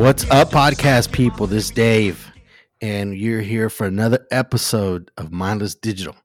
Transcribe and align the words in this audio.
What's 0.00 0.24
up, 0.30 0.48
podcast 0.48 1.12
people? 1.12 1.46
This 1.46 1.64
is 1.64 1.70
Dave, 1.72 2.32
and 2.80 3.14
you're 3.14 3.42
here 3.42 3.68
for 3.68 3.86
another 3.86 4.26
episode 4.30 5.10
of 5.18 5.30
Mindless 5.30 5.74
Digital. 5.74 6.16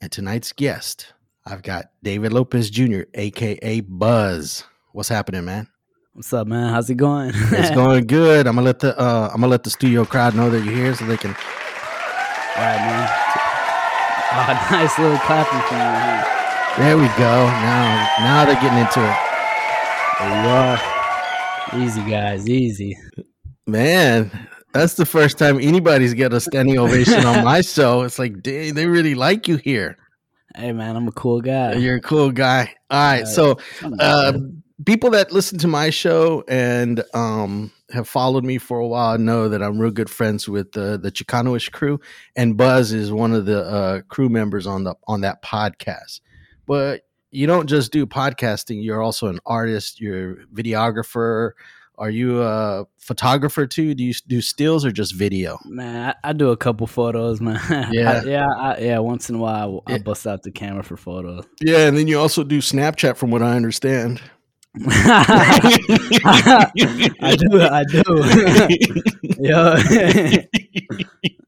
And 0.00 0.10
tonight's 0.10 0.50
guest, 0.50 1.12
I've 1.46 1.62
got 1.62 1.92
David 2.02 2.32
Lopez 2.32 2.70
Jr., 2.70 3.02
aka 3.14 3.80
Buzz. 3.82 4.64
What's 4.90 5.08
happening, 5.08 5.44
man? 5.44 5.68
What's 6.14 6.32
up, 6.32 6.48
man? 6.48 6.72
How's 6.72 6.90
it 6.90 6.96
going? 6.96 7.30
It's 7.32 7.70
going 7.76 8.08
good. 8.08 8.48
I'm 8.48 8.56
gonna 8.56 8.64
let 8.64 8.80
the 8.80 8.98
uh, 8.98 9.28
I'm 9.32 9.42
gonna 9.42 9.46
let 9.46 9.62
the 9.62 9.70
studio 9.70 10.04
crowd 10.04 10.34
know 10.34 10.50
that 10.50 10.64
you're 10.64 10.74
here, 10.74 10.94
so 10.96 11.06
they 11.06 11.16
can. 11.16 11.30
All 11.30 12.64
right, 12.64 12.80
man. 12.80 13.20
Oh, 14.36 14.68
nice 14.72 14.98
little 14.98 15.18
clapping 15.18 15.60
from 15.68 15.78
you. 15.78 16.84
There 16.84 16.96
we 16.96 17.06
go. 17.16 17.46
Now, 17.46 18.08
now 18.18 18.44
they're 18.44 18.60
getting 18.60 18.78
into 18.78 18.98
it. 18.98 19.16
There 20.18 20.42
you 20.42 20.48
are. 20.48 20.93
Easy, 21.76 22.02
guys. 22.08 22.48
Easy. 22.48 22.96
Man, 23.66 24.30
that's 24.72 24.94
the 24.94 25.06
first 25.06 25.38
time 25.38 25.58
anybody's 25.60 26.14
got 26.14 26.32
a 26.32 26.40
standing 26.40 26.78
ovation 26.78 27.24
on 27.24 27.44
my 27.44 27.60
show. 27.62 28.02
It's 28.02 28.18
like, 28.18 28.42
dang, 28.42 28.74
they 28.74 28.86
really 28.86 29.14
like 29.14 29.48
you 29.48 29.56
here. 29.56 29.96
Hey, 30.54 30.72
man, 30.72 30.94
I'm 30.94 31.08
a 31.08 31.12
cool 31.12 31.40
guy. 31.40 31.74
You're 31.74 31.96
a 31.96 32.00
cool 32.00 32.30
guy. 32.30 32.72
All 32.90 33.00
right, 33.00 33.18
Yeah. 33.20 33.24
so 33.24 33.58
uh, 33.98 34.34
people 34.86 35.10
that 35.10 35.32
listen 35.32 35.58
to 35.58 35.68
my 35.68 35.90
show 35.90 36.44
and 36.46 37.02
um, 37.12 37.72
have 37.90 38.08
followed 38.08 38.44
me 38.44 38.58
for 38.58 38.78
a 38.78 38.86
while 38.86 39.18
know 39.18 39.48
that 39.48 39.62
I'm 39.62 39.78
real 39.78 39.90
good 39.90 40.10
friends 40.10 40.48
with 40.48 40.76
uh, 40.76 40.98
the 40.98 41.10
Chicanoish 41.10 41.72
crew, 41.72 41.98
and 42.36 42.56
Buzz 42.56 42.92
is 42.92 43.10
one 43.10 43.32
of 43.32 43.46
the 43.46 43.62
uh, 43.64 44.00
crew 44.02 44.28
members 44.28 44.66
on 44.66 44.84
the 44.84 44.94
on 45.08 45.22
that 45.22 45.42
podcast. 45.42 46.20
But 46.66 47.02
you 47.34 47.46
don't 47.46 47.66
just 47.68 47.92
do 47.92 48.06
podcasting; 48.06 48.82
you're 48.84 49.02
also 49.02 49.28
an 49.28 49.38
artist. 49.46 50.00
You're 50.00 50.32
a 50.32 50.36
videographer. 50.46 51.52
Are 51.96 52.10
you 52.10 52.42
a 52.42 52.86
photographer 52.98 53.68
too? 53.68 53.94
Do 53.94 54.02
you 54.02 54.12
do 54.26 54.40
stills 54.40 54.84
or 54.84 54.90
just 54.90 55.14
video? 55.14 55.60
man, 55.64 56.12
I, 56.24 56.30
I 56.30 56.32
do 56.32 56.50
a 56.50 56.56
couple 56.56 56.88
photos, 56.88 57.40
man. 57.46 57.60
Yeah. 57.92 58.20
I- 58.20 58.24
yeah, 58.24 58.46
I, 58.56 58.78
yeah. 58.78 58.98
Once 58.98 59.28
in 59.30 59.36
a 59.36 59.38
while, 59.38 59.84
I, 59.86 59.92
I 59.92 59.96
Yeah. 59.96 60.02
bust 60.02 60.26
out 60.26 60.42
the 60.42 60.50
camera 60.50 60.82
for 60.82 60.96
photos. 60.96 61.44
Yeah, 61.60 61.86
and 61.86 61.96
then 61.96 62.08
you 62.08 62.18
also 62.18 62.42
do 62.42 62.58
Snapchat, 62.60 63.16
from 63.16 63.30
what 63.30 63.42
I 63.42 63.54
understand. 63.54 64.20
I 64.86 66.68
do. 67.38 67.60
I 67.60 67.84
do. 67.84 68.02
yeah. 69.38 69.76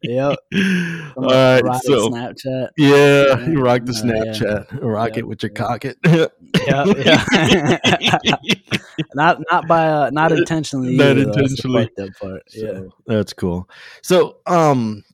Yep. 0.08 0.38
All 1.16 1.24
right, 1.24 1.62
so 1.82 2.08
Snapchat. 2.10 2.68
yeah, 2.78 3.46
you 3.46 3.60
rock 3.62 3.84
the 3.84 3.92
Uh, 3.92 4.06
yeah. 4.06 4.32
Snapchat, 4.32 4.78
rock 4.82 5.08
Yep, 5.10 5.18
it 5.18 5.28
with 5.28 5.42
your 5.42 5.52
yep. 5.54 5.56
cock 5.56 5.84
it. 5.84 5.96
Yeah, 6.66 6.84
yeah. 6.96 8.36
not 9.14 9.38
not 9.50 9.68
by 9.68 9.86
uh, 9.88 10.10
not 10.10 10.32
intentionally. 10.32 10.96
Not 10.96 11.16
either, 11.18 11.24
though. 11.26 11.32
Intentionally. 11.32 11.84
fucked 11.84 12.00
up 12.00 12.08
part. 12.20 12.42
Yeah. 12.54 12.72
So, 12.72 12.90
that's 13.06 13.32
cool. 13.32 13.68
So, 14.02 14.38
um, 14.46 15.04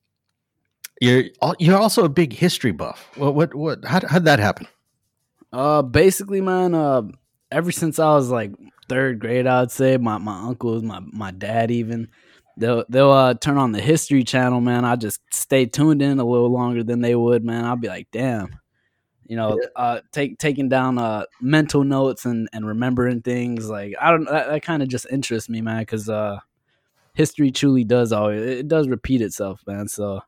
you're 1.00 1.24
you're 1.58 1.76
also 1.78 2.04
a 2.04 2.08
big 2.08 2.32
history 2.32 2.72
buff. 2.72 3.08
What 3.16 3.34
what 3.34 3.54
what? 3.54 3.84
How 3.84 4.00
how'd 4.06 4.24
that 4.24 4.38
happen? 4.38 4.68
Uh, 5.52 5.82
basically, 5.82 6.40
man. 6.40 6.74
Uh, 6.74 7.02
ever 7.50 7.72
since 7.72 7.98
I 7.98 8.14
was 8.14 8.30
like 8.30 8.52
third 8.88 9.18
grade, 9.18 9.46
I'd 9.46 9.70
say 9.72 9.96
my 9.96 10.18
my 10.18 10.46
uncles, 10.46 10.82
my 10.82 11.00
my 11.00 11.32
dad, 11.32 11.70
even 11.70 12.08
they'll 12.56 12.84
they'll 12.88 13.10
uh, 13.10 13.34
turn 13.34 13.58
on 13.58 13.72
the 13.72 13.80
History 13.80 14.24
Channel, 14.24 14.60
man. 14.60 14.84
I 14.84 14.96
just 14.96 15.20
stay 15.32 15.66
tuned 15.66 16.02
in 16.02 16.18
a 16.18 16.24
little 16.24 16.50
longer 16.50 16.82
than 16.82 17.00
they 17.00 17.14
would, 17.14 17.44
man. 17.44 17.64
I'll 17.64 17.76
be 17.76 17.88
like, 17.88 18.08
damn. 18.12 18.58
You 19.26 19.36
know, 19.36 19.58
uh, 19.76 20.00
take 20.10 20.38
taking 20.38 20.68
down 20.68 20.98
uh 20.98 21.24
mental 21.40 21.84
notes 21.84 22.24
and 22.26 22.48
and 22.52 22.66
remembering 22.66 23.22
things 23.22 23.70
like 23.70 23.94
I 24.00 24.10
don't 24.10 24.24
that, 24.24 24.48
that 24.48 24.62
kind 24.62 24.82
of 24.82 24.88
just 24.88 25.06
interests 25.10 25.48
me, 25.48 25.60
man, 25.62 25.82
because 25.82 26.08
uh, 26.08 26.38
history 27.14 27.50
truly 27.50 27.84
does 27.84 28.12
always 28.12 28.42
it 28.42 28.68
does 28.68 28.88
repeat 28.88 29.22
itself, 29.22 29.62
man. 29.66 29.88
So 29.88 30.20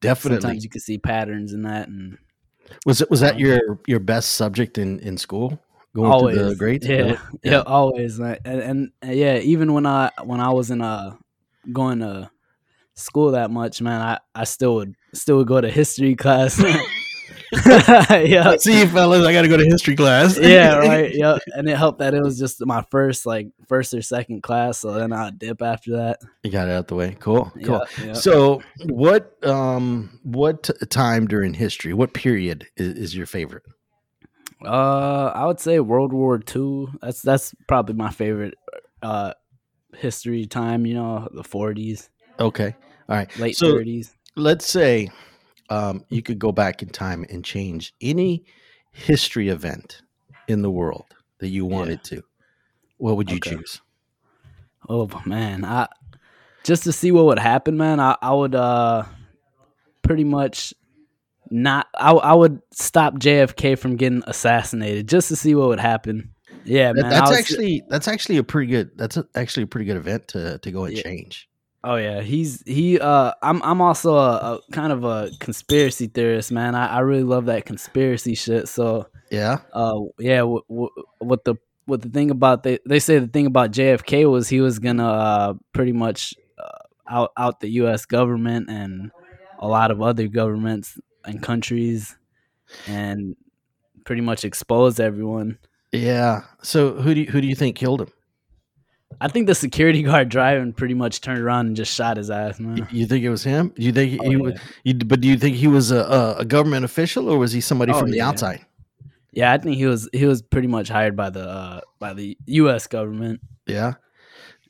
Definitely. 0.00 0.42
sometimes 0.42 0.64
you 0.64 0.70
can 0.70 0.80
see 0.82 0.98
patterns 0.98 1.52
in 1.54 1.62
that, 1.62 1.88
and 1.88 2.18
Was 2.84 3.00
it 3.00 3.10
was 3.10 3.20
that 3.20 3.38
your 3.38 3.80
your 3.86 4.00
best 4.00 4.32
subject 4.32 4.78
in 4.78 5.00
in 5.00 5.16
school? 5.16 5.58
Going 5.96 6.12
always 6.12 6.36
through 6.36 6.48
the 6.50 6.56
grades? 6.56 6.86
Yeah, 6.86 6.96
Really? 6.96 7.18
yeah, 7.42 7.60
always. 7.60 8.20
man. 8.20 8.38
And, 8.44 8.60
and 8.60 8.92
uh, 9.04 9.12
yeah, 9.12 9.38
even 9.38 9.72
when 9.72 9.86
I 9.86 10.10
when 10.22 10.40
I 10.40 10.50
was 10.50 10.70
in 10.70 10.82
uh 10.82 11.16
going 11.72 12.00
to 12.00 12.30
school 12.94 13.32
that 13.32 13.50
much, 13.50 13.80
man, 13.80 14.00
I 14.00 14.18
I 14.34 14.44
still 14.44 14.76
would 14.76 14.94
still 15.12 15.38
would 15.38 15.46
go 15.46 15.60
to 15.60 15.70
history 15.70 16.16
class. 16.16 16.62
yeah. 17.66 18.56
See 18.56 18.80
you 18.80 18.88
fellas, 18.88 19.26
I 19.26 19.32
got 19.32 19.42
to 19.42 19.48
go 19.48 19.56
to 19.56 19.64
history 19.64 19.96
class. 19.96 20.38
yeah, 20.42 20.76
right. 20.78 21.14
Yep. 21.14 21.42
And 21.54 21.68
it 21.68 21.76
helped 21.76 21.98
that 22.00 22.14
it 22.14 22.22
was 22.22 22.38
just 22.38 22.64
my 22.64 22.82
first 22.90 23.26
like 23.26 23.48
first 23.68 23.94
or 23.94 24.02
second 24.02 24.42
class, 24.42 24.78
so 24.78 24.92
then 24.92 25.12
I'd 25.12 25.38
dip 25.38 25.62
after 25.62 25.96
that. 25.96 26.20
You 26.42 26.50
got 26.50 26.68
it 26.68 26.72
out 26.72 26.88
the 26.88 26.94
way. 26.94 27.16
Cool. 27.20 27.52
Cool. 27.64 27.84
So, 28.14 28.62
what 28.86 29.36
um 29.44 30.20
what 30.22 30.70
time 30.90 31.26
during 31.26 31.54
history? 31.54 31.94
What 31.94 32.14
period 32.14 32.66
is, 32.76 32.94
is 32.94 33.16
your 33.16 33.26
favorite? 33.26 33.64
Uh, 34.64 35.30
I 35.34 35.46
would 35.46 35.60
say 35.60 35.78
World 35.80 36.12
War 36.12 36.40
II. 36.54 36.86
That's 37.02 37.22
that's 37.22 37.54
probably 37.68 37.94
my 37.94 38.10
favorite 38.10 38.54
uh 39.02 39.34
history 39.96 40.46
time. 40.46 40.86
You 40.86 40.94
know, 40.94 41.28
the 41.32 41.44
forties, 41.44 42.10
Okay. 42.40 42.74
All 43.08 43.16
right. 43.16 43.38
late 43.38 43.56
So- 43.56 43.72
thirties. 43.72 44.14
let's 44.36 44.66
say 44.66 45.08
um, 45.70 46.04
you 46.10 46.22
could 46.22 46.38
go 46.38 46.52
back 46.52 46.82
in 46.82 46.88
time 46.90 47.24
and 47.30 47.44
change 47.44 47.94
any 48.00 48.44
history 48.92 49.48
event 49.48 50.02
in 50.48 50.62
the 50.62 50.70
world 50.70 51.06
that 51.38 51.48
you 51.48 51.64
wanted 51.64 52.02
to. 52.04 52.22
What 52.98 53.16
would 53.16 53.30
you 53.30 53.36
Okay. 53.38 53.50
choose? 53.56 53.80
Oh 54.88 55.08
man, 55.24 55.64
I 55.64 55.88
just 56.64 56.84
to 56.84 56.92
see 56.92 57.10
what 57.12 57.24
would 57.26 57.38
happen, 57.38 57.76
man. 57.76 58.00
I, 58.00 58.16
I 58.20 58.32
would 58.34 58.54
uh 58.54 59.04
pretty 60.02 60.24
much 60.24 60.74
not. 61.50 61.88
I 61.98 62.12
I 62.12 62.34
would 62.34 62.60
stop 62.72 63.14
JFK 63.14 63.78
from 63.78 63.96
getting 63.96 64.22
assassinated 64.26 65.08
just 65.08 65.28
to 65.28 65.36
see 65.36 65.54
what 65.54 65.68
would 65.68 65.80
happen. 65.80 66.33
Yeah, 66.64 66.92
That- 66.92 67.02
man. 67.02 67.10
That's 67.10 67.30
was- 67.30 67.38
actually 67.38 67.82
that's 67.88 68.08
actually 68.08 68.38
a 68.38 68.42
pretty 68.44 68.70
good. 68.70 68.90
That's 68.96 69.16
a, 69.16 69.26
actually 69.34 69.64
a 69.64 69.66
pretty 69.66 69.86
good 69.86 69.96
event 69.96 70.28
to 70.28 70.58
to 70.58 70.70
go 70.70 70.84
and 70.84 70.96
Yeah. 70.96 71.02
change. 71.02 71.48
Oh 71.86 71.96
yeah, 71.96 72.22
he's 72.22 72.62
he. 72.66 72.98
Uh, 72.98 73.32
I'm 73.42 73.62
I'm 73.62 73.80
also 73.82 74.14
a, 74.16 74.54
a 74.54 74.60
kind 74.72 74.90
of 74.92 75.04
a 75.04 75.30
conspiracy 75.40 76.06
theorist, 76.06 76.50
man. 76.50 76.74
I, 76.74 76.86
I 76.86 76.98
really 77.00 77.24
love 77.24 77.44
that 77.46 77.66
conspiracy 77.66 78.34
shit. 78.34 78.68
So 78.68 79.06
Yeah. 79.30 79.58
uh 79.74 80.00
yeah 80.18 80.38
w- 80.38 80.62
w- 80.70 80.90
what 81.18 81.44
the 81.44 81.56
what 81.84 82.00
the 82.00 82.08
thing 82.08 82.30
about 82.30 82.62
they 82.62 82.78
they 82.86 82.98
say 83.00 83.18
the 83.18 83.26
thing 83.28 83.44
about 83.44 83.70
JFK 83.72 84.30
was 84.30 84.48
he 84.48 84.62
was 84.62 84.78
gonna 84.78 85.06
uh, 85.06 85.54
pretty 85.74 85.92
much 85.92 86.32
uh, 86.58 86.78
out 87.06 87.32
out 87.36 87.60
the 87.60 87.68
U.S. 87.84 88.06
government 88.06 88.70
and 88.70 89.10
a 89.58 89.68
lot 89.68 89.90
of 89.90 90.00
other 90.00 90.26
governments 90.26 90.98
and 91.26 91.42
countries 91.42 92.16
and 92.86 93.36
pretty 94.06 94.22
much 94.22 94.44
expose 94.46 94.98
everyone. 94.98 95.58
Yeah. 95.94 96.42
So 96.62 96.94
who 96.94 97.14
do 97.14 97.20
you, 97.22 97.26
who 97.26 97.40
do 97.40 97.46
you 97.46 97.54
think 97.54 97.76
killed 97.76 98.00
him? 98.02 98.08
I 99.20 99.28
think 99.28 99.46
the 99.46 99.54
security 99.54 100.02
guard 100.08 100.28
driving 100.28 100.72
pretty 100.72 100.94
much 100.94 101.20
turned 101.20 101.40
around 101.40 101.66
and 101.68 101.76
just 101.76 101.94
shot 101.94 102.16
his 102.16 102.30
ass, 102.30 102.58
man. 102.60 102.86
You- 102.90 103.06
think 103.06 103.24
it 103.24 103.30
was 103.30 103.44
him? 103.44 103.72
You 103.76 103.92
think 103.92 104.20
Oh, 104.20 104.24
he 104.28 104.32
yeah. 104.36 104.42
was? 104.42 104.60
You, 104.82 104.94
but 104.94 105.20
do 105.20 105.28
you 105.28 105.36
think 105.38 105.56
he 105.56 105.68
was 105.68 105.90
a, 105.90 106.36
a, 106.38 106.44
government 106.44 106.84
official 106.84 107.28
or 107.30 107.38
was 107.38 107.52
he 107.52 107.60
somebody 107.60 107.92
Oh, 107.92 107.98
from 108.00 108.10
the 108.10 108.18
yeah. 108.18 108.28
outside? 108.28 108.64
Yeah, 109.32 109.52
I 109.52 109.58
think 109.58 109.76
he 109.76 109.86
was 109.86 110.08
he 110.12 110.26
was 110.26 110.42
pretty 110.42 110.68
much 110.68 110.88
hired 110.88 111.16
by 111.16 111.30
the 111.30 111.48
uh, 111.48 111.80
by 111.98 112.12
the 112.14 112.36
U.S. 112.46 112.86
government. 112.86 113.40
Yeah. 113.66 113.94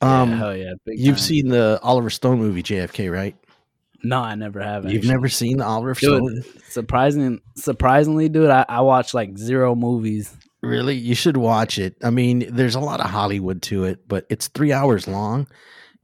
Yeah, 0.01 0.21
Um, 0.21 0.31
hell 0.33 0.55
yeah, 0.55 0.73
big 0.85 0.99
you've 0.99 1.15
time. 1.17 1.23
seen 1.23 1.47
the 1.49 1.79
Oliver 1.83 2.09
Stone 2.09 2.39
movie 2.39 2.63
JFK, 2.63 3.11
right? 3.11 3.35
No, 4.03 4.19
I 4.19 4.35
never 4.35 4.61
have. 4.61 4.83
You've 4.85 4.97
actually. 5.03 5.13
never 5.13 5.29
seen 5.29 5.57
the 5.57 5.65
Oliver 5.65 5.93
Dude, 5.93 6.43
Stone? 6.43 6.43
surprising, 6.67 7.41
surprisingly, 7.55 8.27
dude, 8.27 8.49
I, 8.49 8.65
I 8.67 8.81
watch 8.81 9.13
like 9.13 9.37
zero 9.37 9.73
movies. 9.75 10.35
Really, 10.65 10.95
you 10.95 11.15
should 11.15 11.37
watch 11.37 11.77
it. 11.79 11.95
I 12.03 12.09
mean, 12.09 12.45
there's 12.49 12.75
a 12.75 12.79
lot 12.79 12.99
of 12.99 13.09
Hollywood 13.09 13.61
to 13.63 13.83
it, 13.85 14.07
but 14.07 14.25
it's 14.29 14.47
three 14.49 14.71
hours 14.73 15.07
long. 15.07 15.47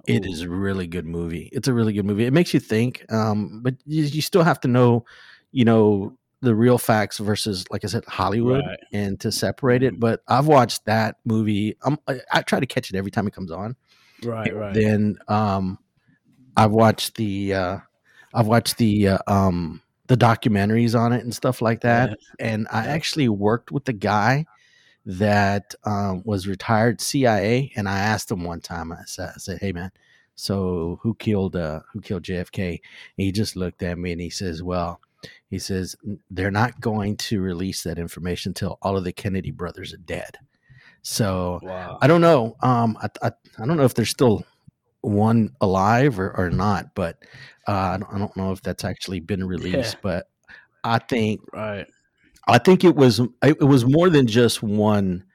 It 0.07 0.25
Ooh. 0.25 0.31
is 0.31 0.41
a 0.41 0.49
really 0.49 0.87
good 0.87 1.05
movie. 1.05 1.49
It's 1.51 1.67
a 1.67 1.73
really 1.73 1.93
good 1.93 2.05
movie. 2.05 2.25
It 2.25 2.33
makes 2.33 2.53
you 2.53 2.59
think, 2.59 3.05
um, 3.11 3.61
but 3.63 3.75
you, 3.85 4.03
you 4.03 4.21
still 4.21 4.43
have 4.43 4.59
to 4.61 4.67
know, 4.67 5.05
you 5.51 5.63
know, 5.65 6.17
the 6.41 6.55
real 6.55 6.79
facts 6.79 7.19
versus, 7.19 7.65
like 7.69 7.83
I 7.83 7.87
said, 7.87 8.03
Hollywood, 8.05 8.65
Right. 8.65 8.79
and 8.91 9.19
to 9.19 9.31
separate 9.31 9.83
it. 9.83 9.93
Mhm. 9.93 9.99
But 9.99 10.23
I've 10.27 10.47
watched 10.47 10.85
that 10.85 11.17
movie. 11.23 11.77
Um, 11.83 11.99
I, 12.07 12.19
I 12.31 12.41
try 12.41 12.59
to 12.59 12.65
catch 12.65 12.89
it 12.89 12.95
every 12.95 13.11
time 13.11 13.27
it 13.27 13.33
comes 13.33 13.51
on. 13.51 13.75
Right, 14.23 14.55
right. 14.55 14.73
Then, 14.73 15.17
um, 15.27 15.77
I've 16.57 16.71
watched 16.71 17.15
the, 17.15 17.53
uh, 17.53 17.77
I've 18.33 18.47
watched 18.47 18.77
the, 18.77 19.07
uh, 19.09 19.17
um, 19.27 19.81
the 20.11 20.17
documentaries 20.17 20.99
on 20.99 21.13
it 21.13 21.23
and 21.23 21.33
stuff 21.33 21.61
like 21.61 21.81
that 21.81 22.09
Yeah. 22.09 22.15
and 22.47 22.67
I 22.71 22.87
actually 22.87 23.29
worked 23.29 23.71
with 23.71 23.85
the 23.85 23.93
guy 23.93 24.45
that 25.05 25.73
um, 25.85 26.21
was 26.25 26.47
retired 26.47 27.01
CIA, 27.01 27.71
and 27.75 27.87
I 27.89 27.97
asked 27.99 28.29
him 28.29 28.43
one 28.43 28.61
time. 28.61 28.91
I 28.91 29.03
said, 29.05 29.29
I 29.35 29.39
said 29.39 29.57
"Hey 29.61 29.71
man, 29.71 29.91
so 30.35 30.99
who 31.01 31.15
killed 31.15 31.55
uh, 31.55 31.79
who 31.91 32.01
killed 32.01 32.23
JFK?" 32.23 32.67
And 32.69 32.79
he 33.25 33.31
just 33.31 33.55
looked 33.55 33.81
at 33.83 33.97
me 33.97 34.11
and 34.11 34.21
he 34.21 34.29
says, 34.29 34.61
"Well, 34.61 34.99
He 35.49 35.59
says 35.59 35.95
they're 36.29 36.51
not 36.51 36.79
going 36.81 37.17
to 37.17 37.41
release 37.41 37.83
that 37.83 37.97
information 37.97 38.49
until 38.51 38.77
all 38.81 38.97
of 38.97 39.03
the 39.03 39.13
Kennedy 39.13 39.51
brothers 39.51 39.93
are 39.93 39.97
dead. 40.17 40.37
So 41.03 41.59
Wow. 41.63 41.97
I 42.01 42.07
don't 42.07 42.21
know. 42.21 42.55
Um, 42.61 42.97
I, 43.01 43.07
I, 43.27 43.31
I 43.59 43.65
don't 43.65 43.77
know 43.77 43.85
if 43.85 43.93
they're 43.95 44.05
still 44.05 44.45
one 45.01 45.55
alive 45.61 46.19
or, 46.19 46.31
or 46.37 46.49
not, 46.49 46.93
but 46.95 47.17
uh, 47.67 47.71
I, 47.71 47.97
don't, 47.97 48.13
I 48.13 48.17
don't 48.19 48.37
know 48.37 48.51
if 48.51 48.61
that's 48.61 48.83
actually 48.83 49.19
been 49.19 49.43
released. 49.43 49.97
But 50.01 50.27
I 50.83 50.99
think 50.99 51.41
Right. 51.53 51.87
I 52.47 52.57
think 52.57 52.83
it 52.83 52.95
was 52.95 53.21
it 53.43 53.59
was 53.61 53.85
more 53.85 54.09
than 54.09 54.27
just 54.27 54.61
one 54.63 55.25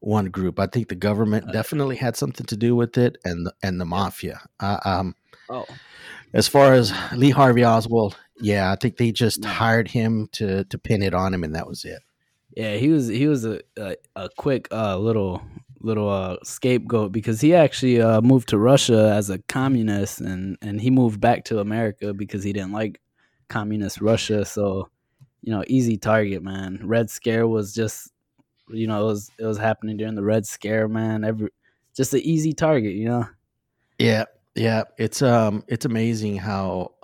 one 0.00 0.26
group. 0.26 0.58
I 0.60 0.66
think 0.66 0.88
the 0.88 0.94
government 0.94 1.48
Uh, 1.48 1.52
definitely 1.52 1.96
had 1.96 2.16
something 2.16 2.46
to 2.46 2.56
do 2.56 2.76
with 2.76 2.96
it, 2.98 3.16
and 3.24 3.46
the, 3.46 3.54
and 3.62 3.80
the 3.80 3.84
mafia. 3.84 4.40
Uh, 4.60 4.78
um, 4.84 5.14
Oh. 5.50 5.66
as 6.32 6.48
far 6.48 6.72
as 6.74 6.92
Lee 7.14 7.30
Harvey 7.30 7.64
Oswald, 7.64 8.16
yeah, 8.40 8.72
I 8.72 8.76
think 8.76 8.96
they 8.96 9.12
just 9.12 9.40
No. 9.40 9.48
hired 9.48 9.88
him 9.88 10.28
to 10.32 10.64
to 10.64 10.78
pin 10.78 11.02
it 11.02 11.14
on 11.14 11.34
him, 11.34 11.44
and 11.44 11.54
that 11.54 11.66
was 11.66 11.84
it. 11.84 12.02
Yeah, 12.56 12.76
he 12.76 12.88
was 12.88 13.08
he 13.08 13.26
was 13.26 13.44
a 13.44 13.60
a, 13.76 13.96
a 14.14 14.28
quick 14.36 14.68
uh, 14.72 14.96
little 14.98 15.42
little 15.84 16.08
uh, 16.08 16.36
scapegoat 16.42 17.12
because 17.12 17.40
he 17.40 17.54
actually 17.54 18.00
uh, 18.00 18.20
moved 18.20 18.48
to 18.48 18.58
Russia 18.58 19.12
as 19.14 19.30
a 19.30 19.38
communist 19.38 20.20
and 20.20 20.56
and 20.62 20.80
he 20.80 20.90
moved 20.90 21.20
back 21.20 21.44
to 21.44 21.60
America 21.60 22.14
because 22.14 22.42
he 22.42 22.52
didn't 22.52 22.72
like 22.72 23.00
communist 23.48 24.00
Russia. 24.00 24.44
So 24.44 24.88
you 25.42 25.52
know, 25.52 25.62
easy 25.66 25.98
target, 25.98 26.42
man. 26.42 26.80
Red 26.82 27.10
Scare 27.10 27.46
was 27.46 27.74
just 27.74 28.10
you 28.68 28.86
know 28.86 29.02
it 29.02 29.06
was 29.06 29.30
it 29.38 29.44
was 29.44 29.58
happening 29.58 29.96
during 29.96 30.14
the 30.14 30.24
Red 30.24 30.46
Scare, 30.46 30.88
man. 30.88 31.24
Every 31.24 31.50
just 31.94 32.14
an 32.14 32.20
easy 32.20 32.52
target, 32.52 32.94
you 32.94 33.08
know. 33.08 33.26
Yeah, 33.98 34.24
yeah. 34.54 34.84
It's 34.98 35.22
um 35.22 35.64
it's 35.68 35.84
amazing 35.84 36.36
how 36.36 36.94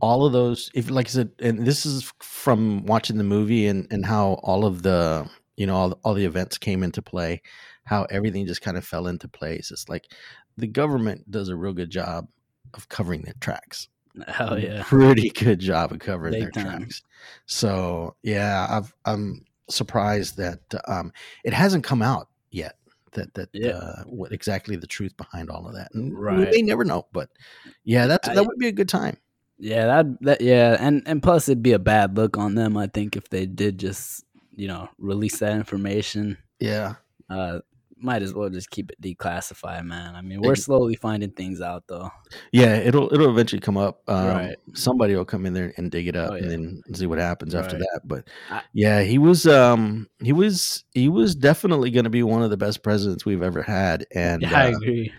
all 0.00 0.26
of 0.26 0.32
those 0.32 0.70
if 0.74 0.90
like 0.90 1.06
I 1.06 1.10
said, 1.10 1.30
and 1.38 1.66
this 1.66 1.86
is 1.86 2.12
from 2.20 2.84
watching 2.84 3.16
the 3.16 3.24
movie 3.24 3.66
and 3.66 3.86
and 3.90 4.04
how 4.04 4.34
all 4.42 4.64
of 4.64 4.82
the 4.82 5.28
you 5.56 5.66
know 5.66 5.74
all, 5.74 5.98
all 6.04 6.14
the 6.14 6.26
events 6.26 6.58
came 6.58 6.82
into 6.82 7.02
play, 7.02 7.42
how 7.88 8.04
everything 8.10 8.46
just 8.46 8.60
kind 8.62 8.76
of 8.76 8.84
fell 8.84 9.06
into 9.06 9.28
place. 9.28 9.70
It's 9.70 9.88
like 9.88 10.12
the 10.56 10.66
government 10.66 11.30
does 11.30 11.48
a 11.48 11.56
real 11.56 11.72
good 11.72 11.90
job 11.90 12.28
of 12.74 12.88
covering 12.88 13.22
their 13.22 13.34
tracks. 13.40 13.88
Hell 14.26 14.58
yeah. 14.58 14.82
Pretty 14.84 15.30
good 15.30 15.58
job 15.60 15.92
of 15.92 16.00
covering 16.00 16.32
Big 16.32 16.42
their 16.42 16.50
time. 16.64 16.78
tracks. 16.80 17.02
So 17.46 18.14
yeah, 18.22 18.66
I've 18.68 18.94
I'm 19.04 19.44
surprised 19.70 20.36
that 20.38 20.60
um 20.86 21.12
it 21.44 21.52
hasn't 21.52 21.84
come 21.84 22.02
out 22.02 22.28
yet 22.50 22.76
that 23.12 23.32
that 23.34 23.48
Yeah. 23.52 23.70
uh, 23.78 24.02
what 24.04 24.32
exactly 24.32 24.76
the 24.76 24.86
truth 24.86 25.16
behind 25.16 25.50
all 25.50 25.66
of 25.66 25.74
that. 25.74 25.88
And 25.94 26.10
we 26.12 26.16
Right. 26.20 26.50
may 26.50 26.62
never 26.62 26.84
know, 26.84 27.06
but 27.12 27.30
yeah, 27.84 28.06
that's 28.06 28.28
I- 28.28 28.34
that 28.34 28.44
would 28.46 28.58
be 28.58 28.68
a 28.68 28.72
good 28.72 28.88
time. 28.88 29.16
Yeah, 29.60 29.86
that 29.86 30.06
that 30.22 30.40
yeah, 30.40 30.76
and 30.78 31.02
and 31.06 31.22
plus 31.22 31.48
it'd 31.48 31.62
be 31.62 31.72
a 31.72 31.78
bad 31.80 32.16
look 32.16 32.36
on 32.36 32.54
them. 32.54 32.76
I 32.76 32.86
think 32.86 33.16
if 33.16 33.28
they 33.28 33.46
did 33.46 33.78
just 33.78 34.24
you 34.54 34.68
know 34.68 34.88
release 34.98 35.38
that 35.38 35.52
information, 35.56 36.38
Yeah. 36.60 36.94
uh, 37.30 37.60
might 38.00 38.22
as 38.22 38.32
well 38.34 38.48
just 38.48 38.70
keep 38.70 38.90
it 38.90 39.00
declassified, 39.00 39.84
man. 39.84 40.14
I 40.14 40.22
mean, 40.22 40.40
we're 40.40 40.54
slowly 40.54 40.94
finding 40.96 41.30
things 41.30 41.60
out 41.60 41.84
though. 41.88 42.10
Yeah, 42.52 42.76
it'll 42.76 43.12
it'll 43.12 43.30
eventually 43.30 43.60
come 43.60 43.76
up. 43.76 44.02
Um, 44.08 44.26
Right. 44.28 44.56
Somebody 44.74 45.14
will 45.16 45.24
come 45.24 45.46
in 45.46 45.52
there 45.52 45.72
and 45.76 45.90
dig 45.90 46.08
it 46.08 46.16
up, 46.16 46.30
Oh, 46.32 46.34
and 46.34 46.50
then 46.50 46.82
see 46.94 47.06
what 47.06 47.18
happens 47.18 47.54
after 47.54 47.76
Right. 47.76 47.86
that. 47.92 48.00
But 48.04 48.28
yeah, 48.72 49.02
he 49.02 49.18
was 49.18 49.46
um 49.46 50.08
he 50.22 50.32
was 50.32 50.84
he 50.94 51.08
was 51.08 51.34
definitely 51.34 51.90
going 51.90 52.04
to 52.04 52.10
be 52.10 52.22
one 52.22 52.42
of 52.42 52.50
the 52.50 52.56
best 52.56 52.82
presidents 52.82 53.24
we've 53.24 53.42
ever 53.42 53.62
had. 53.62 54.06
And 54.14 54.42
Yeah, 54.42 54.56
I 54.58 54.72
uh, 54.72 54.76
agree. 54.76 55.12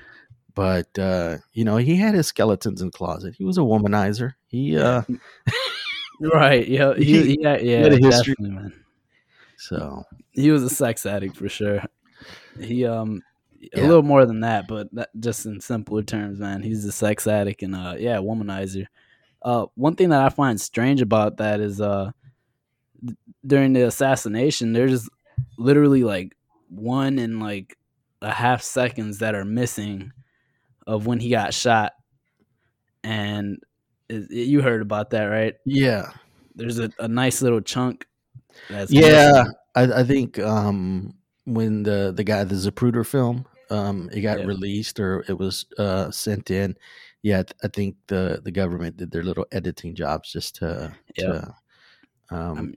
but 0.56 0.98
uh, 1.00 1.38
you 1.54 1.66
know 1.66 1.78
he 1.78 1.96
had 1.96 2.16
his 2.16 2.28
skeletons 2.28 2.82
in 2.82 2.88
the 2.88 2.92
closet. 2.92 3.36
He 3.38 3.44
was 3.46 3.58
a 3.58 3.62
womanizer. 3.62 4.34
He 4.48 4.78
uh 4.78 5.02
Right? 6.22 6.68
Yeah, 6.68 6.94
he, 6.98 7.04
he- 7.24 7.38
yeah, 7.42 7.58
yeah, 7.58 7.80
had 7.80 7.94
a 7.94 7.98
history. 7.98 8.34
definitely, 8.36 8.50
man. 8.52 8.74
so 9.58 10.04
He 10.32 10.52
was 10.52 10.64
a 10.64 10.70
sex 10.70 11.06
addict 11.06 11.38
for 11.38 11.50
sure. 11.50 11.82
He 12.62 12.86
um 12.86 13.22
a 13.74 13.82
little 13.82 14.04
more 14.04 14.26
than 14.26 14.42
that, 14.42 14.68
but 14.68 14.94
that, 14.94 15.10
just 15.20 15.46
in 15.46 15.60
simpler 15.62 16.02
terms, 16.04 16.40
man. 16.40 16.62
He's 16.64 16.86
a 16.86 16.92
sex 16.92 17.28
addict 17.28 17.62
and 17.64 17.76
uh 17.76 17.96
yeah, 17.98 18.18
womanizer. 18.18 18.86
Uh 19.42 19.66
one 19.76 19.96
thing 19.96 20.10
that 20.10 20.22
I 20.22 20.30
find 20.30 20.60
strange 20.60 21.02
about 21.02 21.38
that 21.38 21.60
is 21.60 21.80
uh 21.82 22.12
th- 23.06 23.18
during 23.46 23.74
the 23.74 23.86
assassination 23.88 24.74
there's 24.74 25.10
literally 25.58 26.04
like 26.04 26.36
one 26.70 27.20
and 27.20 27.40
like 27.40 27.78
a 28.22 28.32
half 28.32 28.62
seconds 28.62 29.20
that 29.20 29.36
are 29.36 29.46
missing 29.46 30.12
of 30.88 31.06
when 31.06 31.20
he 31.20 31.30
got 31.30 31.54
shot 31.54 31.94
and 33.04 33.60
it, 34.10 34.32
it- 34.32 34.48
you 34.48 34.62
heard 34.62 34.82
about 34.82 35.12
that, 35.12 35.26
right? 35.26 35.56
yeah, 35.66 36.12
There's 36.56 36.80
a, 36.80 36.92
a 37.00 37.08
nice 37.08 37.42
little 37.42 37.62
chunk 37.62 38.06
that's 38.70 38.92
yeah. 38.92 39.44
I, 39.76 39.84
I 40.00 40.04
think 40.04 40.40
um 40.40 41.14
when 41.46 41.84
the 41.84 42.14
the 42.16 42.24
guy 42.24 42.44
the 42.44 42.56
Zapruder 42.56 43.06
film 43.06 43.46
um 43.70 44.10
it 44.12 44.22
got 44.22 44.40
Yeah. 44.40 44.46
released 44.46 45.00
or 45.00 45.24
it 45.28 45.38
was 45.38 45.66
uh 45.78 46.10
sent 46.12 46.50
in 46.52 46.76
yeah 47.22 47.44
i 47.64 47.68
think 47.68 47.96
the 48.08 48.42
the 48.44 48.52
government 48.52 48.98
did 48.98 49.12
their 49.12 49.24
little 49.24 49.46
editing 49.52 49.94
jobs 49.96 50.32
just 50.32 50.56
to, 50.56 50.92
to 51.18 51.54
um 52.32 52.74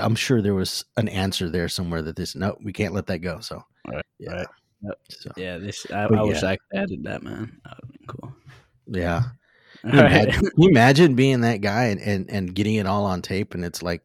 i'm 0.00 0.14
sure 0.14 0.42
there 0.42 0.54
was 0.54 0.84
an 0.96 1.08
answer 1.08 1.48
there 1.48 1.68
somewhere 1.68 2.02
that 2.02 2.16
this 2.16 2.34
no 2.34 2.56
we 2.62 2.72
can't 2.72 2.94
let 2.94 3.06
that 3.06 3.20
go 3.20 3.40
so 3.40 3.62
Right, 3.86 4.04
yeah 4.18 4.32
right. 4.32 4.46
Yep. 4.82 4.98
so 5.08 5.30
Yeah, 5.36 5.58
this 5.58 5.86
I, 5.90 6.02
I 6.04 6.22
wish. 6.22 6.42
I 6.42 6.56
could 6.56 6.78
added 6.78 7.02
that, 7.04 7.22
man. 7.22 7.60
That 7.64 7.78
would 7.82 7.92
be 7.92 8.04
cool. 8.06 8.32
yeah 8.86 9.22
All 9.84 9.90
right. 9.90 10.28
imagine, 10.28 10.50
you 10.56 10.68
imagine 10.70 11.14
being 11.14 11.40
that 11.42 11.60
guy 11.60 11.84
and, 11.86 12.00
and 12.00 12.30
and 12.30 12.54
getting 12.54 12.74
it 12.76 12.86
all 12.86 13.04
on 13.06 13.22
tape 13.22 13.54
and 13.54 13.64
it's 13.64 13.82
like 13.82 14.02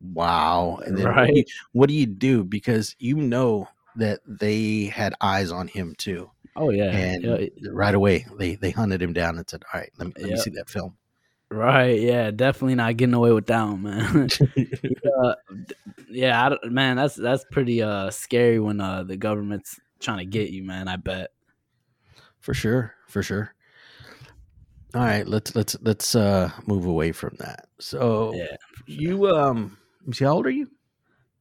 wow 0.00 0.78
and 0.86 0.96
then 0.96 1.04
what, 1.14 1.26
do 1.26 1.34
you, 1.34 1.44
Right. 1.44 1.50
what 1.72 1.88
do 1.88 1.94
you 1.94 2.06
do 2.06 2.42
because 2.44 2.96
you 2.98 3.16
know 3.16 3.68
that 3.96 4.20
they 4.26 4.84
had 4.84 5.14
eyes 5.20 5.50
on 5.52 5.68
him 5.68 5.94
too 5.98 6.30
Oh 6.56 6.70
yeah. 6.70 6.84
and 6.90 7.22
yeah, 7.24 7.46
right 7.72 7.94
away 7.94 8.26
they 8.38 8.54
they 8.54 8.70
hunted 8.70 9.02
him 9.02 9.12
down 9.12 9.36
and 9.36 9.48
said 9.48 9.62
all 9.72 9.80
right 9.80 9.90
let 9.98 10.08
me, 10.08 10.14
let 10.20 10.30
me 10.30 10.36
see 10.36 10.50
that 10.50 10.68
film 10.70 10.96
right. 11.50 12.00
Yeah, 12.00 12.30
definitely 12.30 12.76
not 12.76 12.96
getting 12.96 13.14
away 13.14 13.32
with 13.32 13.46
that 13.46 13.62
one, 13.64 13.82
man. 13.82 14.28
uh, 15.24 15.34
yeah, 16.08 16.48
I 16.62 16.68
man, 16.68 16.96
that's 16.96 17.16
that's 17.16 17.44
pretty 17.50 17.82
uh 17.82 18.10
scary 18.10 18.60
when 18.60 18.80
uh 18.80 19.02
the 19.02 19.16
government's 19.16 19.78
trying 19.98 20.18
to 20.18 20.24
get 20.24 20.50
you, 20.50 20.62
man. 20.64 20.88
I 20.88 20.96
bet. 20.96 21.30
for 22.40 22.54
sure 22.54 22.94
for 23.08 23.22
sure 23.22 23.54
all 24.94 25.02
right 25.02 25.26
let's 25.28 25.54
let's 25.54 25.76
let's 25.82 26.14
uh 26.14 26.50
move 26.66 26.86
away 26.86 27.12
from 27.12 27.34
that 27.38 27.68
so 27.78 28.32
Yeah. 28.34 28.56
you 28.86 29.26
um 29.28 29.76
see 30.12 30.24
how 30.24 30.32
old 30.32 30.46
are 30.46 30.50
you 30.50 30.68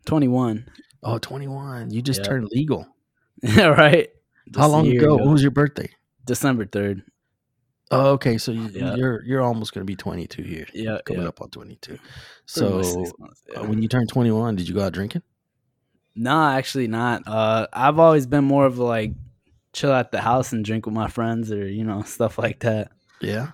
Twenty 0.06 0.28
one. 0.28 0.70
oh 1.04 1.18
21 1.18 1.92
you 1.92 2.02
just 2.02 2.20
Yeah. 2.22 2.26
turned 2.26 2.48
legal 2.52 2.88
Yeah, 3.44 3.68
right. 3.68 4.10
how 4.56 4.68
long 4.68 4.88
ago 4.88 5.16
when 5.18 5.32
was 5.32 5.42
your 5.42 5.52
birthday 5.52 5.90
December 6.26 6.66
third. 6.66 7.04
Oh, 7.92 8.12
okay. 8.12 8.38
So 8.38 8.52
you, 8.52 8.68
Yeah. 8.72 8.94
you're 8.96 9.24
you're 9.24 9.42
almost 9.42 9.74
going 9.74 9.82
to 9.82 9.86
be 9.92 9.96
22 9.96 10.44
here. 10.44 10.68
Yeah, 10.76 11.00
coming 11.06 11.24
yeah. 11.24 11.30
up 11.30 11.42
on 11.42 11.50
22. 11.50 11.98
So 12.46 12.78
months, 13.18 13.44
uh, 13.56 13.64
when 13.64 13.82
you 13.82 13.88
turned 13.88 14.10
21, 14.10 14.56
did 14.58 14.68
you 14.70 14.76
go 14.76 14.84
out 14.84 14.94
drinking? 14.94 15.24
Nah, 16.16 16.52
actually 16.54 16.88
not. 16.88 17.24
Uh, 17.26 17.66
I've 17.74 17.98
always 17.98 18.28
been 18.28 18.44
more 18.44 18.68
of 18.68 18.78
like 18.78 19.14
chill 19.74 19.92
at 19.92 20.12
the 20.12 20.22
house 20.22 20.52
and 20.54 20.64
drink 20.64 20.86
with 20.86 20.94
my 20.94 21.08
friends 21.08 21.52
or 21.52 21.68
you 21.68 21.84
know 21.84 22.02
stuff 22.16 22.38
like 22.38 22.60
that. 22.60 22.92
Yeah. 23.22 23.52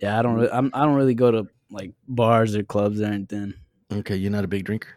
Yeah, 0.00 0.16
I 0.18 0.22
don't. 0.22 0.34
Really, 0.36 0.50
I'm, 0.52 0.70
I 0.74 0.84
don't 0.84 0.94
really 0.94 1.14
go 1.14 1.30
to 1.32 1.48
like 1.70 1.92
bars 2.06 2.54
or 2.54 2.62
clubs 2.62 3.00
or 3.00 3.06
anything. 3.06 3.54
Okay. 3.98 4.16
You're 4.16 4.30
not 4.30 4.44
a 4.44 4.48
big 4.48 4.64
drinker 4.64 4.88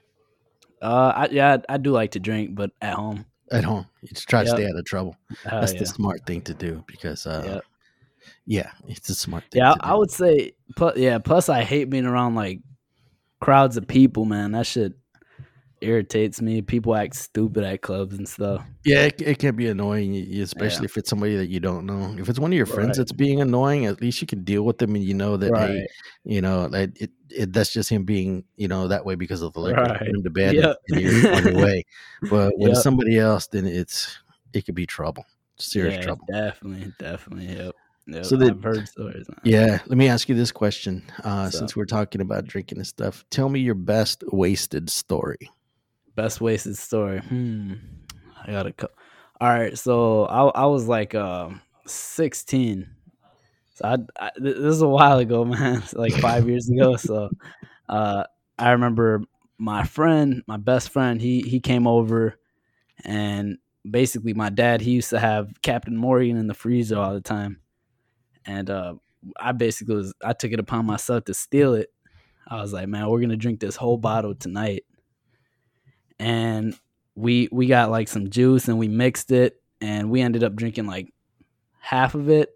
Uh, 0.82 1.14
I, 1.16 1.28
yeah, 1.32 1.58
I, 1.70 1.76
I 1.76 1.78
do 1.78 1.92
like 1.92 2.12
to 2.12 2.20
drink, 2.20 2.56
but 2.56 2.72
at 2.82 2.94
home. 2.94 3.26
at 3.52 3.64
home. 3.64 3.86
You 4.02 4.10
just 4.10 4.28
try 4.30 4.44
to 4.44 4.50
stay 4.50 4.66
out 4.68 4.76
of 4.78 4.86
trouble. 4.86 5.16
Hell 5.44 5.62
That's 5.62 5.74
yeah. 5.74 5.80
the 5.80 5.86
smart 5.86 6.26
thing 6.26 6.42
to 6.44 6.54
do 6.54 6.84
because, 6.88 7.26
uh, 7.26 7.44
Yep. 7.46 7.64
yeah, 8.46 8.72
it's 8.88 9.10
a 9.10 9.16
smart 9.16 9.44
thing. 9.52 9.62
yeah, 9.62 9.74
I, 9.82 9.92
I 9.92 9.94
would 9.96 10.12
say. 10.12 10.54
Plus, 10.76 10.98
yeah, 10.98 11.18
plus 11.20 11.50
I 11.50 11.64
hate 11.64 11.90
being 11.90 12.06
around 12.06 12.36
like 12.36 12.60
crowds 13.40 13.78
of 13.78 13.88
people. 13.88 14.26
Man, 14.26 14.52
that 14.52 14.66
shit 14.66 14.94
irritates 15.86 16.42
me. 16.42 16.62
People 16.62 16.96
act 16.96 17.16
stupid 17.16 17.64
at 17.64 17.82
clubs 17.82 18.18
and 18.18 18.28
stuff. 18.28 18.64
Yeah, 18.84 19.04
it, 19.06 19.22
it 19.22 19.40
can 19.40 19.56
be 19.56 19.68
annoying, 19.68 20.16
especially 20.42 20.86
if 20.86 20.98
it's 20.98 21.10
somebody 21.10 21.36
that 21.38 21.48
you 21.50 21.60
don't 21.60 21.86
know. 21.86 22.16
If 22.20 22.28
it's 22.30 22.40
one 22.40 22.52
of 22.52 22.58
your 22.58 22.66
friends 22.66 22.90
Right. 22.90 22.98
that's 22.98 23.12
being 23.12 23.42
annoying, 23.42 23.86
at 23.86 24.02
least 24.02 24.20
you 24.22 24.28
can 24.28 24.44
deal 24.44 24.64
with 24.64 24.78
them 24.80 24.96
and 24.96 25.04
you 25.04 25.14
know 25.14 25.38
that, 25.38 25.56
hey, 25.56 25.88
you 26.24 26.42
know, 26.42 26.68
that 26.70 26.92
it, 27.00 27.12
it 27.30 27.54
that's 27.54 27.72
just 27.72 27.90
him 27.90 28.04
being, 28.04 28.44
you 28.58 28.68
know, 28.68 28.88
that 28.88 29.06
way 29.06 29.16
because 29.16 29.42
of 29.42 29.54
the 29.54 29.60
liquor. 29.60 29.82
Right. 29.82 30.02
Him 30.02 30.24
to 30.24 30.30
bed 30.42 30.56
Yep. 30.56 30.78
and 30.90 31.02
you're 31.02 31.34
on 31.36 31.44
your 31.46 31.56
way. 31.64 31.84
But 32.30 32.54
when 32.58 32.72
it's 32.72 32.78
Yep. 32.80 32.84
somebody 32.84 33.18
else, 33.20 33.48
then 33.48 33.66
it's 33.66 34.18
it 34.54 34.66
could 34.66 34.76
be 34.76 34.86
trouble, 34.86 35.26
serious 35.58 35.96
yeah, 35.96 36.02
trouble. 36.02 36.26
Definitely, 36.32 36.94
definitely. 37.00 37.56
Yep. 37.56 37.76
So 38.24 38.40
I've 38.40 38.64
heard 38.64 38.88
stories. 38.88 39.26
Yeah, 39.44 39.80
let 39.88 39.98
me 39.98 40.08
ask 40.08 40.30
you 40.30 40.36
this 40.36 40.52
question. 40.52 41.02
Uh, 41.24 41.50
So- 41.50 41.58
since 41.58 41.76
we're 41.76 41.86
talking 41.86 42.22
about 42.22 42.46
drinking 42.46 42.78
and 42.78 42.86
stuff, 42.86 43.26
tell 43.32 43.50
me 43.50 43.60
your 43.62 43.74
best 43.74 44.24
wasted 44.32 44.92
story. 44.92 45.50
Best 46.16 46.42
wasted 46.42 46.78
story. 46.78 47.20
Hmm. 47.20 47.74
I 48.46 48.52
gotta. 48.52 48.74
Co- 48.74 48.90
All 49.42 49.50
right. 49.50 49.78
So 49.78 50.26
I 50.26 50.44
I 50.64 50.66
was 50.66 50.88
like 50.88 51.16
um 51.16 51.62
16. 51.86 52.90
So 53.76 53.86
I, 53.86 53.98
I 54.28 54.32
this 54.38 54.56
is 54.58 54.82
a 54.82 54.88
while 54.88 55.20
ago, 55.20 55.46
man. 55.46 55.84
Like 55.94 56.18
five 56.18 56.48
years 56.48 56.70
ago. 56.70 56.96
So 56.96 57.30
uh, 57.90 58.26
I 58.60 58.72
remember 58.72 59.24
my 59.58 59.84
friend, 59.86 60.44
my 60.48 60.58
best 60.58 60.90
friend, 60.90 61.22
he 61.22 61.42
he 61.42 61.60
came 61.60 61.88
over, 61.88 62.38
and 63.06 63.58
basically 63.90 64.34
my 64.34 64.50
dad 64.50 64.82
he 64.82 64.92
used 64.92 65.12
to 65.12 65.20
have 65.20 65.52
Captain 65.64 65.98
Morgan 65.98 66.38
in 66.38 66.48
the 66.48 66.54
freezer 66.54 66.98
all 67.00 67.14
the 67.14 67.22
time, 67.22 67.62
and 68.46 68.70
uh, 68.70 68.96
I 69.40 69.52
basically 69.52 69.96
was 69.96 70.14
I 70.24 70.34
took 70.34 70.52
it 70.52 70.60
upon 70.60 70.86
myself 70.86 71.26
to 71.26 71.34
steal 71.34 71.74
it. 71.76 71.90
I 72.48 72.62
was 72.62 72.74
like, 72.74 72.88
man, 72.88 73.10
we're 73.10 73.22
gonna 73.22 73.38
drink 73.38 73.60
this 73.60 73.76
whole 73.76 73.98
bottle 73.98 74.36
tonight, 74.36 74.84
and 76.20 76.76
we 77.16 77.50
we 77.52 77.68
got 77.68 77.92
like 77.92 78.08
some 78.08 78.30
juice 78.30 78.68
and 78.68 78.78
we 78.78 78.88
mixed 78.88 79.32
it, 79.32 79.62
and 79.82 80.10
we 80.10 80.22
ended 80.22 80.44
up 80.44 80.56
drinking 80.56 80.88
like 80.88 81.14
half 81.80 82.16
of 82.16 82.30
it. 82.30 82.50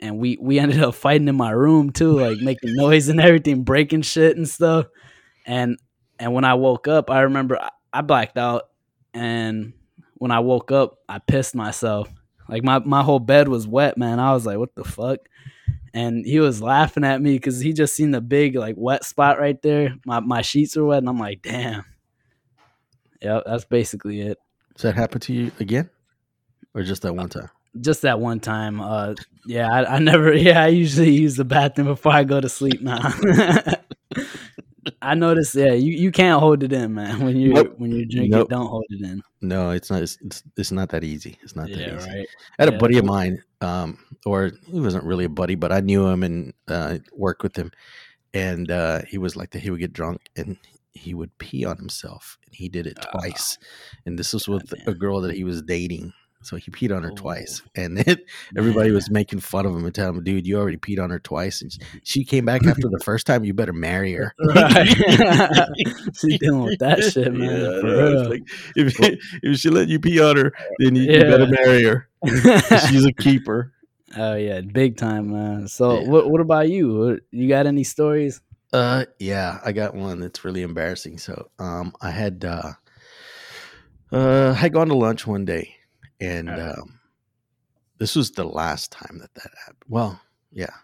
And 0.00 0.18
we 0.18 0.38
we 0.40 0.58
ended 0.58 0.80
up 0.82 0.94
fighting 0.94 1.28
in 1.28 1.36
my 1.36 1.50
room 1.50 1.90
too, 1.90 2.18
like 2.20 2.38
making 2.38 2.76
noise 2.76 3.08
and 3.08 3.20
everything, 3.20 3.64
breaking 3.64 4.02
shit 4.02 4.36
and 4.36 4.48
stuff. 4.48 4.86
And 5.46 5.78
and 6.18 6.34
when 6.34 6.44
I 6.44 6.54
woke 6.54 6.88
up, 6.88 7.10
I 7.10 7.20
remember 7.22 7.60
I, 7.60 7.70
I 7.92 8.00
blacked 8.02 8.38
out, 8.38 8.68
and 9.14 9.72
when 10.14 10.30
I 10.30 10.40
woke 10.40 10.70
up, 10.70 10.98
I 11.08 11.18
pissed 11.18 11.54
myself. 11.54 12.08
Like 12.48 12.62
my 12.62 12.78
my 12.80 13.02
whole 13.02 13.18
bed 13.18 13.48
was 13.48 13.66
wet, 13.66 13.98
man. 13.98 14.20
I 14.20 14.32
was 14.32 14.46
like, 14.46 14.58
what 14.58 14.74
the 14.74 14.84
fuck? 14.84 15.20
And 15.94 16.24
he 16.24 16.38
was 16.38 16.62
laughing 16.62 17.04
at 17.04 17.20
me 17.20 17.32
because 17.34 17.60
he 17.60 17.72
just 17.72 17.94
seen 17.96 18.10
the 18.10 18.20
big 18.20 18.54
like 18.54 18.74
wet 18.76 19.04
spot 19.04 19.38
right 19.40 19.60
there. 19.62 19.94
My 20.06 20.20
my 20.20 20.42
sheets 20.42 20.76
were 20.76 20.84
wet, 20.86 20.98
and 20.98 21.08
I'm 21.08 21.18
like, 21.18 21.42
damn. 21.42 21.84
Yep, 23.22 23.42
that's 23.46 23.64
basically 23.64 24.20
it. 24.20 24.38
Does 24.74 24.82
that 24.82 24.94
happen 24.94 25.20
to 25.22 25.32
you 25.32 25.52
again, 25.60 25.90
or 26.74 26.82
just 26.82 27.02
that 27.02 27.14
one 27.14 27.28
time? 27.28 27.50
Just 27.80 28.02
that 28.02 28.20
one 28.20 28.40
time. 28.40 28.80
Uh, 28.80 29.14
yeah, 29.46 29.68
I, 29.70 29.96
I 29.96 29.98
never. 29.98 30.32
Yeah, 30.36 30.62
I 30.62 30.68
usually 30.68 31.10
use 31.10 31.36
the 31.36 31.44
bathroom 31.44 31.88
before 31.88 32.12
I 32.12 32.24
go 32.24 32.40
to 32.40 32.48
sleep 32.48 32.80
now. 32.80 33.00
I 35.02 35.14
noticed. 35.14 35.54
Yeah, 35.54 35.72
you, 35.74 35.92
you 35.92 36.10
can't 36.10 36.40
hold 36.40 36.62
it 36.62 36.72
in, 36.72 36.94
man. 36.94 37.20
When 37.20 37.36
you 37.36 37.52
Nope. 37.52 37.74
when 37.78 37.90
you 37.92 38.06
drink 38.06 38.30
Nope. 38.30 38.46
it, 38.46 38.50
don't 38.50 38.66
hold 38.68 38.86
it 38.88 39.04
in. 39.04 39.22
No, 39.42 39.70
it's 39.70 39.90
not. 39.90 40.02
It's, 40.02 40.16
it's, 40.24 40.42
it's 40.56 40.72
not 40.72 40.88
that 40.90 41.04
easy. 41.04 41.36
It's 41.42 41.54
not 41.54 41.68
that 41.68 41.76
Yeah, 41.76 41.96
easy. 41.96 42.08
right. 42.08 42.26
I 42.58 42.64
had 42.64 42.72
a 42.74 42.78
buddy 42.78 42.98
of 42.98 43.04
mine, 43.04 43.42
um, 43.60 43.98
or 44.24 44.52
he 44.66 44.80
wasn't 44.80 45.04
really 45.04 45.24
a 45.24 45.28
buddy, 45.28 45.56
but 45.56 45.72
I 45.72 45.80
knew 45.80 46.06
him 46.06 46.22
and 46.22 46.54
uh, 46.68 46.98
worked 47.12 47.42
with 47.42 47.54
him. 47.56 47.70
And 48.32 48.70
uh, 48.70 49.02
he 49.08 49.18
was 49.18 49.36
like 49.36 49.50
that. 49.50 49.60
He 49.60 49.70
would 49.70 49.80
get 49.80 49.92
drunk 49.92 50.22
and 50.36 50.56
he 50.98 51.14
would 51.14 51.36
pee 51.38 51.64
on 51.64 51.76
himself, 51.76 52.38
and 52.46 52.54
he 52.54 52.68
did 52.68 52.86
it 52.86 52.98
twice. 53.12 53.58
Ah, 53.60 53.66
and 54.06 54.18
this 54.18 54.32
was 54.32 54.48
with 54.48 54.72
a 54.86 54.94
girl 54.94 55.20
that 55.22 55.34
he 55.36 55.44
was 55.44 55.62
dating, 55.62 56.12
so 56.42 56.56
he 56.56 56.70
peed 56.70 56.94
on 56.94 57.02
her 57.02 57.10
Oh. 57.12 57.16
twice. 57.16 57.62
And 57.74 57.98
it, 57.98 58.24
everybody 58.56 58.88
Man. 58.88 58.94
was 58.94 59.10
making 59.10 59.40
fun 59.40 59.66
of 59.66 59.74
him 59.74 59.84
and 59.84 59.94
telling 59.94 60.16
him, 60.16 60.24
"Dude, 60.24 60.46
you 60.46 60.58
already 60.58 60.76
peed 60.76 61.02
on 61.02 61.10
her 61.10 61.18
twice." 61.18 61.62
And 61.62 61.72
she, 61.72 61.80
she 62.04 62.24
came 62.24 62.44
back 62.44 62.64
after 62.66 62.88
the 62.88 63.00
first 63.04 63.26
time. 63.26 63.44
You 63.44 63.54
better 63.54 63.72
marry 63.72 64.12
her. 64.14 64.34
Right. 64.54 64.88
she 66.20 66.38
dealing 66.38 66.62
with 66.64 66.78
that 66.80 67.02
shit, 67.12 67.32
man. 67.32 67.48
Yeah, 67.60 67.68
I 67.68 67.80
for 67.80 67.86
know. 67.86 68.06
It's 68.06 68.20
real. 68.22 68.30
like, 68.30 68.42
if, 68.76 69.18
if 69.42 69.58
she 69.58 69.70
let 69.70 69.88
you 69.88 69.98
pee 70.00 70.20
on 70.20 70.36
her, 70.36 70.52
then 70.78 70.94
you, 70.96 71.02
you 71.02 71.20
better 71.20 71.46
marry 71.46 71.84
her. 71.84 72.08
She's 72.88 73.04
a 73.04 73.12
keeper. 73.12 73.72
oh 74.16 74.34
yeah, 74.34 74.60
big 74.62 74.96
time, 74.96 75.30
man. 75.32 75.68
So 75.68 76.00
Yeah. 76.00 76.08
what 76.08 76.30
what 76.30 76.40
about 76.40 76.68
you? 76.70 77.20
You 77.30 77.48
got 77.48 77.66
any 77.66 77.84
stories? 77.84 78.40
Uh, 78.72 79.04
yeah, 79.18 79.60
I 79.64 79.72
got 79.72 79.94
one 79.94 80.20
that's 80.20 80.44
really 80.44 80.62
embarrassing. 80.62 81.18
So, 81.18 81.50
um, 81.58 81.94
I 82.00 82.10
had 82.10 82.44
uh, 82.44 82.72
uh, 84.12 84.50
I 84.50 84.54
had 84.54 84.72
gone 84.72 84.88
to 84.88 84.94
lunch 84.94 85.26
one 85.26 85.44
day, 85.44 85.74
and 86.20 86.48
Alright. 86.50 86.78
um, 86.78 87.00
this 87.98 88.14
was 88.14 88.30
the 88.30 88.44
last 88.44 88.92
time 88.92 89.18
that 89.20 89.32
that 89.34 89.50
happened. 89.64 89.84
Well, 89.88 90.20
yeah, 90.52 90.74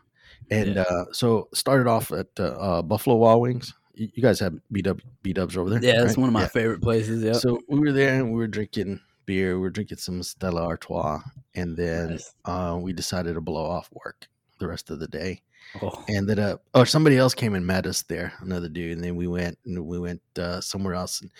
and 0.51 0.77
Yeah. 0.77 0.83
uh, 0.89 1.05
so 1.13 1.49
started 1.53 1.87
off 1.87 2.11
at 2.11 2.29
uh, 2.39 2.45
uh, 2.45 2.83
Buffalo 2.83 3.17
Wild 3.17 3.43
Wings. 3.43 3.75
You, 3.95 4.09
you 4.15 4.23
guys 4.23 4.41
have 4.41 4.55
B 4.73 4.83
Dubs 4.83 5.57
over 5.57 5.71
there? 5.71 5.83
Yeah, 5.83 5.95
that's 5.97 6.07
right? 6.07 6.19
one 6.19 6.29
of 6.29 6.33
my 6.33 6.43
Yeah. 6.43 6.49
favorite 6.49 6.81
places. 6.83 7.23
Yeah. 7.23 7.35
So 7.35 7.61
we 7.69 7.79
were 7.79 7.93
there 7.93 8.19
and 8.19 8.33
we 8.33 8.39
were 8.39 8.49
drinking 8.49 9.01
beer. 9.27 9.55
We 9.55 9.61
were 9.61 9.71
drinking 9.71 9.99
some 9.99 10.23
Stella 10.23 10.65
Artois, 10.65 11.21
and 11.55 11.77
then 11.77 12.13
Nice. 12.13 12.35
uh, 12.45 12.79
we 12.81 12.93
decided 12.93 13.35
to 13.35 13.41
blow 13.41 13.65
off 13.67 13.91
work 13.93 14.27
the 14.59 14.69
rest 14.69 14.91
of 14.91 15.01
the 15.01 15.09
day. 15.09 15.43
Oh, 15.83 16.05
Ended 16.09 16.39
up, 16.39 16.63
or 16.73 16.87
somebody 16.87 17.17
else 17.17 17.35
came 17.35 17.55
and 17.55 17.67
met 17.67 17.87
us 17.87 18.03
there, 18.03 18.33
another 18.41 18.69
dude, 18.69 18.93
and 18.97 19.03
then 19.05 19.17
we 19.17 19.27
went 19.27 19.59
and 19.65 19.85
we 19.87 19.99
went 19.99 20.23
uh, 20.39 20.61
somewhere 20.61 20.95
else. 20.95 21.21
And 21.21 21.31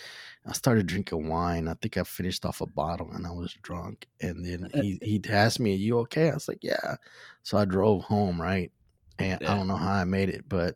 I 0.45 0.51
started 0.51 0.87
drinking 0.87 1.29
wine. 1.29 1.67
I 1.69 1.75
think 1.75 1.95
I 1.97 2.03
finished 2.03 2.45
off 2.45 2.59
a 2.59 2.65
bottle 2.65 3.11
and 3.13 3.25
I 3.25 3.31
was 3.31 3.53
drunk. 3.61 4.07
And 4.19 4.45
then 4.45 4.69
he 4.73 4.99
he 5.01 5.21
asked 5.29 5.59
me, 5.61 5.71
"Are 5.73 5.77
you 5.77 5.99
okay?" 5.99 6.29
I 6.29 6.33
was 6.33 6.49
like, 6.49 6.59
"Yeah." 6.61 6.95
So 7.43 7.57
I 7.57 7.63
drove 7.65 8.03
home, 8.03 8.41
right? 8.41 8.71
And 9.19 9.41
I 9.45 9.55
don't 9.55 9.67
know 9.67 9.77
how 9.77 9.93
I 9.93 10.03
made 10.03 10.27
it, 10.29 10.43
but 10.49 10.75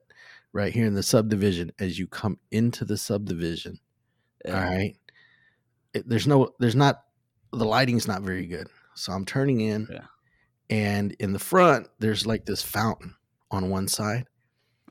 right 0.54 0.72
here 0.74 0.86
in 0.86 0.94
the 0.94 1.04
subdivision, 1.04 1.72
as 1.80 2.00
you 2.00 2.08
come 2.08 2.40
into 2.52 2.86
the 2.86 2.98
subdivision, 2.98 3.80
yeah. 4.46 4.56
all 4.56 4.64
right. 4.78 4.96
It, 5.94 6.08
there's 6.08 6.28
no, 6.28 6.54
there's 6.60 6.76
not, 6.76 7.04
the 7.52 7.66
lighting's 7.66 8.08
not 8.08 8.22
very 8.22 8.46
good. 8.46 8.68
So 8.96 9.12
I'm 9.12 9.26
turning 9.26 9.60
in, 9.60 9.88
Yeah. 9.92 10.06
and 10.70 11.12
in 11.20 11.34
the 11.34 11.40
front, 11.40 11.88
there's 12.00 12.26
like 12.26 12.46
this 12.46 12.62
fountain 12.64 13.16
on 13.52 13.70
one 13.70 13.88
side. 13.88 14.26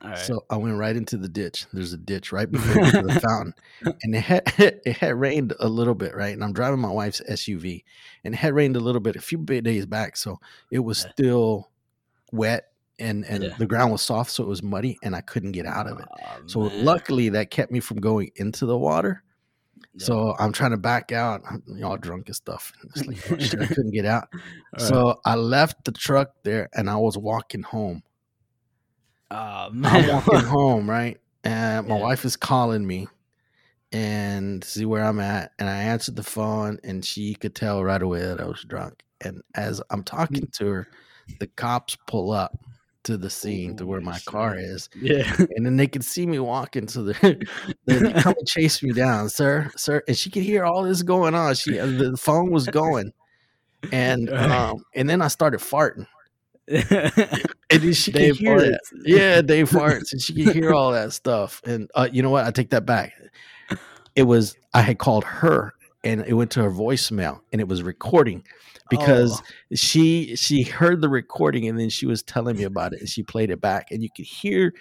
All 0.00 0.10
right. 0.10 0.18
So 0.18 0.44
I 0.48 0.56
went 0.56 0.76
right 0.78 0.94
into 0.94 1.16
the 1.16 1.28
ditch. 1.28 1.66
There's 1.72 1.92
a 1.92 1.96
ditch 1.98 2.30
right 2.30 2.48
before 2.50 2.84
you 2.84 2.92
get 2.92 3.00
to 3.00 3.14
the 3.14 3.20
fountain, 3.28 3.54
and 4.02 4.14
it 4.14 4.20
had 4.20 4.42
it 4.58 4.96
had 4.96 5.14
rained 5.18 5.54
a 5.58 5.68
little 5.68 5.94
bit, 5.94 6.14
right? 6.14 6.32
And 6.32 6.44
I'm 6.44 6.52
driving 6.52 6.78
my 6.80 6.90
wife's 6.90 7.20
SUV, 7.28 7.82
and 8.24 8.34
it 8.34 8.36
had 8.38 8.54
rained 8.54 8.76
a 8.76 8.80
little 8.80 9.00
bit 9.00 9.16
a 9.16 9.20
few 9.20 9.38
days 9.38 9.86
back, 9.86 10.16
so 10.16 10.38
it 10.70 10.78
was 10.80 11.04
Yeah. 11.04 11.10
still 11.12 11.70
wet 12.32 12.70
and 13.00 13.24
and 13.26 13.42
Yeah. 13.44 13.56
the 13.58 13.66
ground 13.66 13.90
was 13.90 14.02
soft, 14.02 14.30
so 14.30 14.44
it 14.44 14.48
was 14.48 14.62
muddy, 14.62 14.98
and 15.02 15.16
I 15.16 15.20
couldn't 15.20 15.52
get 15.52 15.66
out 15.66 15.88
of 15.88 15.98
it. 15.98 16.06
Aw, 16.24 16.38
So 16.46 16.60
man. 16.68 16.84
luckily, 16.84 17.28
that 17.30 17.50
kept 17.50 17.72
me 17.72 17.80
from 17.80 17.96
going 17.98 18.30
into 18.36 18.66
the 18.66 18.78
water. 18.78 19.24
Yeah. 19.94 20.04
So 20.06 20.36
I'm 20.38 20.52
trying 20.52 20.70
to 20.72 20.76
back 20.76 21.10
out. 21.10 21.42
I'm 21.50 21.62
all 21.82 21.96
drunk 21.96 22.28
and 22.28 22.36
stuff. 22.36 22.72
And 22.94 23.06
like, 23.08 23.32
oh, 23.32 23.38
shit, 23.38 23.60
I 23.60 23.66
couldn't 23.66 23.92
get 23.92 24.04
out. 24.04 24.28
All 24.32 24.40
right. 24.78 24.80
So 24.82 25.20
I 25.24 25.34
left 25.34 25.84
the 25.84 25.92
truck 25.92 26.30
there 26.44 26.68
and 26.74 26.88
I 26.90 26.96
was 26.96 27.16
walking 27.18 27.62
home. 27.62 28.02
Aw, 29.30 29.66
I'm 29.84 30.06
walking 30.08 30.42
home, 30.44 30.88
right? 30.88 31.18
And 31.44 31.86
my 31.86 31.96
Yeah. 31.96 32.02
wife 32.02 32.24
is 32.24 32.36
calling 32.36 32.86
me 32.86 33.08
and 33.92 34.62
see 34.64 34.84
where 34.84 35.04
I'm 35.04 35.20
at. 35.20 35.52
And 35.58 35.68
I 35.68 35.82
answered 35.84 36.16
the 36.16 36.22
phone 36.22 36.78
and 36.84 37.04
she 37.04 37.34
could 37.34 37.54
tell 37.54 37.84
right 37.84 38.02
away 38.02 38.20
that 38.22 38.40
I 38.40 38.46
was 38.46 38.64
drunk. 38.64 39.02
And 39.20 39.42
as 39.54 39.80
I'm 39.90 40.02
talking 40.04 40.46
Mm. 40.46 40.52
to 40.58 40.66
her, 40.66 40.88
the 41.38 41.46
cops 41.48 41.96
pull 42.06 42.30
up 42.32 42.58
to 43.04 43.16
the 43.16 43.30
scene 43.30 43.76
to 43.76 43.86
where 43.86 44.00
my 44.00 44.18
car 44.20 44.56
is. 44.58 44.88
yeah. 44.94 45.36
And 45.56 45.64
then 45.64 45.76
they 45.76 45.86
could 45.86 46.04
see 46.04 46.26
me 46.26 46.38
walking. 46.38 46.86
to 46.88 47.02
the 47.02 47.14
they 47.86 48.12
come 48.14 48.34
and 48.38 48.48
chase 48.48 48.82
me 48.82 48.92
down, 48.92 49.28
sir, 49.30 49.70
sir. 49.76 50.02
And 50.08 50.16
she 50.16 50.30
could 50.30 50.42
hear 50.42 50.64
all 50.64 50.82
this 50.82 51.02
going 51.02 51.34
on. 51.34 51.54
She 51.54 51.78
uh, 51.78 51.86
the 51.86 52.16
phone 52.16 52.50
was 52.50 52.68
going. 52.68 53.12
And 53.92 54.30
um, 54.50 54.84
and 54.94 55.08
then 55.08 55.22
I 55.22 55.28
started 55.28 55.60
farting. 55.60 56.06
And 56.70 57.82
then 57.82 57.92
she 57.92 58.12
Dave 58.12 58.36
could 58.36 58.46
hear 58.46 58.60
that. 58.60 58.80
Yeah, 59.04 59.42
Dave 59.42 59.70
farts, 59.70 60.12
and 60.12 60.20
she 60.20 60.32
can 60.32 60.52
hear 60.52 60.72
all 60.72 60.92
that 60.92 61.12
stuff. 61.12 61.60
And 61.64 61.90
uh, 61.94 62.08
you 62.10 62.22
know 62.22 62.30
what? 62.30 62.46
I 62.46 62.50
take 62.50 62.70
that 62.70 62.86
back. 62.86 63.12
It 64.14 64.22
was 64.24 64.56
I 64.74 64.82
had 64.82 64.98
called 64.98 65.24
her, 65.24 65.74
and 66.08 66.24
it 66.26 66.32
went 66.34 66.50
to 66.52 66.62
her 66.62 66.70
voicemail, 66.70 67.40
and 67.52 67.60
it 67.60 67.68
was 67.68 67.82
recording 67.82 68.42
because 68.90 69.40
Oh. 69.40 69.44
she 69.74 70.34
she 70.34 70.62
heard 70.62 71.02
the 71.02 71.08
recording, 71.10 71.68
and 71.68 71.78
then 71.78 71.90
she 71.90 72.06
was 72.06 72.22
telling 72.22 72.56
me 72.56 72.64
about 72.64 72.94
it, 72.94 73.00
and 73.00 73.08
she 73.08 73.22
played 73.22 73.50
it 73.50 73.60
back, 73.60 73.90
and 73.90 74.02
you 74.02 74.08
could 74.14 74.24
hear 74.24 74.72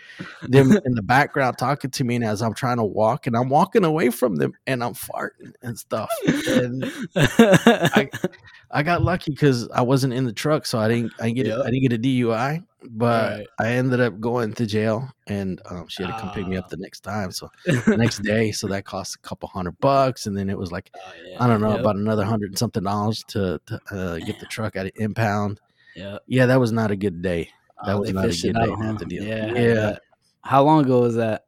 them 0.43 0.71
in 0.85 0.93
the 0.95 1.01
background 1.03 1.57
talking 1.57 1.91
to 1.91 2.03
me, 2.05 2.15
and 2.15 2.23
as 2.23 2.41
I'm 2.41 2.53
trying 2.53 2.77
to 2.77 2.85
walk, 2.85 3.27
and 3.27 3.35
I'm 3.35 3.49
walking 3.49 3.83
away 3.83 4.09
from 4.09 4.35
them, 4.37 4.53
and 4.65 4.81
I'm 4.83 4.93
farting 4.93 5.53
and 5.61 5.77
stuff, 5.77 6.09
and 6.47 6.85
I, 7.15 8.09
I 8.71 8.83
got 8.83 9.01
lucky 9.01 9.31
because 9.31 9.67
I 9.69 9.81
wasn't 9.81 10.13
in 10.13 10.23
the 10.25 10.33
truck, 10.33 10.65
so 10.65 10.79
I 10.79 10.87
didn't. 10.87 11.11
I 11.19 11.23
didn't 11.25 11.35
get. 11.35 11.45
Yep. 11.47 11.59
I 11.65 11.69
didn't 11.71 11.81
get 11.81 11.93
a 11.93 11.99
DUI, 11.99 12.63
but 12.89 13.37
Right. 13.37 13.47
I 13.59 13.67
ended 13.73 13.99
up 13.99 14.19
going 14.19 14.53
to 14.53 14.65
jail, 14.65 15.07
and 15.27 15.61
um, 15.69 15.87
she 15.87 16.03
had 16.03 16.11
to 16.13 16.19
come 16.19 16.31
pick 16.31 16.47
me 16.47 16.55
Ah. 16.57 16.59
up 16.59 16.69
the 16.69 16.77
next 16.77 17.01
time. 17.01 17.31
So 17.31 17.49
next 17.87 18.19
day, 18.23 18.51
so 18.51 18.67
that 18.67 18.85
cost 18.85 19.15
a 19.15 19.19
couple 19.19 19.49
hundred 19.49 19.79
bucks, 19.79 20.25
and 20.27 20.37
then 20.37 20.49
it 20.49 20.57
was 20.57 20.71
like 20.71 20.89
Oh, 20.95 20.99
yeah. 21.29 21.43
I 21.43 21.47
don't 21.47 21.61
know 21.61 21.71
Yep. 21.71 21.79
about 21.81 21.95
another 21.97 22.23
hundred 22.25 22.51
and 22.51 22.57
something 22.57 22.83
dollars 22.83 23.23
to, 23.29 23.59
to 23.65 23.81
uh, 23.91 24.17
get 24.19 24.39
the 24.39 24.45
truck 24.49 24.75
out 24.75 24.85
of 24.85 24.91
impound. 24.95 25.59
Yep. 25.95 26.21
Yeah, 26.27 26.45
that 26.47 26.59
was 26.59 26.71
not 26.71 26.91
a 26.91 26.95
good 26.95 27.21
day. 27.21 27.49
That 27.85 27.95
Oh, 27.95 27.99
was 28.01 28.13
not 28.13 28.25
a 28.25 28.29
good 28.29 28.53
day 28.53 28.59
out, 28.59 28.77
huh? 28.81 28.97
to 28.97 29.05
deal. 29.05 29.23
Yeah. 29.23 29.53
Yeah. 29.53 29.97
How 30.41 30.63
long 30.63 30.85
ago 30.85 31.01
was 31.01 31.15
that? 31.15 31.45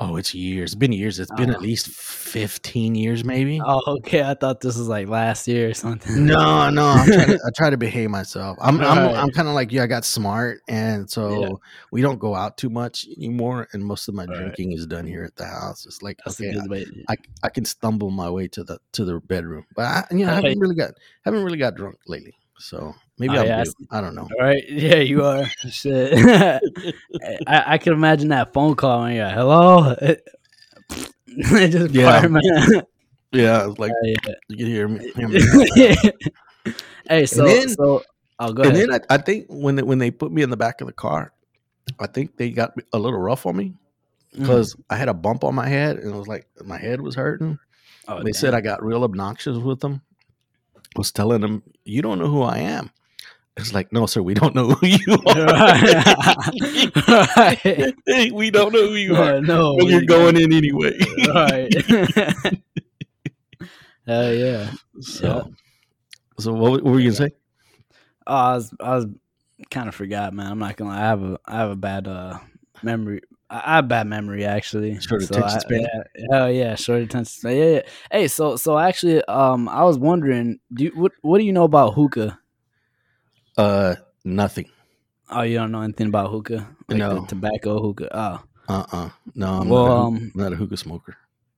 Oh, 0.00 0.14
it's 0.16 0.32
years. 0.32 0.70
It's 0.70 0.74
been 0.78 0.92
years. 0.92 1.18
It's 1.18 1.32
been 1.34 1.50
Oh. 1.50 1.54
at 1.54 1.60
least 1.60 1.88
fifteen 1.88 2.94
years, 2.94 3.24
maybe. 3.24 3.60
Oh, 3.64 3.80
okay. 3.98 4.22
I 4.22 4.34
thought 4.34 4.60
this 4.60 4.76
was 4.78 4.86
like 4.86 5.08
last 5.08 5.48
year 5.48 5.70
or 5.70 5.74
something. 5.74 6.24
No, 6.24 6.70
no, 6.70 6.86
I'm 6.86 7.06
trying 7.06 7.26
to, 7.26 7.34
I 7.44 7.50
try 7.56 7.70
to 7.70 7.76
behave 7.76 8.08
myself. 8.08 8.56
I'm 8.60 8.80
I'm, 8.80 8.98
Right. 8.98 9.16
I'm 9.16 9.30
kind 9.30 9.48
of 9.48 9.54
like 9.54 9.72
you. 9.72 9.82
I 9.82 9.88
got 9.88 10.04
smart, 10.04 10.60
and 10.68 11.10
so 11.10 11.40
Yeah. 11.42 11.48
we 11.90 12.00
don't 12.00 12.20
go 12.20 12.36
out 12.36 12.56
too 12.56 12.70
much 12.70 13.06
anymore. 13.16 13.66
And 13.72 13.84
most 13.84 14.06
of 14.08 14.14
my 14.14 14.24
Right. 14.24 14.36
drinking 14.38 14.70
is 14.72 14.86
done 14.86 15.04
here 15.06 15.24
at 15.24 15.34
the 15.34 15.46
house. 15.46 15.84
It's 15.84 16.00
like 16.00 16.18
That's 16.24 16.40
okay, 16.40 16.56
way. 16.68 16.86
I, 17.08 17.16
I 17.42 17.48
can 17.48 17.64
stumble 17.64 18.10
my 18.12 18.30
way 18.30 18.46
to 18.48 18.62
the 18.62 18.78
to 18.92 19.04
the 19.04 19.18
bedroom, 19.20 19.64
but 19.74 19.84
I, 19.84 20.04
you 20.12 20.24
know, 20.24 20.30
I 20.30 20.36
haven't 20.36 20.60
really 20.60 20.76
got 20.76 20.92
haven't 21.24 21.42
really 21.42 21.58
got 21.58 21.74
drunk 21.74 21.96
lately. 22.06 22.34
So 22.58 22.94
maybe 23.18 23.36
Oh, 23.36 23.40
I'm 23.42 23.46
yeah, 23.46 23.60
I 23.60 23.64
due. 23.64 23.70
see. 23.70 23.86
I 23.90 24.00
don't 24.00 24.14
know. 24.14 24.22
All 24.38 24.46
right. 24.46 24.64
Yeah, 24.68 24.96
you 24.96 25.24
are. 25.24 25.46
Shit. 25.70 26.12
I, 27.46 27.64
I 27.74 27.78
can 27.78 27.92
imagine 27.92 28.28
that 28.28 28.52
phone 28.52 28.74
call 28.74 29.02
when 29.02 29.14
you're 29.14 29.24
like, 29.26 29.34
hello. 29.34 29.94
It 30.00 31.68
just 31.70 31.94
Yeah. 31.94 32.26
Yeah, 33.30 33.68
it's 33.68 33.78
like 33.78 33.92
yeah. 34.02 34.14
you 34.48 34.56
can 34.56 34.66
hear 34.66 34.88
me. 34.88 35.12
hear 35.14 35.28
me. 35.28 35.40
hey, 37.08 37.26
so 37.26 37.44
then- 37.44 37.68
so 37.68 38.02
oh 38.38 38.52
go 38.52 38.62
and 38.62 38.72
ahead. 38.72 38.88
then 38.90 39.00
I, 39.10 39.14
I 39.14 39.18
think 39.18 39.46
when 39.48 39.76
they, 39.76 39.82
when 39.82 39.98
they 39.98 40.10
put 40.10 40.32
me 40.32 40.42
in 40.42 40.50
the 40.50 40.56
back 40.56 40.80
of 40.80 40.86
the 40.86 40.92
car, 40.94 41.32
I 42.00 42.06
think 42.06 42.36
they 42.38 42.50
got 42.50 42.72
a 42.92 42.98
little 42.98 43.18
rough 43.20 43.46
on 43.46 43.56
me 43.56 43.74
Mm. 44.36 44.40
because 44.40 44.76
I 44.90 44.96
had 44.96 45.08
a 45.08 45.14
bump 45.14 45.42
on 45.42 45.54
my 45.54 45.66
head 45.66 45.96
and 45.96 46.14
it 46.14 46.16
was 46.18 46.28
like 46.28 46.46
my 46.62 46.76
head 46.76 47.00
was 47.00 47.14
hurting. 47.14 47.58
Oh, 48.08 48.22
they 48.22 48.32
said 48.32 48.52
I 48.52 48.60
got 48.60 48.82
real 48.84 49.02
obnoxious 49.04 49.56
with 49.56 49.80
them. 49.80 50.02
Was 50.98 51.12
telling 51.12 51.40
them, 51.42 51.62
"You 51.84 52.02
don't 52.02 52.18
know 52.20 52.28
who 52.28 52.42
I 52.42 52.58
am." 52.58 52.90
It's 53.56 53.74
like, 53.74 53.92
no, 53.92 54.06
sir, 54.06 54.22
we 54.22 54.34
don't 54.34 54.54
know 54.54 54.68
who 54.70 54.86
you 54.86 55.18
are. 55.26 55.46
right. 57.36 57.94
Hey, 58.06 58.30
we 58.34 58.50
don't 58.50 58.72
know 58.72 58.88
who 58.88 58.94
you 58.96 59.16
Yeah, 59.16 59.16
are. 59.16 59.40
no, 59.42 59.76
But 59.76 59.86
you're 59.86 60.04
going 60.04 60.36
in 60.36 60.52
anyway. 60.52 60.98
right. 61.16 61.72
Hell 64.06 64.34
yeah. 64.34 64.72
So, 65.00 65.52
so 66.40 66.54
what, 66.54 66.82
what 66.82 66.84
were 66.84 67.00
you 67.00 67.12
gonna 67.12 67.30
say? 67.30 67.36
Oh, 68.26 68.34
I 68.34 68.54
was 68.54 68.74
I 68.80 68.96
was 68.96 69.06
kind 69.70 69.88
of 69.88 69.94
forgot, 69.94 70.32
man. 70.34 70.50
I'm 70.52 70.58
not 70.58 70.76
gonna 70.76 70.90
lie. 70.90 70.98
I 71.02 71.06
have 71.06 71.22
a 71.22 71.38
I 71.46 71.56
have 71.58 71.70
a 71.70 71.76
bad 71.76 72.08
uh 72.08 72.38
memory. 72.82 73.22
I 73.50 73.76
have 73.76 73.88
bad 73.88 74.06
memory 74.06 74.44
actually. 74.44 75.00
Short 75.00 75.22
So 75.22 75.36
attention 75.36 75.60
span? 75.60 75.80
Yeah, 75.80 76.26
hell 76.30 76.50
yeah, 76.52 76.74
short 76.74 77.02
attention 77.02 77.24
span. 77.24 77.56
Yeah, 77.56 77.64
yeah. 77.64 77.80
Hey, 78.12 78.28
so 78.28 78.56
so 78.56 78.78
actually, 78.78 79.24
um, 79.24 79.68
I 79.68 79.84
was 79.84 79.98
wondering, 79.98 80.60
do 80.72 80.84
you, 80.84 80.90
what 80.94 81.12
what 81.22 81.38
do 81.38 81.44
you 81.44 81.52
know 81.52 81.64
about 81.64 81.94
hookah? 81.94 82.38
Uh, 83.56 83.94
nothing. 84.24 84.66
Oh, 85.30 85.42
you 85.42 85.56
don't 85.58 85.72
know 85.72 85.82
anything 85.82 86.08
about 86.08 86.30
hookah? 86.30 86.68
Like 86.88 86.98
No. 86.98 87.24
tobacco 87.26 87.80
hookah. 87.82 88.08
Oh, 88.16 88.42
Uh, 88.68 88.84
uh 88.92 89.08
No, 89.34 89.60
I'm 89.60 89.68
Well, 89.68 89.84
not, 89.84 89.92
a, 89.92 89.96
um, 90.00 90.16
I'm 90.34 90.40
not 90.40 90.52
a 90.52 90.56
hookah 90.56 90.76
smoker. 90.76 91.16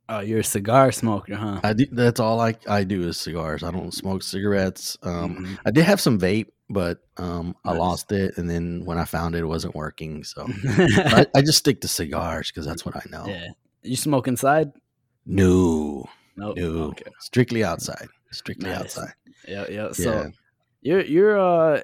oh, 0.09 0.20
you're 0.20 0.40
a 0.40 0.44
cigar 0.44 0.92
smoker, 0.92 1.35
huh? 1.37 1.61
I 1.62 1.73
do. 1.73 1.87
That's 1.92 2.20
all 2.20 2.40
I 2.40 2.54
I 2.68 2.85
do 2.85 3.06
is 3.09 3.18
cigars. 3.18 3.62
I 3.62 3.70
don't 3.70 3.92
smoke 3.94 4.23
cigarettes. 4.23 4.97
Um, 5.02 5.37
Mhm. 5.37 5.59
I 5.66 5.70
did 5.70 5.85
have 5.85 6.00
some 6.00 6.18
vape, 6.18 6.49
but 6.70 6.98
um, 7.18 7.54
I 7.64 7.70
Nice. 7.72 7.78
lost 7.78 8.12
it, 8.12 8.38
and 8.38 8.48
then 8.48 8.84
when 8.84 8.96
I 8.98 9.04
found 9.04 9.34
it, 9.34 9.40
it 9.40 9.46
wasn't 9.46 9.74
working. 9.74 10.24
So 10.24 10.46
I, 10.66 11.26
I 11.34 11.42
just 11.42 11.58
stick 11.58 11.80
to 11.82 11.88
cigars 11.88 12.50
because 12.50 12.64
that's 12.66 12.86
what 12.86 12.96
I 12.96 13.02
know. 13.10 13.26
yeah. 13.26 13.48
You 13.82 13.96
smoke 13.96 14.28
inside? 14.28 14.72
No, 15.26 16.04
No. 16.36 16.52
no, 16.54 16.84
Okay. 16.88 17.10
strictly 17.20 17.64
outside. 17.64 18.08
Strictly 18.30 18.70
Nice. 18.70 18.80
outside. 18.80 19.12
Yeah, 19.46 19.66
yeah. 19.70 19.92
So 19.92 20.12
Yeah. 20.12 20.28
your 20.82 21.00
your 21.04 21.38
uh 21.38 21.80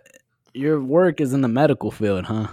your 0.54 0.80
work 0.80 1.20
is 1.20 1.32
in 1.32 1.40
the 1.42 1.48
medical 1.48 1.90
field, 1.90 2.24
huh? 2.26 2.48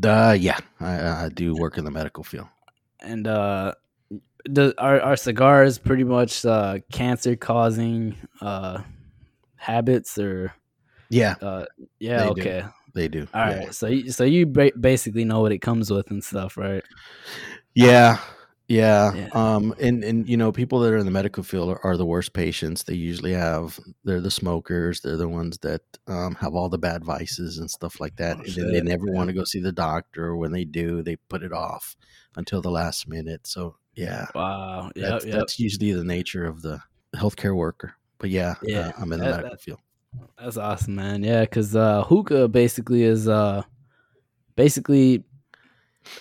Duh, 0.00 0.36
yeah, 0.38 0.58
I, 0.80 1.24
I 1.26 1.28
do 1.28 1.54
work 1.54 1.76
in 1.78 1.84
the 1.84 1.90
medical 1.90 2.24
field. 2.24 2.46
And 3.00 3.26
uh 3.26 3.74
the 4.44 4.74
are 4.78 5.00
are 5.00 5.16
cigars 5.16 5.78
pretty 5.78 6.04
much 6.04 6.44
uh 6.46 6.78
cancer 6.92 7.34
causing 7.36 8.16
uh 8.40 8.82
habits 9.56 10.18
or 10.18 10.52
Yeah, 11.10 11.34
uh 11.40 11.64
yeah, 11.98 12.18
They 12.28 12.34
do. 12.34 12.40
okay. 12.40 12.64
they 12.94 13.08
do. 13.08 13.26
All 13.34 13.48
yeah. 13.50 13.58
right. 13.58 13.74
So 13.74 13.86
you 13.86 14.10
so 14.10 14.24
you 14.24 14.46
ba- 14.46 14.72
basically 14.78 15.24
know 15.24 15.40
what 15.40 15.52
it 15.52 15.58
comes 15.58 15.90
with 15.90 16.10
and 16.10 16.22
stuff, 16.24 16.56
right? 16.56 16.82
Yeah. 17.74 18.18
Yeah. 18.68 19.14
Yeah. 19.14 19.28
Um 19.32 19.74
and 19.80 20.02
and 20.02 20.28
you 20.28 20.36
know 20.36 20.50
people 20.50 20.80
that 20.80 20.92
are 20.92 20.96
in 20.96 21.04
the 21.04 21.12
medical 21.12 21.44
field 21.44 21.68
are, 21.70 21.80
are 21.84 21.96
the 21.96 22.06
worst 22.06 22.32
patients. 22.32 22.82
They 22.82 22.94
usually 22.94 23.32
have 23.32 23.78
they're 24.04 24.20
the 24.20 24.30
smokers, 24.30 25.00
they're 25.00 25.16
the 25.16 25.28
ones 25.28 25.58
that 25.58 25.82
um 26.08 26.34
have 26.36 26.54
all 26.54 26.68
the 26.68 26.78
bad 26.78 27.04
vices 27.04 27.58
and 27.58 27.70
stuff 27.70 28.00
like 28.00 28.16
that. 28.16 28.38
Oh, 28.38 28.40
and 28.42 28.54
then 28.54 28.72
they 28.72 28.80
never 28.80 29.06
want 29.12 29.28
to 29.28 29.34
go 29.34 29.44
see 29.44 29.60
the 29.60 29.70
doctor 29.72 30.34
when 30.36 30.50
they 30.52 30.64
do, 30.64 31.02
they 31.02 31.16
put 31.28 31.42
it 31.44 31.52
off 31.52 31.96
until 32.36 32.60
the 32.60 32.70
last 32.70 33.08
minute. 33.08 33.46
So, 33.46 33.76
yeah. 33.94 34.26
Wow. 34.34 34.90
Yep, 34.96 35.08
That's 35.10 35.24
yep. 35.26 35.34
that's 35.38 35.58
usually 35.60 35.92
the 35.92 36.04
nature 36.04 36.44
of 36.44 36.60
the 36.62 36.80
healthcare 37.14 37.54
worker. 37.54 37.94
But 38.18 38.30
yeah, 38.30 38.54
Yeah, 38.62 38.88
uh, 38.88 38.92
I'm 38.98 39.12
in 39.12 39.20
the 39.20 39.24
that- 39.26 39.30
medical 39.30 39.50
that- 39.50 39.60
field. 39.60 39.78
That's 40.38 40.56
awesome, 40.56 40.94
man. 40.94 41.22
Yeah, 41.22 41.40
because 41.42 41.74
uh, 41.74 42.02
hookah 42.04 42.48
basically 42.48 43.02
is 43.02 43.26
uh, 43.28 43.62
basically 44.54 45.24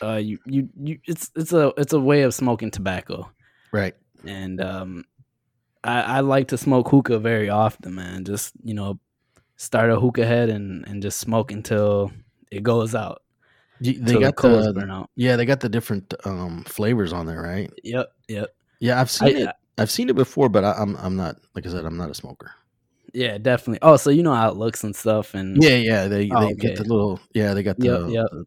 uh, 0.02 0.16
you, 0.16 0.40
you 0.46 0.70
you 0.82 1.00
it's 1.06 1.32
it's 1.36 1.54
a 1.54 1.74
it's 1.78 1.94
a 1.94 2.00
way 2.00 2.24
of 2.24 2.34
smoking 2.34 2.72
tobacco, 2.72 3.30
Right. 3.72 3.96
and 4.26 4.62
um, 4.62 5.06
I 5.84 6.02
I 6.02 6.20
like 6.22 6.48
to 6.50 6.58
smoke 6.58 6.90
hookah 6.90 7.20
very 7.20 7.50
often, 7.50 7.96
man. 7.96 8.26
Just 8.26 8.54
you 8.64 8.74
know, 8.74 9.00
start 9.58 9.92
a 9.92 10.00
hookah 10.00 10.26
head 10.26 10.50
and 10.50 10.88
and 10.88 11.02
just 11.02 11.20
smoke 11.20 11.52
until 11.52 12.12
it 12.52 12.64
goes 12.64 12.96
out. 12.96 13.22
You- 13.80 14.00
They 14.00 14.18
got 14.20 14.38
the 14.38 14.88
out. 14.90 15.10
yeah, 15.16 15.36
they 15.36 15.46
got 15.46 15.60
the 15.60 15.70
different 15.70 16.14
um 16.26 16.64
flavors 16.64 17.12
on 17.14 17.26
there, 17.26 17.42
right? 17.42 17.70
Yep, 17.84 18.12
yep. 18.28 18.56
Yeah, 18.80 19.00
I've 19.00 19.12
seen 19.12 19.36
I- 19.38 19.42
it. 19.42 19.56
I've 19.78 19.92
seen 19.92 20.10
it 20.10 20.16
before, 20.16 20.48
but 20.48 20.64
I, 20.64 20.72
I'm 20.72 20.96
I'm 20.96 21.16
not 21.18 21.36
like 21.54 21.66
I 21.68 21.70
said, 21.70 21.84
I'm 21.86 21.98
not 21.98 22.10
a 22.10 22.14
smoker. 22.14 22.52
Yeah, 23.16 23.38
definitely. 23.38 23.80
Oh, 23.82 23.96
so 23.96 24.10
you 24.10 24.24
know 24.24 24.34
how 24.34 24.50
it 24.50 24.58
looks 24.58 24.84
and 24.84 24.94
stuff, 24.94 25.36
and 25.36 25.64
Yeah, 25.64 25.78
yeah. 25.78 26.08
They 26.10 26.30
Oh, 26.30 26.40
they 26.40 26.46
okay. 26.48 26.56
get 26.56 26.76
the 26.76 26.84
little 26.84 27.22
yeah, 27.34 27.54
they 27.54 27.64
got 27.64 27.80
the, 27.80 27.86
Yep, 27.86 28.02
yep. 28.10 28.28
the, 28.30 28.38
the 28.38 28.46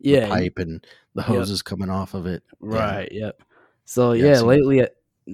yeah, 0.00 0.28
pipe 0.28 0.58
and 0.58 0.86
the 1.14 1.22
hoses 1.22 1.62
coming 1.62 1.88
off 1.88 2.12
of 2.12 2.26
it. 2.26 2.42
Yeah. 2.60 2.68
Right. 2.68 3.08
Yep. 3.10 3.42
So 3.86 4.12
Yeah, 4.12 4.34
yeah, 4.34 4.40
lately, 4.42 4.82
uh, 4.82 4.88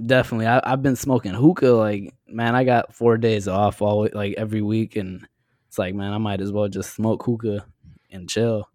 definitely, 0.07 0.47
I, 0.47 0.61
I've 0.63 0.81
been 0.81 0.95
smoking 0.95 1.35
hookah. 1.35 1.71
Like, 1.73 2.15
man, 2.29 2.55
I 2.55 2.63
got 2.63 2.95
four 2.95 3.19
days 3.19 3.49
off 3.49 3.83
all 3.83 4.09
like 4.13 4.35
every 4.39 4.63
week, 4.63 4.95
and 4.95 5.27
it's 5.67 5.79
like, 5.79 5.97
man, 5.97 6.13
I 6.13 6.19
might 6.19 6.41
as 6.41 6.53
well 6.53 6.69
just 6.69 6.95
smoke 6.95 7.25
hookah 7.25 7.67
and 8.13 8.31
chill. 8.31 8.69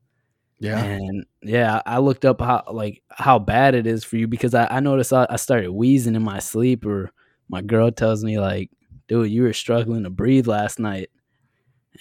Yeah. 0.60 0.84
And 0.84 1.26
yeah, 1.42 1.82
I 1.86 1.96
I 1.96 1.98
looked 2.00 2.26
up 2.26 2.42
how 2.42 2.64
like 2.70 3.04
how 3.10 3.40
bad 3.40 3.74
it 3.74 3.88
is 3.88 4.04
for 4.04 4.18
you 4.18 4.28
because 4.28 4.54
I, 4.54 4.68
I 4.70 4.80
noticed 4.82 5.14
I, 5.14 5.28
I 5.30 5.38
started 5.38 5.72
wheezing 5.72 6.16
in 6.16 6.24
my 6.24 6.40
sleep, 6.40 6.86
or 6.86 7.12
my 7.48 7.62
girl 7.62 7.90
tells 7.90 8.22
me 8.26 8.38
like, 8.38 8.70
dude, 9.08 9.32
you 9.32 9.44
were 9.44 9.54
struggling 9.54 10.04
to 10.04 10.10
breathe 10.10 10.48
last 10.48 10.80
night, 10.80 11.10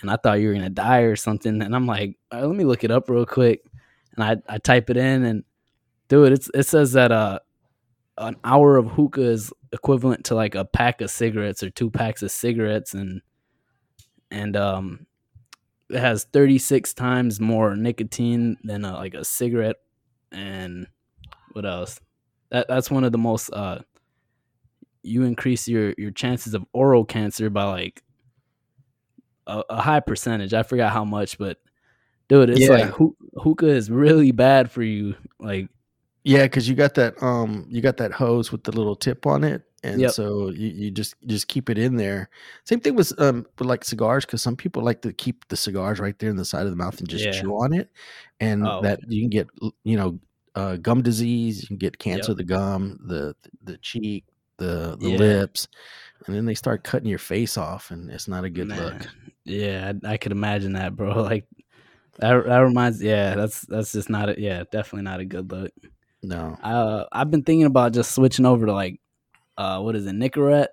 and 0.00 0.10
I 0.10 0.16
thought 0.16 0.40
you 0.40 0.48
were 0.48 0.54
gonna 0.54 0.70
die 0.70 1.00
or 1.00 1.16
something. 1.16 1.62
And 1.62 1.74
I'm 1.74 1.86
like, 1.86 2.16
"All 2.32 2.40
right, 2.40 2.46
let 2.46 2.56
me 2.56 2.64
look 2.64 2.84
it 2.84 2.90
up 2.90 3.08
real 3.08 3.26
quick, 3.26 3.62
and 4.16 4.24
I 4.24 4.54
I 4.54 4.58
type 4.58 4.90
it 4.90 4.96
in 4.96 5.24
and 5.24 5.44
dude, 6.08 6.32
it's 6.32 6.50
it 6.54 6.64
says 6.64 6.92
that 6.92 7.12
uh 7.12 7.40
an 8.18 8.36
hour 8.44 8.76
of 8.76 8.88
hookah 8.92 9.22
is 9.22 9.52
equivalent 9.72 10.24
to 10.24 10.34
like 10.34 10.54
a 10.54 10.64
pack 10.64 11.00
of 11.00 11.10
cigarettes 11.10 11.62
or 11.62 11.70
two 11.70 11.90
packs 11.90 12.22
of 12.22 12.30
cigarettes 12.30 12.94
and 12.94 13.20
and 14.30 14.56
um 14.56 15.06
it 15.90 15.98
has 15.98 16.24
36 16.32 16.94
times 16.94 17.40
more 17.40 17.76
nicotine 17.76 18.56
than 18.64 18.84
a, 18.84 18.94
like 18.94 19.14
a 19.14 19.24
cigarette 19.24 19.76
and 20.32 20.86
what 21.52 21.66
else 21.66 22.00
that 22.50 22.66
that's 22.68 22.90
one 22.90 23.04
of 23.04 23.12
the 23.12 23.18
most 23.18 23.50
uh 23.52 23.78
you 25.06 25.22
increase 25.22 25.66
your 25.68 25.94
your 25.96 26.10
chances 26.10 26.54
of 26.54 26.64
oral 26.72 27.04
cancer 27.04 27.48
by 27.50 27.64
like 27.64 28.02
a, 29.46 29.62
a 29.70 29.80
high 29.80 30.00
percentage 30.00 30.52
i 30.52 30.62
forgot 30.62 30.92
how 30.92 31.04
much 31.04 31.38
but 31.38 31.58
dude 32.28 32.50
it's 32.50 32.60
Yeah. 32.60 32.68
like 32.68 32.88
hoo- 32.90 33.16
hookah 33.36 33.68
is 33.68 33.90
really 33.90 34.32
bad 34.32 34.70
for 34.70 34.82
you 34.82 35.14
like 35.38 35.68
Yeah, 36.24 36.42
because 36.42 36.68
you 36.68 36.74
got 36.74 36.94
that 36.94 37.20
um 37.22 37.66
you 37.68 37.80
got 37.80 37.96
that 37.98 38.12
hose 38.12 38.50
with 38.50 38.64
the 38.64 38.72
little 38.72 38.96
tip 38.96 39.26
on 39.26 39.44
it. 39.44 39.62
And 39.84 40.00
Yep. 40.00 40.10
so 40.10 40.48
you, 40.50 40.68
you 40.68 40.90
just 40.90 41.14
you 41.20 41.28
just 41.28 41.46
keep 41.46 41.70
it 41.70 41.78
in 41.78 41.94
there. 41.94 42.28
Same 42.64 42.80
thing 42.80 42.96
with 42.96 43.12
um 43.20 43.46
with 43.56 43.68
like 43.68 43.84
cigars, 43.84 44.26
because 44.26 44.42
some 44.42 44.56
people 44.56 44.82
like 44.82 45.02
to 45.02 45.12
keep 45.12 45.46
the 45.46 45.56
cigars 45.56 46.00
right 46.00 46.18
there 46.18 46.30
in 46.30 46.34
the 46.36 46.44
side 46.44 46.64
of 46.64 46.70
the 46.70 46.76
mouth 46.76 46.98
and 46.98 47.08
just 47.08 47.24
Yeah. 47.26 47.30
chew 47.30 47.52
on 47.52 47.72
it. 47.72 47.88
And 48.40 48.66
Oh, 48.66 48.80
that 48.82 48.98
you 49.06 49.22
can 49.22 49.30
get 49.30 49.46
you 49.84 49.96
know 49.96 50.18
uh, 50.56 50.76
gum 50.76 51.02
disease, 51.02 51.62
you 51.62 51.68
can 51.68 51.76
get 51.76 51.98
cancer 52.00 52.32
Yep. 52.32 52.34
of 52.34 52.36
the 52.38 52.44
gum, 52.44 52.98
the 53.06 53.36
the 53.62 53.78
cheek, 53.78 54.24
the 54.58 54.96
the 55.00 55.08
Yeah. 55.10 55.18
lips, 55.18 55.68
and 56.26 56.34
then 56.34 56.44
they 56.46 56.54
start 56.54 56.84
cutting 56.84 57.08
your 57.08 57.18
face 57.18 57.56
off, 57.56 57.90
and 57.90 58.10
it's 58.10 58.28
not 58.28 58.44
a 58.44 58.50
good 58.50 58.68
look. 58.68 59.06
Yeah, 59.44 59.92
I, 60.04 60.12
I 60.12 60.16
could 60.16 60.32
imagine 60.32 60.72
that, 60.74 60.96
bro. 60.96 61.12
Like 61.22 61.46
that, 62.18 62.44
that 62.46 62.58
reminds. 62.58 63.02
Yeah, 63.02 63.34
that's 63.34 63.60
that's 63.62 63.92
just 63.92 64.08
not. 64.10 64.30
A, 64.30 64.40
yeah, 64.40 64.64
definitely 64.72 65.02
not 65.02 65.20
a 65.20 65.24
good 65.24 65.50
look. 65.50 65.72
No, 66.22 66.56
Uh, 66.62 67.04
I've 67.12 67.30
been 67.30 67.42
thinking 67.44 67.66
about 67.66 67.92
just 67.92 68.12
switching 68.12 68.46
over 68.46 68.66
to 68.66 68.72
like, 68.72 69.00
uh, 69.58 69.80
what 69.80 69.94
is 69.94 70.06
it, 70.06 70.12
Nicorette? 70.14 70.68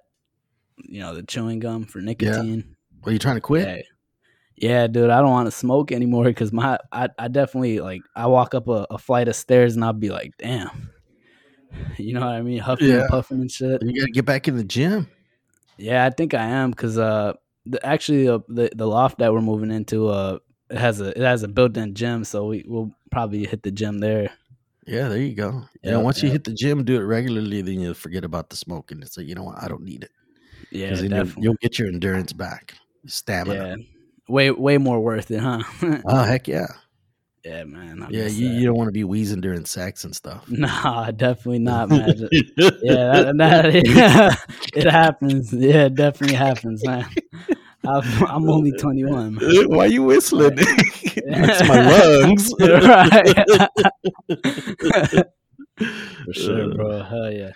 You 0.78 1.02
know, 1.02 1.14
the 1.14 1.22
chewing 1.24 1.60
gum 1.60 1.84
for 1.86 2.00
nicotine. 2.00 2.76
are 3.06 3.12
you 3.12 3.20
trying 3.20 3.36
to 3.36 3.42
quit? 3.42 3.68
Yeah, 3.68 3.82
yeah, 4.56 4.88
dude. 4.88 5.10
I 5.12 5.20
don't 5.20 5.30
want 5.30 5.48
to 5.48 5.52
smoke 5.52 5.92
anymore 5.92 6.24
because 6.24 6.52
my, 6.52 6.80
I, 6.92 7.10
I 7.20 7.28
definitely 7.28 7.80
like. 7.82 8.02
I 8.16 8.26
walk 8.28 8.56
up 8.56 8.68
a, 8.68 8.88
a 8.90 8.98
flight 8.98 9.28
of 9.28 9.36
stairs 9.36 9.76
and 9.76 9.84
I'll 9.86 9.94
be 9.94 10.10
like, 10.10 10.32
damn. 10.40 10.93
You 11.98 12.14
know 12.14 12.22
what 12.22 12.30
I 12.36 12.42
mean? 12.42 12.60
Huffing 12.60 12.88
Yeah. 12.88 13.02
and 13.02 13.10
puffing 13.10 13.42
and 13.42 13.52
shit. 13.52 13.82
You 13.84 14.00
got 14.00 14.06
to 14.08 14.12
get 14.12 14.26
back 14.26 14.48
in 14.48 14.58
the 14.58 14.64
gym. 14.64 15.08
Yeah, 15.78 16.06
I 16.06 16.10
think 16.10 16.34
I 16.34 16.44
am 16.46 16.72
because 16.72 16.98
uh, 16.98 17.34
the, 17.66 17.84
actually 17.86 18.28
uh, 18.28 18.40
the 18.48 18.72
the 18.76 18.88
loft 18.88 19.20
that 19.20 19.32
we're 19.34 19.42
moving 19.42 19.72
into 19.72 20.08
uh 20.10 20.40
it 20.70 20.78
has 20.78 21.02
a 21.02 21.10
it 21.10 21.18
has 21.24 21.44
a 21.44 21.48
built-in 21.48 21.94
gym, 21.94 22.24
so 22.24 22.46
we 22.48 22.64
will 22.68 22.92
probably 23.12 23.46
hit 23.46 23.64
the 23.64 23.72
gym 23.72 24.00
there. 24.00 24.32
Yeah, 24.86 25.08
there 25.08 25.20
you 25.20 25.34
go. 25.36 25.64
Yeah, 25.84 25.96
Yep, 25.98 26.04
once 26.04 26.24
you 26.24 26.30
hit 26.30 26.44
the 26.44 26.54
gym, 26.54 26.84
do 26.84 26.96
it 26.96 27.04
regularly, 27.06 27.62
then 27.62 27.80
you'll 27.80 27.94
forget 27.94 28.26
about 28.26 28.50
the 28.50 28.56
smoking 28.56 29.00
and 29.02 29.10
say, 29.10 29.24
you 29.24 29.34
know 29.36 29.44
what, 29.44 29.62
I 29.64 29.68
don't 29.68 29.84
need 29.84 30.04
it. 30.04 30.12
Yeah, 30.72 30.96
then 30.96 31.04
you'll, 31.04 31.10
definitely. 31.10 31.44
you'll 31.44 31.56
get 31.62 31.80
your 31.80 31.88
endurance 31.88 32.34
back. 32.34 32.74
stamina. 33.06 33.54
Yeah. 33.54 33.76
Way 34.28 34.52
way 34.52 34.78
more 34.78 35.00
worth 35.00 35.32
it, 35.32 35.40
huh? 35.40 35.64
Oh 36.06 36.24
heck 36.24 36.48
yeah, 36.48 36.68
yeah, 37.46 37.64
man. 37.66 38.04
I 38.04 38.10
yeah. 38.10 38.28
You, 38.28 38.50
you 38.50 38.66
don't 38.66 38.78
want 38.78 38.88
to 38.88 38.94
be 38.94 39.04
wheezing 39.04 39.42
during 39.42 39.66
sex 39.66 40.04
and 40.04 40.16
stuff. 40.16 40.46
Nah, 40.50 41.12
definitely 41.12 41.60
not, 41.60 41.90
man. 41.90 42.08
yeah, 42.32 42.70
that, 42.80 43.34
that, 43.38 44.38
it 44.74 44.90
happens. 44.90 45.52
Yeah, 45.52 45.86
it 45.86 45.96
definitely 45.96 46.38
happens, 46.38 46.86
man. 46.86 47.06
I'm, 47.86 48.04
I'm 48.26 48.50
only 48.50 48.72
21. 48.72 49.36
Man. 49.36 49.70
Why 49.70 49.88
you 49.88 50.04
whistling? 50.04 50.56
That's 51.28 51.68
my 51.68 51.82
lungs. 51.82 52.54
right. 54.82 55.26
For 56.26 56.34
sure, 56.34 56.74
bro. 56.76 57.04
Hell 57.04 57.32
yeah. 57.32 57.52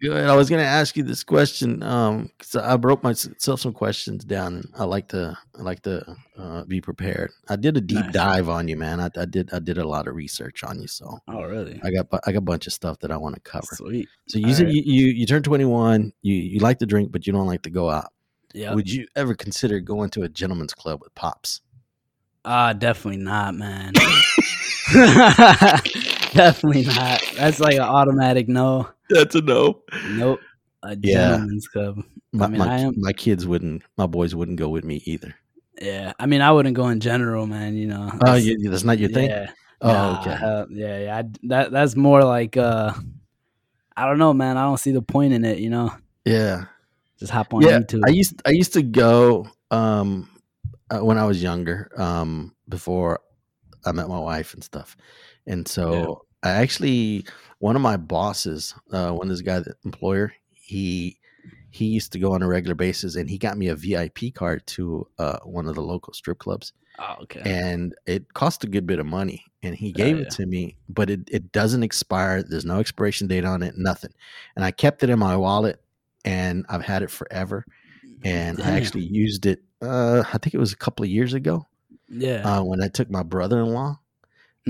Good. 0.00 0.26
I 0.28 0.34
was 0.36 0.48
gonna 0.50 0.62
ask 0.62 0.96
you 0.96 1.02
this 1.02 1.22
question 1.24 1.82
um 1.82 2.30
I 2.60 2.76
broke 2.76 3.02
myself 3.02 3.60
some 3.60 3.72
questions 3.72 4.24
down. 4.24 4.64
I 4.76 4.84
like 4.84 5.08
to 5.08 5.36
I 5.58 5.62
like 5.62 5.82
to 5.82 6.16
uh, 6.38 6.64
be 6.64 6.80
prepared. 6.80 7.30
I 7.48 7.56
did 7.56 7.76
a 7.76 7.80
deep 7.80 7.98
Nice. 8.04 8.12
dive 8.12 8.48
on 8.48 8.68
you, 8.68 8.76
man. 8.76 9.00
I, 9.00 9.10
I 9.16 9.24
did 9.24 9.52
I 9.52 9.58
did 9.58 9.78
a 9.78 9.86
lot 9.86 10.06
of 10.08 10.14
research 10.14 10.62
on 10.64 10.80
you, 10.80 10.86
so 10.86 11.18
Oh, 11.28 11.42
really? 11.42 11.80
I 11.84 11.90
got 11.90 12.06
I 12.26 12.32
got 12.32 12.38
a 12.38 12.42
bunch 12.42 12.66
of 12.66 12.72
stuff 12.72 12.98
that 13.00 13.10
I 13.10 13.16
want 13.16 13.34
to 13.34 13.40
cover. 13.40 13.66
Sweet. 13.74 14.08
So 14.28 14.38
you 14.38 14.48
All 14.48 14.54
said 14.54 14.66
right. 14.66 14.74
you, 14.74 14.82
you 14.84 15.06
you 15.08 15.26
turned 15.26 15.44
twenty 15.44 15.64
one. 15.64 16.12
You 16.22 16.34
you 16.34 16.60
like 16.60 16.78
to 16.80 16.86
drink, 16.86 17.12
but 17.12 17.26
you 17.26 17.32
don't 17.32 17.46
like 17.46 17.62
to 17.62 17.70
go 17.70 17.90
out. 17.90 18.12
Yeah. 18.54 18.74
Would 18.74 18.90
you 18.90 19.06
ever 19.14 19.34
consider 19.34 19.78
going 19.80 20.10
to 20.10 20.22
a 20.22 20.28
gentleman's 20.28 20.72
club 20.74 21.00
with 21.02 21.14
pops? 21.14 21.60
Ah, 22.44 22.72
definitely 22.72 23.22
not, 23.22 23.54
man. 23.54 23.92
definitely 26.34 26.84
not. 26.84 27.22
That's 27.36 27.60
like 27.60 27.74
an 27.74 27.80
automatic 27.82 28.48
no. 28.48 28.88
That's 29.10 29.34
a 29.34 29.40
no. 29.40 29.82
Nope. 30.10 30.40
A 30.82 30.96
Yeah. 31.00 31.30
gentleman's 31.30 31.66
club. 31.68 32.02
My, 32.32 32.46
mean, 32.46 32.58
my, 32.58 32.68
I 32.74 32.78
am- 32.80 33.00
my 33.00 33.12
kids 33.12 33.46
wouldn't. 33.46 33.82
My 33.96 34.06
boys 34.06 34.34
wouldn't 34.34 34.58
go 34.58 34.68
with 34.68 34.84
me 34.84 35.02
either. 35.06 35.34
Yeah. 35.80 36.12
I 36.18 36.26
mean, 36.26 36.40
I 36.40 36.52
wouldn't 36.52 36.76
go 36.76 36.88
in 36.88 37.00
general, 37.00 37.46
man. 37.46 37.76
You 37.76 37.86
know. 37.88 38.10
Oh, 38.12 38.18
That's- 38.18 38.44
you, 38.44 38.68
that's 38.70 38.84
not 38.84 38.98
your 38.98 39.10
thing. 39.10 39.30
Yeah. 39.30 39.50
Oh, 39.80 39.88
Nah, 39.92 40.20
okay. 40.20 40.34
hell- 40.36 40.66
yeah, 40.70 40.98
yeah. 41.00 41.16
I, 41.18 41.24
that 41.44 41.70
that's 41.70 41.94
more 41.96 42.22
like 42.24 42.56
uh, 42.56 42.92
I 43.96 44.06
don't 44.06 44.18
know, 44.18 44.32
man. 44.34 44.56
I 44.56 44.62
don't 44.62 44.78
see 44.78 44.90
the 44.92 45.02
point 45.02 45.32
in 45.32 45.44
it. 45.44 45.58
You 45.58 45.70
know, 45.70 45.92
Yeah. 46.24 46.64
just 47.18 47.30
hop 47.32 47.54
on 47.54 47.62
yeah, 47.62 47.78
YouTube. 47.80 48.02
I 48.04 48.10
used 48.10 48.42
I 48.44 48.50
used 48.50 48.72
to 48.74 48.82
go 48.82 49.48
um 49.70 50.28
uh, 50.90 50.98
when 51.04 51.16
I 51.18 51.24
was 51.26 51.42
younger, 51.42 51.90
um 51.96 52.54
before 52.68 53.20
I 53.86 53.92
met 53.92 54.08
my 54.08 54.18
wife 54.18 54.54
and 54.54 54.64
stuff. 54.64 54.96
And 55.48 55.66
so 55.66 56.24
I 56.44 56.50
actually 56.50 57.24
one 57.58 57.74
of 57.74 57.82
my 57.82 57.96
bosses, 57.96 58.74
uh 58.92 59.10
one 59.12 59.26
of 59.26 59.30
this 59.30 59.40
guy, 59.40 59.58
the 59.60 59.74
employer, 59.84 60.32
he 60.52 61.18
he 61.70 61.86
used 61.86 62.12
to 62.12 62.18
go 62.18 62.32
on 62.32 62.42
a 62.42 62.46
regular 62.48 62.74
basis 62.74 63.16
and 63.16 63.28
he 63.28 63.38
got 63.38 63.58
me 63.58 63.68
a 63.68 63.74
VIP 63.74 64.32
card 64.34 64.66
to 64.68 65.08
uh 65.18 65.38
one 65.44 65.66
of 65.66 65.74
the 65.74 65.82
local 65.82 66.12
strip 66.12 66.38
clubs. 66.38 66.72
Oh, 67.00 67.14
okay. 67.22 67.42
and 67.44 67.94
it 68.06 68.34
cost 68.34 68.64
a 68.64 68.66
good 68.66 68.84
bit 68.84 68.98
of 68.98 69.06
money 69.06 69.44
and 69.62 69.72
he 69.76 69.90
Oh, 69.90 69.98
gave 70.02 70.16
yeah. 70.16 70.22
it 70.22 70.30
to 70.30 70.46
me 70.46 70.76
but 70.88 71.08
it, 71.10 71.20
it 71.30 71.52
doesn't 71.52 71.84
expire. 71.84 72.42
There's 72.42 72.64
no 72.64 72.80
expiration 72.80 73.28
date 73.28 73.44
on 73.44 73.62
it 73.62 73.74
nothing. 73.78 74.12
And 74.56 74.64
i 74.64 74.70
kept 74.72 75.02
it 75.04 75.10
in 75.10 75.18
my 75.18 75.36
wallet 75.36 75.80
and 76.24 76.66
i've 76.68 76.82
had 76.84 77.02
it 77.02 77.10
forever. 77.10 77.64
And 78.24 78.60
i 78.60 78.70
actually 78.72 79.04
used 79.04 79.46
it 79.46 79.60
uh 79.80 80.24
i 80.34 80.38
think 80.38 80.54
it 80.54 80.58
was 80.58 80.72
a 80.72 80.76
couple 80.76 81.04
of 81.04 81.10
years 81.10 81.34
ago 81.34 81.66
yeah, 82.08 82.42
uh 82.42 82.64
when 82.64 82.82
i 82.82 82.88
took 82.88 83.08
my 83.10 83.22
brother-in-law 83.22 83.98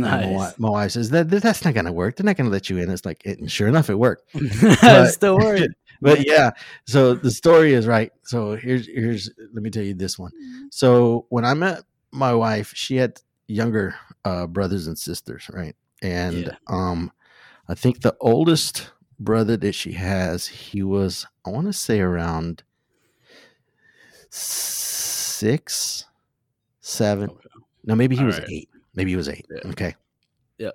and 0.05 0.35
my, 0.37 0.45
nice. 0.47 0.59
my 0.59 0.69
wife 0.71 0.91
says 0.93 1.11
that 1.11 1.29
that- 1.31 1.43
that's 1.43 1.65
not 1.65 1.75
gonna 1.75 1.93
work 1.93 2.17
they're 2.17 2.25
not 2.25 2.37
gonna 2.37 2.51
let 2.51 2.69
you 2.71 2.79
in 2.79 2.91
it's 2.91 3.05
like 3.05 3.21
it, 3.25 3.39
and 3.39 3.51
sure 3.51 3.69
enough 3.69 3.89
it 3.91 3.95
worked 3.99 4.23
It's 4.35 5.15
Still 5.15 5.39
worried. 5.39 5.71
but 6.01 6.27
yeah 6.27 6.51
so 6.87 7.15
the 7.15 7.31
story 7.31 7.73
is 7.75 7.87
right 7.87 8.13
so 8.25 8.55
here's 8.57 8.87
here's 8.87 9.31
let 9.53 9.63
me 9.63 9.71
tell 9.71 9.83
you 9.83 9.95
this 9.95 10.19
one 10.19 10.31
so 10.71 11.27
when 11.31 11.45
i 11.45 11.55
met 11.55 11.83
my 12.13 12.33
wife 12.33 12.73
she 12.75 12.97
had 12.97 13.21
younger 13.49 13.95
uh 14.25 14.47
brothers 14.47 14.87
and 14.87 14.97
sisters 14.99 15.49
right 15.53 15.75
and 16.03 16.45
Yeah. 16.47 16.53
um 16.69 17.11
i 17.69 17.75
think 17.75 18.03
the 18.03 18.15
oldest 18.21 18.91
brother 19.19 19.57
that 19.57 19.75
she 19.75 19.93
has 19.93 20.47
he 20.47 20.83
was 20.85 21.27
i 21.45 21.51
want 21.51 21.67
to 21.67 21.73
say 21.73 21.99
around 22.01 22.63
six 24.31 26.05
seven 26.81 27.31
Okay. 27.31 27.49
no 27.85 27.95
maybe 27.97 28.15
he 28.15 28.21
All 28.21 28.27
was 28.27 28.39
right. 28.39 28.49
eight 28.51 28.69
maybe 28.99 29.11
he 29.13 29.17
was 29.17 29.29
eight 29.29 29.47
Yeah. 29.51 29.71
okay 29.71 29.95
Yeah. 30.59 30.71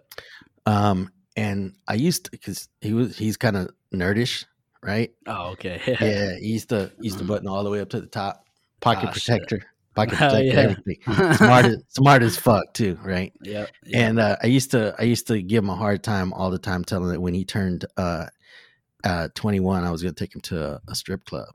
um 0.66 1.12
and 1.36 1.74
i 1.88 1.94
used 1.96 2.26
to 2.26 2.32
because 2.32 2.70
he 2.82 2.94
was 2.94 3.18
he's 3.18 3.38
kind 3.38 3.58
of 3.58 3.70
nerdish 3.94 4.46
right 4.82 5.12
Oh, 5.28 5.52
okay. 5.52 5.80
yeah, 6.02 6.36
he 6.40 6.48
used 6.54 6.70
to 6.70 6.92
he 7.00 7.06
used 7.06 7.20
to 7.20 7.24
button 7.26 7.48
all 7.48 7.64
the 7.64 7.70
way 7.70 7.80
up 7.82 7.90
to 7.90 8.02
the 8.02 8.08
top, 8.08 8.46
pocket 8.82 9.10
Ah, 9.10 9.14
shit. 9.14 9.24
protector, 9.48 9.66
pocket 9.96 10.16
Hell 10.16 10.30
protector, 10.32 10.56
yeah. 10.56 10.62
everything. 10.62 11.36
Smart 11.38 11.66
as 11.66 11.78
smart 11.90 12.22
as 12.24 12.36
fuck 12.38 12.74
too, 12.74 12.98
right? 13.04 13.32
Yeah. 13.44 13.68
And 13.94 14.20
uh, 14.20 14.36
I 14.44 14.48
used 14.48 14.72
to 14.72 14.94
I 15.00 15.04
used 15.04 15.28
to 15.28 15.42
give 15.42 15.64
him 15.64 15.70
a 15.70 15.76
hard 15.76 16.04
time 16.04 16.34
all 16.34 16.52
the 16.52 16.60
time, 16.60 16.84
telling 16.84 17.10
that 17.14 17.22
when 17.22 17.34
he 17.34 17.46
turned 17.46 17.86
uh, 17.96 18.26
uh, 19.06 19.28
21, 19.36 19.84
I 19.86 19.92
was 19.92 20.02
going 20.04 20.14
to 20.16 20.20
take 20.24 20.36
him 20.36 20.42
to 20.42 20.56
a, 20.76 20.82
a 20.90 20.96
strip 20.96 21.24
club, 21.26 21.48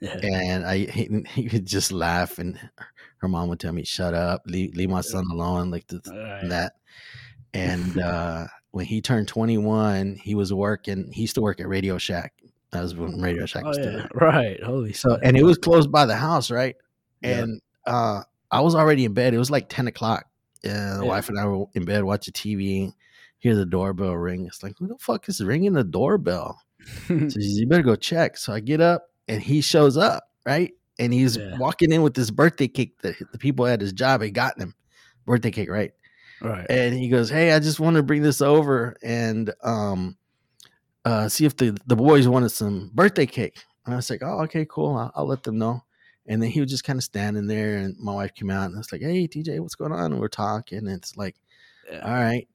yeah. 0.00 0.16
and 0.22 0.64
I 0.64 0.78
he, 0.78 1.24
he 1.34 1.48
would 1.52 1.66
just 1.66 1.92
laugh, 1.92 2.38
and 2.38 2.58
her 3.20 3.28
mom 3.28 3.48
would 3.48 3.60
tell 3.60 3.72
me, 3.72 3.84
"Shut 3.84 4.14
up, 4.14 4.42
leave, 4.46 4.74
leave 4.74 4.90
my 4.90 5.00
son 5.02 5.24
alone," 5.30 5.70
like 5.70 5.86
this 5.86 6.00
All 6.08 6.16
right. 6.18 6.48
that. 6.48 6.72
And 7.54 7.98
uh, 8.02 8.46
when 8.70 8.86
he 8.86 9.00
turned 9.00 9.28
21, 9.28 10.16
he 10.16 10.34
was 10.34 10.52
working. 10.52 11.10
He 11.12 11.22
used 11.22 11.34
to 11.34 11.42
work 11.42 11.60
at 11.60 11.68
Radio 11.68 11.98
Shack. 11.98 12.34
That 12.72 12.82
was 12.82 12.94
when 12.94 13.20
Radio 13.20 13.46
Shack 13.46 13.64
Oh 13.64 13.68
was 13.68 13.76
still 13.78 13.92
yeah. 13.92 14.06
Right. 14.14 14.62
Holy 14.62 14.92
So 14.92 15.10
shit. 15.10 15.20
and 15.24 15.36
it 15.36 15.42
was 15.42 15.58
close 15.58 15.86
by 15.88 16.06
the 16.06 16.14
house, 16.16 16.50
right? 16.50 16.76
Yeah. 17.20 17.40
And 17.40 17.60
uh 17.86 18.22
I 18.52 18.60
was 18.60 18.74
already 18.74 19.04
in 19.04 19.12
bed. 19.14 19.34
It 19.34 19.38
was 19.38 19.50
like 19.50 19.68
10 19.68 19.86
o'clock. 19.88 20.26
Yeah, 20.62 20.94
the 20.98 21.02
Yeah. 21.04 21.08
wife 21.08 21.28
and 21.28 21.38
I 21.38 21.46
were 21.46 21.66
in 21.74 21.84
bed 21.84 22.04
watching 22.04 22.32
TV. 22.32 22.92
Hear 23.38 23.56
the 23.56 23.66
doorbell 23.66 24.14
ring. 24.16 24.46
It's 24.46 24.62
like, 24.62 24.74
who 24.78 24.86
the 24.86 24.98
fuck 24.98 25.28
is 25.28 25.42
ringing 25.42 25.72
the 25.72 25.82
doorbell? 25.84 26.60
So 27.08 27.18
she 27.24 27.30
says, 27.30 27.58
you 27.58 27.66
better 27.66 27.82
go 27.82 27.96
check. 27.96 28.36
So 28.36 28.52
I 28.52 28.60
get 28.60 28.80
up 28.80 29.06
and 29.28 29.42
he 29.42 29.60
shows 29.62 29.96
up, 29.96 30.24
right? 30.46 30.72
And 31.00 31.12
he's 31.12 31.36
Yeah. 31.36 31.56
walking 31.58 31.90
in 31.90 32.02
with 32.02 32.14
this 32.14 32.30
birthday 32.30 32.68
cake 32.68 33.00
that 33.02 33.16
the 33.32 33.38
people 33.38 33.66
at 33.66 33.80
his 33.80 33.92
job 33.92 34.20
had 34.20 34.34
gotten 34.34 34.62
him. 34.62 34.74
Birthday 35.26 35.50
cake, 35.50 35.70
right? 35.70 35.92
right. 36.40 36.66
and 36.70 36.94
he 36.94 37.08
goes, 37.08 37.28
"Hey, 37.30 37.52
I 37.52 37.58
just 37.58 37.80
want 37.80 37.96
to 37.96 38.02
bring 38.02 38.22
this 38.22 38.40
over 38.40 38.96
and 39.02 39.52
um, 39.62 40.16
uh, 41.04 41.28
see 41.28 41.44
if 41.46 41.56
the 41.56 41.76
the 41.86 41.96
boys 41.96 42.28
wanted 42.28 42.50
some 42.50 42.90
birthday 42.94 43.26
cake." 43.26 43.62
And 43.84 43.94
I 43.94 43.96
was 43.96 44.10
like, 44.10 44.22
"Oh, 44.22 44.42
okay, 44.42 44.66
cool. 44.68 44.94
I'll, 44.96 45.12
I'll 45.16 45.26
let 45.26 45.42
them 45.42 45.58
know." 45.58 45.82
And 46.26 46.42
then 46.42 46.50
he 46.50 46.60
was 46.60 46.70
just 46.70 46.84
kind 46.84 46.98
of 46.98 47.02
standing 47.04 47.46
there, 47.46 47.78
and 47.78 47.96
my 47.98 48.14
wife 48.14 48.34
came 48.34 48.50
out 48.50 48.66
and 48.66 48.74
I 48.74 48.78
was 48.78 48.92
like, 48.92 49.00
"Hey, 49.00 49.26
TJ, 49.26 49.58
what's 49.60 49.74
going 49.74 49.92
on?" 49.92 50.12
And 50.12 50.20
we're 50.20 50.28
talking, 50.28 50.78
and 50.78 50.88
it's 50.90 51.16
like, 51.16 51.36
Yeah. 51.90 52.00
"All 52.00 52.12
right." 52.14 52.46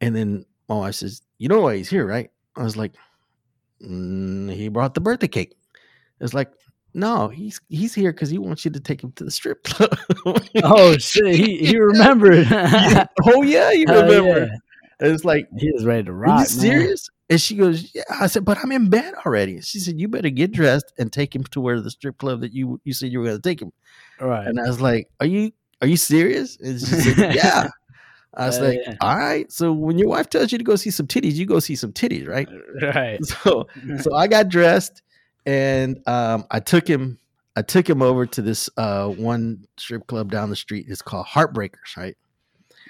And 0.00 0.14
then 0.14 0.44
my 0.68 0.76
wife 0.76 0.96
says, 0.96 1.22
"You 1.38 1.48
know 1.48 1.60
why 1.60 1.76
he's 1.76 1.90
here, 1.90 2.06
right?" 2.06 2.30
I 2.56 2.62
was 2.62 2.76
like, 2.76 2.94
mm, 3.84 4.52
"He 4.52 4.68
brought 4.68 4.94
the 4.94 5.00
birthday 5.00 5.28
cake." 5.28 5.54
It's 6.20 6.34
like, 6.34 6.52
"No, 6.94 7.28
he's 7.28 7.60
he's 7.68 7.94
here 7.94 8.12
because 8.12 8.30
he 8.30 8.38
wants 8.38 8.64
you 8.64 8.70
to 8.70 8.80
take 8.80 9.02
him 9.02 9.12
to 9.12 9.24
the 9.24 9.30
strip 9.30 9.62
club." 9.64 9.90
oh 10.62 10.96
shit. 10.98 11.34
He 11.34 11.58
he 11.58 11.78
remembered. 11.78 12.46
Yeah. 12.50 13.06
oh 13.24 13.42
yeah, 13.42 13.70
you 13.72 13.86
remember? 13.88 14.38
yeah. 14.40 14.56
It's 15.00 15.24
like 15.24 15.48
He 15.58 15.70
was 15.72 15.84
ready 15.84 16.04
to 16.04 16.12
rock. 16.12 16.30
are 16.30 16.32
you 16.34 16.38
man. 16.38 16.46
serious? 16.46 17.10
And 17.28 17.40
she 17.40 17.56
goes, 17.56 17.90
Yeah. 17.92 18.02
I 18.08 18.28
said, 18.28 18.44
But 18.44 18.58
I'm 18.58 18.70
in 18.70 18.88
bed 18.88 19.14
already. 19.26 19.60
She 19.62 19.80
said, 19.80 19.98
You 19.98 20.06
better 20.06 20.30
get 20.30 20.52
dressed 20.52 20.92
and 20.96 21.12
take 21.12 21.34
him 21.34 21.42
to 21.44 21.60
where 21.60 21.80
the 21.80 21.90
strip 21.90 22.18
club 22.18 22.40
that 22.42 22.52
you 22.52 22.80
you 22.84 22.92
said 22.92 23.10
you 23.10 23.18
were 23.18 23.24
gonna 23.26 23.40
take 23.40 23.60
him. 23.60 23.72
Right. 24.20 24.46
And 24.46 24.60
I 24.60 24.64
was 24.64 24.80
like, 24.80 25.08
Are 25.18 25.26
you 25.26 25.50
are 25.80 25.88
you 25.88 25.96
serious? 25.96 26.56
And 26.60 26.78
she 26.78 26.86
said, 26.86 27.34
Yeah. 27.34 27.68
I 28.34 28.46
was 28.46 28.58
Hell 28.58 28.68
like, 28.68 28.78
yeah. 28.86 28.94
All 29.00 29.16
right. 29.18 29.50
So 29.50 29.72
when 29.72 29.98
your 29.98 30.08
wife 30.08 30.30
tells 30.30 30.52
you 30.52 30.58
to 30.58 30.64
go 30.64 30.76
see 30.76 30.90
some 30.90 31.06
titties, 31.08 31.34
you 31.34 31.46
go 31.46 31.58
see 31.58 31.74
some 31.74 31.92
titties, 31.92 32.28
right? 32.28 32.48
Right. 32.80 33.18
So 33.24 33.66
so 34.00 34.14
I 34.14 34.28
got 34.28 34.48
dressed 34.48 35.02
and 35.46 36.06
um 36.08 36.44
I 36.50 36.60
took 36.60 36.86
him 36.88 37.18
I 37.56 37.62
took 37.62 37.88
him 37.88 38.00
over 38.02 38.26
to 38.26 38.42
this 38.42 38.70
uh 38.76 39.08
one 39.08 39.66
strip 39.78 40.06
club 40.06 40.30
down 40.30 40.50
the 40.50 40.56
street. 40.56 40.86
It's 40.88 41.02
called 41.02 41.26
Heartbreakers, 41.26 41.96
right? 41.96 42.16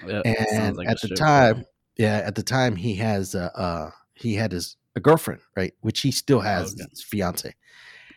Yep, 0.06 0.22
and 0.26 0.76
like 0.76 0.88
at 0.88 1.00
the 1.00 1.08
time 1.14 1.54
club. 1.54 1.66
yeah 1.96 2.22
at 2.24 2.34
the 2.34 2.42
time 2.42 2.74
he 2.76 2.94
has 2.96 3.34
uh, 3.34 3.50
uh 3.54 3.90
he 4.14 4.34
had 4.34 4.50
his 4.52 4.76
a 4.96 5.00
girlfriend 5.00 5.40
right 5.56 5.74
which 5.80 6.00
he 6.00 6.10
still 6.10 6.40
has 6.40 6.72
okay. 6.74 6.84
his 6.90 7.02
fiance 7.02 7.54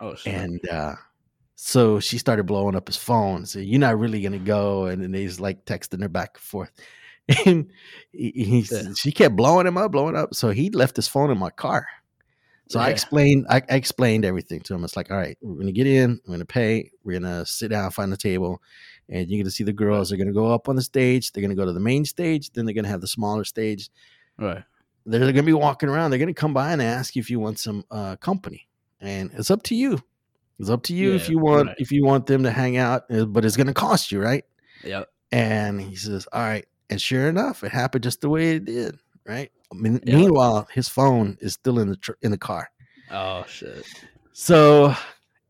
Oh 0.02 0.16
shit. 0.16 0.34
and 0.34 0.70
uh 0.70 0.96
so 1.56 2.00
she 2.00 2.18
started 2.18 2.46
blowing 2.46 2.76
up 2.76 2.88
his 2.88 2.98
phone 2.98 3.46
said 3.46 3.66
you're 3.66 3.80
not 3.80 4.00
really 4.00 4.22
gonna 4.22 4.40
go 4.40 4.86
and 4.88 5.02
then 5.04 5.14
he's 5.14 5.40
like 5.40 5.64
texting 5.66 6.02
her 6.02 6.10
back 6.10 6.32
and 6.36 6.42
forth 6.42 6.72
and 7.46 7.70
he, 8.12 8.32
he 8.36 8.66
Yeah. 8.72 8.94
she 8.98 9.12
kept 9.12 9.36
blowing 9.36 9.68
him 9.68 9.78
up 9.78 9.92
blowing 9.92 10.16
up 10.16 10.34
so 10.34 10.50
he 10.50 10.70
left 10.72 10.96
his 10.96 11.08
phone 11.08 11.30
in 11.32 11.38
my 11.38 11.50
car 11.52 11.86
so 12.68 12.80
I 12.80 12.90
explained 12.90 13.46
I, 13.50 13.62
I 13.70 13.76
explained 13.76 14.26
everything 14.26 14.62
to 14.62 14.74
him. 14.74 14.84
It's 14.84 14.96
like, 14.96 15.12
all 15.12 15.18
right, 15.18 15.38
we're 15.42 15.60
gonna 15.60 15.72
get 15.72 15.88
in, 15.88 16.20
we're 16.26 16.36
gonna 16.36 16.46
pay, 16.46 16.92
we're 17.04 17.20
gonna 17.20 17.46
sit 17.46 17.70
down, 17.70 17.92
find 17.92 18.12
a 18.14 18.18
table, 18.18 18.62
and 19.10 19.30
you're 19.30 19.44
gonna 19.44 19.52
see 19.52 19.64
the 19.64 19.74
girls. 19.74 20.10
They're 20.10 20.18
gonna 20.18 20.34
go 20.34 20.54
up 20.54 20.68
on 20.68 20.76
the 20.76 20.82
stage, 20.82 21.32
they're 21.32 21.42
gonna 21.42 21.56
go 21.56 21.66
to 21.66 21.74
the 21.74 21.80
main 21.80 22.06
stage, 22.06 22.52
then 22.52 22.66
they're 22.66 22.76
gonna 22.76 22.88
have 22.88 23.02
the 23.02 23.08
smaller 23.08 23.44
stage. 23.44 23.90
right. 24.38 24.64
They're 25.08 25.20
gonna 25.20 25.44
be 25.44 25.54
walking 25.54 25.90
around, 25.90 26.12
they're 26.12 26.20
gonna 26.20 26.34
come 26.34 26.54
by 26.54 26.72
and 26.72 26.82
ask 26.82 27.16
you 27.16 27.20
if 27.20 27.30
you 27.30 27.40
want 27.40 27.60
some 27.60 27.84
uh 27.92 28.16
company. 28.18 28.68
And 29.00 29.32
it's 29.34 29.52
up 29.52 29.62
to 29.64 29.76
you. 29.76 30.00
It's 30.60 30.70
up 30.70 30.84
to 30.84 30.96
you 30.96 31.14
if 31.14 31.30
you 31.30 31.38
want 31.38 31.68
right. 31.68 31.76
if 31.80 31.92
you 31.92 32.06
want 32.06 32.28
them 32.28 32.44
to 32.44 32.52
hang 32.52 32.78
out, 32.78 33.04
uh, 33.12 33.26
but 33.26 33.44
it's 33.44 33.58
going 33.58 33.68
to 33.68 33.74
cost 33.74 34.12
you, 34.12 34.22
right? 34.22 34.46
Yep. 34.84 35.10
And 35.32 35.82
he 35.82 35.96
says, 35.96 36.28
"All 36.32 36.42
right." 36.42 36.66
And 36.90 37.02
sure 37.02 37.28
enough, 37.28 37.64
it 37.64 37.72
happened 37.72 38.04
just 38.04 38.22
the 38.22 38.30
way 38.30 38.56
it 38.56 38.66
did, 38.66 38.98
right? 39.26 39.52
Mean- 39.74 40.02
Yeah. 40.06 40.16
Meanwhile, 40.18 40.68
his 40.74 40.88
phone 40.90 41.38
is 41.42 41.54
still 41.54 41.80
in 41.80 41.90
the 41.90 41.98
tr- 41.98 42.12
in 42.22 42.32
the 42.32 42.38
car. 42.38 42.70
Oh 43.12 43.44
shit. 43.48 43.86
So, 44.34 44.94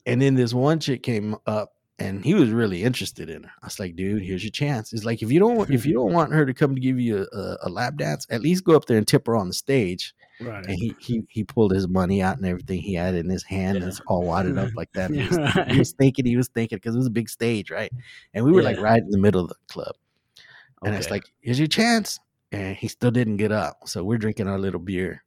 and 0.05 0.21
then 0.21 0.35
this 0.35 0.53
one 0.53 0.79
chick 0.79 1.01
came 1.03 1.35
up, 1.47 1.73
and 1.99 2.23
he 2.23 2.33
was 2.33 2.49
really 2.49 2.83
interested 2.83 3.29
in 3.29 3.43
her. 3.43 3.51
I 3.61 3.65
was 3.65 3.79
like, 3.79 3.95
"Dude, 3.95 4.21
here's 4.23 4.43
your 4.43 4.51
chance." 4.51 4.93
It's 4.93 5.05
like 5.05 5.21
if 5.23 5.31
you 5.31 5.39
don't 5.39 5.69
if 5.71 5.85
you 5.85 5.93
don't 5.93 6.13
want 6.13 6.33
her 6.33 6.45
to 6.45 6.53
come 6.53 6.75
to 6.75 6.81
give 6.81 6.99
you 6.99 7.25
a, 7.31 7.37
a, 7.37 7.57
a 7.63 7.69
lap 7.69 7.95
dance, 7.97 8.27
at 8.29 8.41
least 8.41 8.63
go 8.63 8.75
up 8.75 8.85
there 8.85 8.97
and 8.97 9.07
tip 9.07 9.25
her 9.27 9.35
on 9.35 9.47
the 9.47 9.53
stage. 9.53 10.13
Right. 10.41 10.65
And 10.65 10.75
he 10.75 10.93
he 10.99 11.23
he 11.29 11.43
pulled 11.45 11.71
his 11.71 11.87
money 11.87 12.21
out 12.21 12.37
and 12.37 12.45
everything 12.45 12.81
he 12.81 12.93
had 12.95 13.15
in 13.15 13.29
his 13.29 13.43
hand, 13.43 13.77
and 13.77 13.83
Yeah. 13.85 13.89
it's 13.89 14.01
all 14.07 14.23
wadded 14.23 14.57
up 14.57 14.69
like 14.75 14.91
that. 14.93 15.09
And 15.11 15.21
he, 15.21 15.27
was, 15.29 15.37
Right. 15.55 15.71
he 15.71 15.79
was 15.79 15.93
thinking, 15.93 16.25
he 16.25 16.35
was 16.37 16.49
thinking 16.49 16.75
because 16.77 16.93
it 16.93 16.97
was 16.99 17.07
a 17.07 17.11
big 17.11 17.29
stage, 17.29 17.71
right? 17.71 17.91
And 18.33 18.43
we 18.43 18.51
were 18.51 18.61
like 18.63 18.79
right 18.79 19.01
in 19.01 19.09
the 19.11 19.17
middle 19.17 19.41
of 19.41 19.47
the 19.49 19.55
club. 19.69 19.95
And 20.83 20.93
it's 20.93 21.09
like, 21.09 21.23
here's 21.41 21.57
your 21.57 21.67
chance. 21.69 22.19
And 22.51 22.75
he 22.75 22.87
still 22.87 23.11
didn't 23.11 23.37
get 23.37 23.51
up. 23.51 23.79
So 23.85 24.03
we're 24.03 24.17
drinking 24.17 24.47
our 24.47 24.59
little 24.59 24.79
beer. 24.79 25.23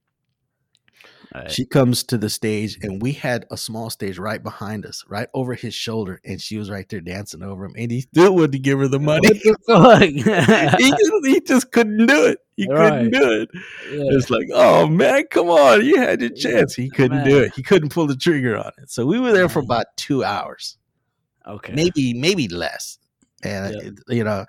Right. 1.35 1.51
She 1.51 1.67
comes 1.67 2.05
to 2.05 2.17
the 2.17 2.31
stage, 2.31 2.79
and 2.81 3.03
we 3.03 3.13
had 3.13 3.45
a 3.51 3.57
small 3.59 3.91
stage 3.91 4.19
right 4.19 4.43
behind 4.43 4.87
us, 4.87 5.05
right 5.09 5.29
over 5.35 5.55
his 5.55 5.75
shoulder. 5.75 6.21
And 6.25 6.41
she 6.41 6.57
was 6.57 6.71
right 6.71 6.89
there 6.89 7.03
dancing 7.03 7.43
over 7.43 7.67
him. 7.67 7.75
And 7.77 7.91
he 7.91 8.01
still 8.01 8.35
wouldn't 8.35 8.63
give 8.63 8.79
her 8.79 8.89
the 8.89 8.99
money. 8.99 9.29
What 9.29 9.37
the 9.67 10.07
he, 10.79 10.91
just, 10.91 11.27
he 11.27 11.41
just 11.41 11.71
couldn't 11.71 12.07
do 12.07 12.27
it. 12.27 12.39
He 12.57 12.67
couldn't 12.67 13.11
do 13.11 13.43
it. 13.43 13.51
Yeah. 13.91 14.17
It's 14.17 14.31
like, 14.31 14.49
oh 14.53 14.89
man, 14.89 15.25
come 15.31 15.49
on. 15.49 15.85
You 15.85 15.99
had 15.99 16.21
your 16.21 16.31
chance. 16.31 16.75
He 16.75 16.89
couldn't 16.89 17.25
do 17.25 17.39
it. 17.41 17.53
He 17.55 17.63
couldn't 17.63 17.91
pull 17.91 18.07
the 18.07 18.17
trigger 18.17 18.57
on 18.57 18.73
it. 18.79 18.91
So 18.91 19.05
we 19.05 19.21
were 19.21 19.33
there 19.33 19.49
for 19.49 19.61
about 19.61 19.87
two 19.97 20.25
hours. 20.25 20.77
Okay. 21.47 21.73
maybe 21.73 22.15
maybe 22.15 22.49
less. 22.49 22.99
And 23.43 24.01
you 24.09 24.25
know, 24.25 24.45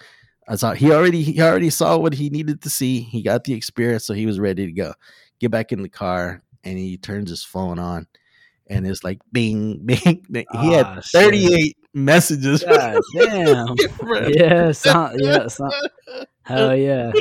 I 0.49 0.55
saw 0.55 0.73
he 0.73 0.91
already 0.91 1.21
he 1.23 1.39
already 1.41 1.69
saw 1.69 1.95
what 1.97 2.13
he 2.15 2.29
needed 2.29 2.61
to 2.63 2.69
see. 2.69 3.01
He 3.01 3.21
got 3.21 3.43
the 3.43 3.53
experience, 3.53 4.03
so 4.05 4.13
he 4.15 4.25
was 4.25 4.39
ready 4.39 4.65
to 4.65 4.71
go. 4.71 4.93
Get 5.39 5.51
back 5.51 5.71
in 5.71 5.83
the 5.83 5.89
car, 5.89 6.41
and 6.63 6.77
he 6.77 6.97
turns 6.97 7.29
his 7.29 7.43
phone 7.43 7.77
on, 7.79 8.07
and 8.67 8.85
it's 8.87 9.03
like 9.03 9.19
bing, 9.31 9.77
bing, 9.85 10.25
bing. 10.29 10.45
He 10.59 10.73
had 10.73 10.85
Ah, 10.87 11.01
thirty 11.13 11.53
eight 11.53 11.77
messages. 11.93 12.63
God 12.63 12.99
damn. 13.15 13.75
Yeah. 14.33 14.71
So, 14.71 15.11
yeah. 15.17 15.47
So, 15.47 15.69
hell 16.43 16.75
yeah. 16.75 17.11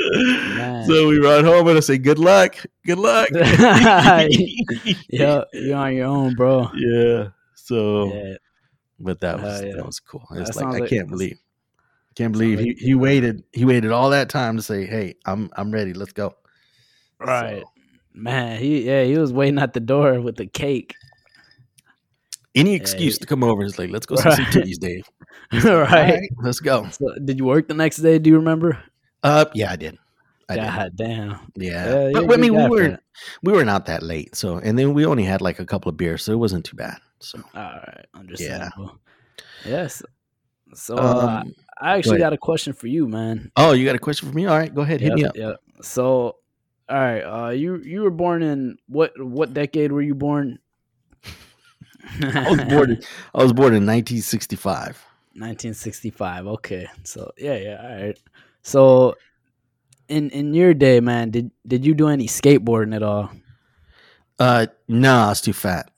So 0.87 1.07
we 1.07 1.19
ride 1.19 1.45
home 1.45 1.67
and 1.67 1.77
I 1.77 1.81
say, 1.81 1.99
"Good 1.99 2.17
luck, 2.19 2.55
good 2.85 2.97
luck." 2.97 3.29
Yeah. 5.09 5.43
You're 5.53 5.77
on 5.77 5.95
your 5.95 6.05
own, 6.07 6.35
bro. 6.35 6.69
yeah. 6.75 7.27
So, 7.55 8.11
Yeah. 8.13 8.35
but 8.99 9.19
that 9.21 9.39
was 9.41 9.61
yeah. 9.61 9.75
that 9.75 9.85
was 9.85 9.99
cool. 9.99 10.25
It's 10.31 10.55
like 10.55 10.81
I 10.81 10.87
can't 10.87 11.09
believe, 11.09 11.37
can't 12.19 12.33
believe 12.33 12.59
he, 12.59 12.73
he 12.77 12.95
waited 12.95 13.43
he 13.53 13.63
waited 13.63 13.91
all 13.91 14.09
that 14.09 14.27
time 14.29 14.57
to 14.57 14.61
say, 14.61 14.85
"Hey, 14.85 15.15
I'm 15.25 15.49
I'm 15.55 15.71
ready. 15.71 15.93
Let's 15.93 16.11
go." 16.11 16.35
Right. 17.19 17.61
So, 17.61 17.71
Man, 18.13 18.59
he 18.59 18.85
yeah, 18.85 19.03
he 19.05 19.17
was 19.17 19.31
waiting 19.31 19.57
at 19.59 19.71
the 19.73 19.79
door 19.79 20.19
with 20.19 20.35
the 20.35 20.45
cake. 20.45 20.95
any 22.55 22.73
excuse 22.75 23.15
he- 23.15 23.19
to 23.19 23.25
come 23.25 23.43
over 23.43 23.63
is 23.63 23.79
like, 23.79 23.89
"Let's 23.89 24.05
go 24.05 24.15
see 24.17 24.31
some 24.31 24.45
titties, 24.45 24.79
Dave." 24.79 25.05
right. 25.53 25.65
All 25.65 25.79
right, 25.79 26.29
let's 26.43 26.59
go. 26.59 26.89
So, 26.89 27.05
did 27.23 27.37
you 27.37 27.45
work 27.45 27.67
the 27.69 27.73
next 27.73 27.97
day? 27.97 28.19
Do 28.19 28.29
you 28.29 28.35
remember? 28.35 28.77
Uh, 29.23 29.45
yeah, 29.53 29.71
I 29.71 29.77
did. 29.77 29.97
I 30.49 30.55
did. 30.55 30.65
God 30.65 30.91
damn. 30.97 31.29
Yeah, 31.55 32.09
Yeah, 32.09 32.21
but 32.27 32.33
I 32.33 32.37
mean, 32.37 32.53
we 32.53 32.67
weren't 32.67 32.93
that. 32.95 33.03
we 33.43 33.53
were 33.53 33.63
not 33.63 33.85
that 33.85 34.03
late. 34.03 34.35
So, 34.35 34.57
and 34.57 34.77
then 34.77 34.93
we 34.93 35.05
only 35.05 35.23
had 35.23 35.39
like 35.41 35.59
a 35.59 35.65
couple 35.65 35.89
of 35.89 35.95
beers, 35.95 36.23
so 36.23 36.33
it 36.33 36.39
wasn't 36.39 36.65
too 36.65 36.75
bad. 36.75 36.97
So, 37.21 37.39
All 37.55 37.61
right, 37.61 38.05
understandable. 38.13 38.99
Yes. 39.65 40.01
So 40.73 40.97
uh, 40.97 41.41
um, 41.43 41.53
I 41.79 41.97
actually 41.97 42.17
ahead. 42.17 42.25
got 42.25 42.33
a 42.33 42.37
question 42.37 42.73
for 42.73 42.87
you, 42.87 43.07
man. 43.07 43.51
oh, 43.55 43.71
you 43.71 43.85
got 43.85 43.95
a 43.95 43.99
question 43.99 44.29
for 44.29 44.35
me? 44.35 44.45
All 44.45 44.57
right, 44.57 44.73
go 44.73 44.81
ahead, 44.81 45.01
hit 45.01 45.13
me 45.13 45.25
up. 45.25 45.35
yep. 45.35 45.61
So, 45.81 46.35
all 46.89 46.97
right, 46.97 47.21
uh, 47.21 47.49
you 47.49 47.77
you 47.77 48.01
were 48.01 48.11
born 48.11 48.43
in 48.43 48.77
what 48.87 49.13
what 49.19 49.53
decade 49.53 49.91
were 49.91 50.01
you 50.01 50.15
born? 50.15 50.59
I 52.21 52.49
was 52.49 52.63
born. 52.65 52.91
In, 52.91 53.01
I 53.33 53.43
was 53.43 53.53
born 53.53 53.73
in 53.73 53.85
1965. 53.85 55.05
1965. 55.33 56.47
Okay, 56.47 56.87
so 57.03 57.31
yeah, 57.37 57.55
yeah, 57.55 57.81
all 57.81 58.03
right. 58.03 58.19
So, 58.61 59.15
in 60.09 60.29
in 60.31 60.53
your 60.53 60.73
day, 60.73 60.99
man, 60.99 61.31
did 61.31 61.51
did 61.65 61.85
you 61.85 61.93
do 61.93 62.09
any 62.09 62.27
skateboarding 62.27 62.95
at 62.95 63.03
all? 63.03 63.31
Uh, 64.37 64.67
no, 64.87 65.15
I 65.15 65.29
was 65.29 65.41
too 65.41 65.53
fat. 65.53 65.91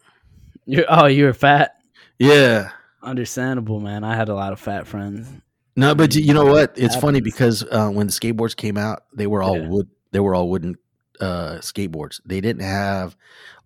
You're 0.66 0.86
oh, 0.90 1.06
you 1.08 1.26
were 1.26 1.34
fat. 1.34 1.82
Yeah. 2.20 2.72
Understandable, 3.04 3.80
man. 3.80 4.04
I 4.04 4.16
had 4.16 4.30
a 4.30 4.36
lot 4.36 4.54
of 4.54 4.60
fat 4.60 4.86
friends. 4.86 5.28
No, 5.76 5.96
but 5.96 6.16
you 6.16 6.34
know 6.34 6.46
what? 6.46 6.74
It's 6.76 6.96
funny 6.96 7.22
because 7.22 7.64
uh, 7.64 7.90
when 7.90 8.08
the 8.08 8.14
skateboards 8.14 8.56
came 8.56 8.78
out, 8.78 9.04
they 9.14 9.28
were 9.28 9.42
all 9.42 9.58
Yeah. 9.58 9.68
wood. 9.70 9.90
They 10.12 10.20
were 10.20 10.36
all 10.36 10.50
wooden 10.50 10.76
uh, 11.20 11.60
skateboards. 11.62 12.20
They 12.26 12.42
didn't 12.42 12.64
have 12.64 13.16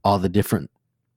all 0.03 0.19
the 0.19 0.29
different 0.29 0.69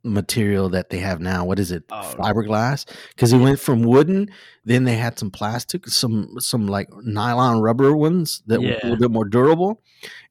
material 0.04 0.70
that 0.70 0.88
they 0.88 0.98
have 0.98 1.20
now. 1.20 1.44
What 1.44 1.58
is 1.58 1.72
it? 1.72 1.84
Oh. 1.90 2.14
Fiberglass. 2.18 2.86
Because 3.10 3.32
it 3.32 3.38
went 3.38 3.58
from 3.60 3.82
wooden, 3.82 4.30
then 4.64 4.84
they 4.84 4.94
had 4.94 5.18
some 5.18 5.30
plastic, 5.30 5.86
some 5.88 6.36
some 6.40 6.66
like 6.68 6.88
nylon 7.02 7.60
rubber 7.60 7.94
ones 7.94 8.42
that 8.46 8.60
were 8.62 8.68
a 8.68 8.80
little 8.84 8.96
bit 8.96 9.10
more 9.10 9.24
durable, 9.26 9.82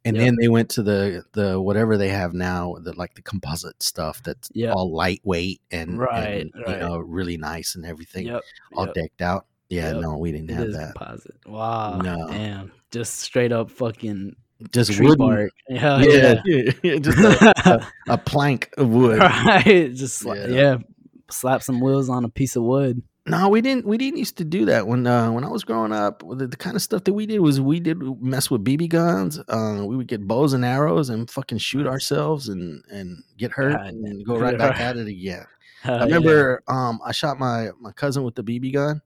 and 0.06 0.16
Yep. 0.16 0.26
then 0.26 0.36
they 0.42 0.48
went 0.48 0.70
to 0.70 0.84
the 0.84 1.24
the 1.34 1.60
whatever 1.62 1.98
they 1.98 2.10
have 2.10 2.34
now, 2.34 2.78
the 2.82 2.94
like 2.94 3.14
the 3.16 3.22
composite 3.22 3.84
stuff 3.84 4.24
that's 4.24 4.50
Yep. 4.54 4.74
all 4.76 4.92
lightweight 4.96 5.62
and, 5.70 6.00
Right, 6.00 6.42
and, 6.42 6.52
right. 6.66 6.76
you 6.82 6.88
know 6.88 6.98
really 6.98 7.38
nice 7.38 7.76
and 7.76 7.86
everything, 7.86 8.28
Yep. 8.28 8.42
all 8.76 8.86
decked 8.88 9.22
out. 9.22 9.46
Yeah, 9.70 9.92
Yep. 9.94 10.02
no, 10.02 10.18
we 10.18 10.32
didn't 10.32 10.50
It 10.50 10.54
have 10.56 10.72
that. 10.74 10.96
composite. 10.96 11.36
Wow. 11.46 11.98
No. 12.00 12.28
Damn. 12.30 12.72
Just 12.92 13.16
straight 13.20 13.52
up 13.52 13.70
fucking 13.70 14.36
Just 14.72 14.94
tree 14.94 15.08
wooden. 15.08 15.26
bark. 15.28 15.52
Yeah. 15.70 16.00
yeah, 16.02 16.42
Yeah. 16.46 16.72
yeah, 16.84 16.96
just 17.00 17.18
a, 17.20 17.70
a, 17.70 17.88
a 18.14 18.18
plank 18.18 18.70
of 18.78 18.90
wood. 18.90 19.20
right. 19.20 19.94
Just 19.94 20.24
Yeah. 20.26 20.48
yeah. 20.48 20.78
Slap 21.30 21.62
some 21.62 21.82
wheels 21.82 22.10
on 22.10 22.24
a 22.24 22.30
piece 22.30 22.56
of 22.56 22.64
wood. 22.64 23.02
No, 23.26 23.50
we 23.50 23.60
didn't. 23.60 23.86
We 23.86 23.98
didn't 23.98 24.20
used 24.20 24.38
to 24.38 24.46
do 24.46 24.64
that 24.68 24.88
when 24.88 25.06
uh, 25.06 25.30
when 25.30 25.44
I 25.44 25.50
was 25.50 25.66
growing 25.66 25.92
up. 25.92 26.24
The, 26.26 26.48
the 26.48 26.56
kind 26.56 26.78
of 26.78 26.82
stuff 26.82 27.04
that 27.04 27.12
we 27.12 27.26
did 27.26 27.40
was 27.42 27.60
we 27.60 27.82
did 27.82 28.02
mess 28.22 28.50
with 28.50 28.64
BB 28.64 28.88
guns. 28.88 29.38
Uh, 29.50 29.84
we 29.86 29.98
would 29.98 30.08
get 30.08 30.26
bows 30.26 30.54
and 30.54 30.64
arrows 30.64 31.10
and 31.10 31.30
fucking 31.30 31.58
shoot 31.58 31.86
ourselves 31.86 32.48
and 32.48 32.82
and 32.90 33.22
get 33.38 33.52
hurt 33.52 33.74
God. 33.76 33.88
and 33.88 34.26
go 34.26 34.38
right 34.40 34.58
back 34.58 34.80
at 34.80 34.96
it 34.96 35.08
again. 35.10 35.44
Hell 35.82 36.00
I 36.00 36.04
remember 36.06 36.64
um, 36.70 37.02
I 37.06 37.12
shot 37.12 37.38
my 37.38 37.72
my 37.82 37.92
cousin 37.92 38.24
with 38.24 38.36
the 38.36 38.44
BB 38.44 38.72
gun 38.72 39.02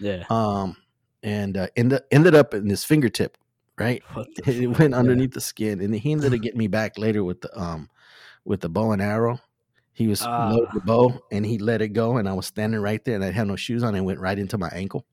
Yeah. 0.00 0.24
um, 0.30 0.76
and 1.22 1.56
uh, 1.56 1.68
ended 1.76 2.02
ended 2.10 2.34
up 2.34 2.54
in 2.54 2.68
his 2.68 2.84
fingertip. 2.84 3.36
Right, 3.78 4.02
it 4.16 4.44
fuck? 4.44 4.78
went 4.78 4.92
Yeah. 4.92 4.98
underneath 4.98 5.32
the 5.32 5.40
skin, 5.40 5.80
and 5.80 5.94
he 5.94 6.12
ended 6.12 6.32
up 6.32 6.40
getting 6.40 6.58
me 6.58 6.66
back 6.68 6.96
later 6.98 7.22
with 7.24 7.40
the 7.42 7.60
um 7.60 7.90
with 8.44 8.60
the 8.60 8.68
bow 8.68 8.92
and 8.92 9.02
arrow. 9.02 9.38
He 9.92 10.06
was 10.08 10.22
Ah. 10.22 10.50
loaded 10.50 10.68
the 10.74 10.80
bow 10.80 11.20
and 11.32 11.44
he 11.44 11.58
let 11.58 11.80
it 11.82 11.88
go, 11.88 12.16
and 12.18 12.28
I 12.28 12.32
was 12.34 12.46
standing 12.46 12.80
right 12.80 13.02
there, 13.04 13.14
and 13.16 13.24
I 13.24 13.30
had 13.32 13.46
no 13.46 13.56
shoes 13.56 13.82
on, 13.82 13.88
and 13.90 13.98
it 13.98 14.02
went 14.02 14.20
right 14.20 14.38
into 14.38 14.56
my 14.58 14.68
ankle. 14.68 15.04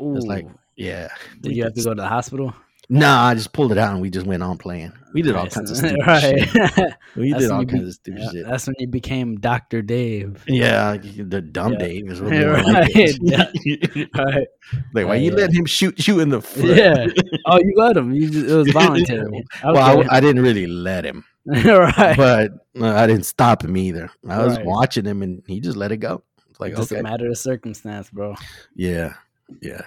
It's 0.00 0.26
like, 0.26 0.46
yeah. 0.76 1.08
Did 1.40 1.54
you 1.56 1.62
have 1.64 1.74
to 1.74 1.82
go 1.82 1.90
to 1.90 2.00
the 2.02 2.08
hospital? 2.08 2.52
Nah, 2.90 3.24
I 3.24 3.34
just 3.34 3.52
pulled 3.52 3.72
it 3.72 3.78
out, 3.78 3.92
and 3.92 4.02
we 4.02 4.10
just 4.10 4.26
went 4.26 4.42
on 4.42 4.58
playing. 4.58 4.92
We 5.14 5.22
did 5.22 5.34
all 5.36 5.46
kinds 5.46 5.70
of 5.70 5.76
stupid 5.78 6.00
shit. 6.20 6.94
We 7.16 7.32
did 7.32 7.50
all 7.50 7.60
you 7.60 7.66
be- 7.66 7.72
kinds 7.78 7.88
of 7.88 7.94
stupid 7.94 8.20
Yeah, 8.22 8.30
shit. 8.32 8.46
That's 8.46 8.66
when 8.66 8.74
you 8.78 8.88
became 8.88 9.36
Doctor 9.40 9.80
Dave. 9.80 10.44
Yeah, 10.48 10.96
the 10.98 11.40
dumb 11.40 11.74
Yeah. 11.74 11.78
Dave 11.78 12.10
is 12.10 12.20
what 12.22 12.32
Yeah, 12.32 12.60
it. 12.64 14.08
Right. 14.16 14.46
like, 14.92 15.06
why 15.06 15.14
you 15.16 15.30
let 15.30 15.52
him 15.52 15.64
shoot 15.66 16.06
you 16.06 16.20
in 16.20 16.28
the 16.30 16.42
foot? 16.42 16.76
Yeah. 16.76 17.06
Oh, 17.46 17.58
you 17.58 17.72
let 17.76 17.96
him. 17.96 18.12
You 18.12 18.28
just, 18.28 18.46
it 18.50 18.54
was 18.54 18.70
voluntary. 18.72 19.44
Well, 19.64 19.78
I, 20.10 20.16
I 20.16 20.20
didn't 20.20 20.42
really 20.42 20.66
let 20.66 21.04
him, 21.06 21.24
right. 21.46 22.16
but 22.16 22.52
uh, 22.80 22.94
I 22.94 23.06
didn't 23.06 23.24
stop 23.26 23.64
him 23.64 23.76
either. 23.76 24.10
I 24.28 24.44
was 24.44 24.56
Right. 24.56 24.66
watching 24.66 25.04
him, 25.04 25.22
and 25.22 25.42
he 25.46 25.60
just 25.60 25.76
let 25.76 25.92
it 25.92 25.98
go. 25.98 26.22
It's 26.50 26.60
like, 26.60 26.74
just 26.76 26.90
okay, 26.92 27.00
a 27.00 27.02
matter 27.02 27.28
of 27.28 27.38
circumstance, 27.38 28.10
bro. 28.10 28.34
yeah, 28.74 29.14
yeah. 29.62 29.82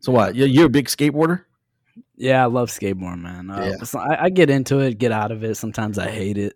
So 0.00 0.12
what? 0.12 0.34
You're 0.36 0.66
a 0.66 0.70
big 0.70 0.86
skateboarder? 0.86 1.44
Yeah, 2.20 2.42
I 2.42 2.46
love 2.46 2.68
skateboarding, 2.68 3.20
man. 3.22 3.48
Uh, 3.48 3.64
Yeah. 3.78 3.84
so 3.84 3.98
I, 4.00 4.24
I 4.24 4.28
get 4.30 4.50
into 4.50 4.80
it, 4.80 4.98
get 4.98 5.12
out 5.12 5.30
of 5.30 5.44
it. 5.44 5.54
Sometimes 5.54 5.98
I 5.98 6.10
hate 6.10 6.36
it. 6.36 6.54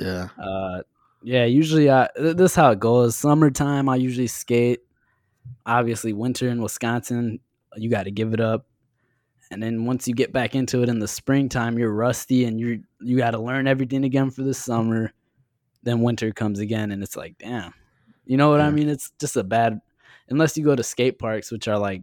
Yeah. 0.00 0.28
Uh, 0.36 0.82
yeah, 1.22 1.44
usually 1.44 1.88
I 1.90 2.08
this 2.16 2.50
is 2.50 2.54
how 2.56 2.70
it 2.72 2.80
goes. 2.80 3.14
Summertime, 3.16 3.88
I 3.88 3.96
usually 3.96 4.26
skate. 4.26 4.80
Obviously, 5.64 6.12
winter 6.12 6.48
in 6.48 6.60
Wisconsin, 6.60 7.38
you 7.76 7.88
got 7.88 8.02
to 8.04 8.10
give 8.10 8.34
it 8.34 8.40
up. 8.40 8.66
And 9.50 9.62
then 9.62 9.84
once 9.86 10.08
you 10.08 10.14
get 10.14 10.32
back 10.32 10.54
into 10.56 10.82
it 10.82 10.88
in 10.88 10.98
the 10.98 11.06
springtime, 11.08 11.78
you're 11.78 11.92
rusty 11.92 12.44
and 12.44 12.58
you 12.58 12.82
you 13.00 13.16
got 13.16 13.30
to 13.30 13.38
learn 13.38 13.68
everything 13.68 14.04
again 14.04 14.30
for 14.30 14.42
the 14.42 14.52
summer. 14.52 15.12
Then 15.84 16.00
winter 16.02 16.32
comes 16.32 16.58
again, 16.58 16.90
and 16.90 17.02
it's 17.02 17.16
like, 17.16 17.38
damn, 17.38 17.72
you 18.26 18.36
know 18.36 18.50
what 18.50 18.60
I 18.60 18.70
mean? 18.70 18.88
It's 18.88 19.12
just 19.20 19.36
a 19.36 19.44
bad. 19.44 19.80
Unless 20.28 20.56
you 20.56 20.64
go 20.64 20.74
to 20.74 20.82
skate 20.82 21.18
parks, 21.18 21.52
which 21.52 21.68
are 21.68 21.78
like 21.78 22.02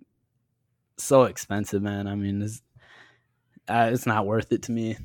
so 0.98 1.24
expensive, 1.24 1.82
man. 1.82 2.08
I 2.08 2.16
mean, 2.16 2.42
it's 2.42 2.62
uh, 3.72 3.90
it's 3.92 4.06
not 4.06 4.26
worth 4.26 4.52
it 4.52 4.64
to 4.64 4.72
me. 4.72 4.98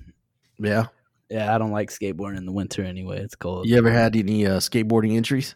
Yeah. 0.58 0.86
Yeah, 1.30 1.54
I 1.54 1.58
don't 1.58 1.72
like 1.72 1.90
skateboarding 1.90 2.36
in 2.36 2.46
the 2.46 2.52
winter 2.52 2.84
anyway. 2.84 3.20
It's 3.20 3.34
cold. 3.34 3.66
You 3.66 3.76
ever 3.76 3.90
had 3.90 4.14
any 4.14 4.46
uh, 4.46 4.58
skateboarding 4.58 5.12
injuries? 5.14 5.54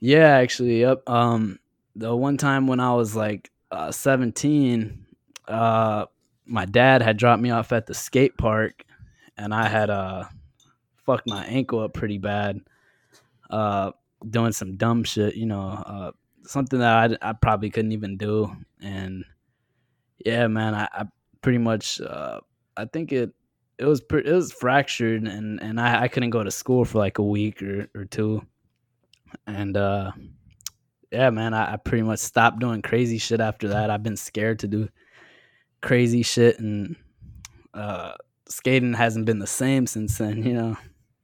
Yeah, 0.00 0.36
actually, 0.36 0.80
yep. 0.80 1.08
Um, 1.08 1.58
the 1.96 2.14
one 2.14 2.36
time 2.36 2.66
when 2.66 2.78
I 2.78 2.92
was 2.94 3.16
like 3.16 3.50
uh, 3.70 3.90
17, 3.90 5.06
uh, 5.48 6.06
my 6.44 6.64
dad 6.66 7.02
had 7.02 7.16
dropped 7.16 7.42
me 7.42 7.50
off 7.50 7.72
at 7.72 7.86
the 7.86 7.94
skate 7.94 8.36
park, 8.36 8.84
and 9.36 9.54
I 9.54 9.66
had 9.68 9.90
uh 9.90 10.24
fucked 11.04 11.26
my 11.26 11.44
ankle 11.46 11.80
up 11.80 11.94
pretty 11.94 12.18
bad, 12.18 12.60
uh, 13.50 13.92
doing 14.28 14.52
some 14.52 14.76
dumb 14.76 15.04
shit, 15.04 15.36
you 15.36 15.46
know, 15.46 15.68
uh, 15.86 16.12
something 16.42 16.80
that 16.80 17.18
I, 17.22 17.30
I 17.30 17.32
probably 17.32 17.70
couldn't 17.70 17.92
even 17.92 18.18
do, 18.18 18.54
and 18.82 19.24
yeah, 20.24 20.46
man, 20.48 20.74
I, 20.74 20.88
I 20.92 21.04
pretty 21.48 21.56
much, 21.56 21.98
uh, 22.02 22.40
I 22.76 22.84
think 22.84 23.10
it 23.10 23.32
it 23.78 23.86
was 23.86 24.02
pre- 24.02 24.22
it 24.22 24.34
was 24.34 24.52
fractured, 24.52 25.26
and 25.26 25.62
and 25.62 25.80
I, 25.80 26.02
I 26.02 26.08
couldn't 26.08 26.28
go 26.28 26.44
to 26.44 26.50
school 26.50 26.84
for 26.84 26.98
like 26.98 27.16
a 27.16 27.22
week 27.22 27.62
or 27.62 27.88
or 27.94 28.04
two, 28.04 28.42
and 29.46 29.74
uh 29.74 30.12
yeah, 31.10 31.30
man, 31.30 31.54
I, 31.54 31.72
I 31.72 31.76
pretty 31.78 32.02
much 32.02 32.18
stopped 32.18 32.58
doing 32.58 32.82
crazy 32.82 33.16
shit 33.16 33.40
after 33.40 33.68
that. 33.68 33.88
I've 33.88 34.02
been 34.02 34.18
scared 34.18 34.58
to 34.58 34.68
do 34.68 34.90
crazy 35.80 36.22
shit, 36.22 36.58
and 36.58 36.96
uh, 37.72 38.12
skating 38.46 38.92
hasn't 38.92 39.24
been 39.24 39.38
the 39.38 39.46
same 39.46 39.86
since 39.86 40.18
then. 40.18 40.42
You 40.42 40.52
know. 40.52 40.76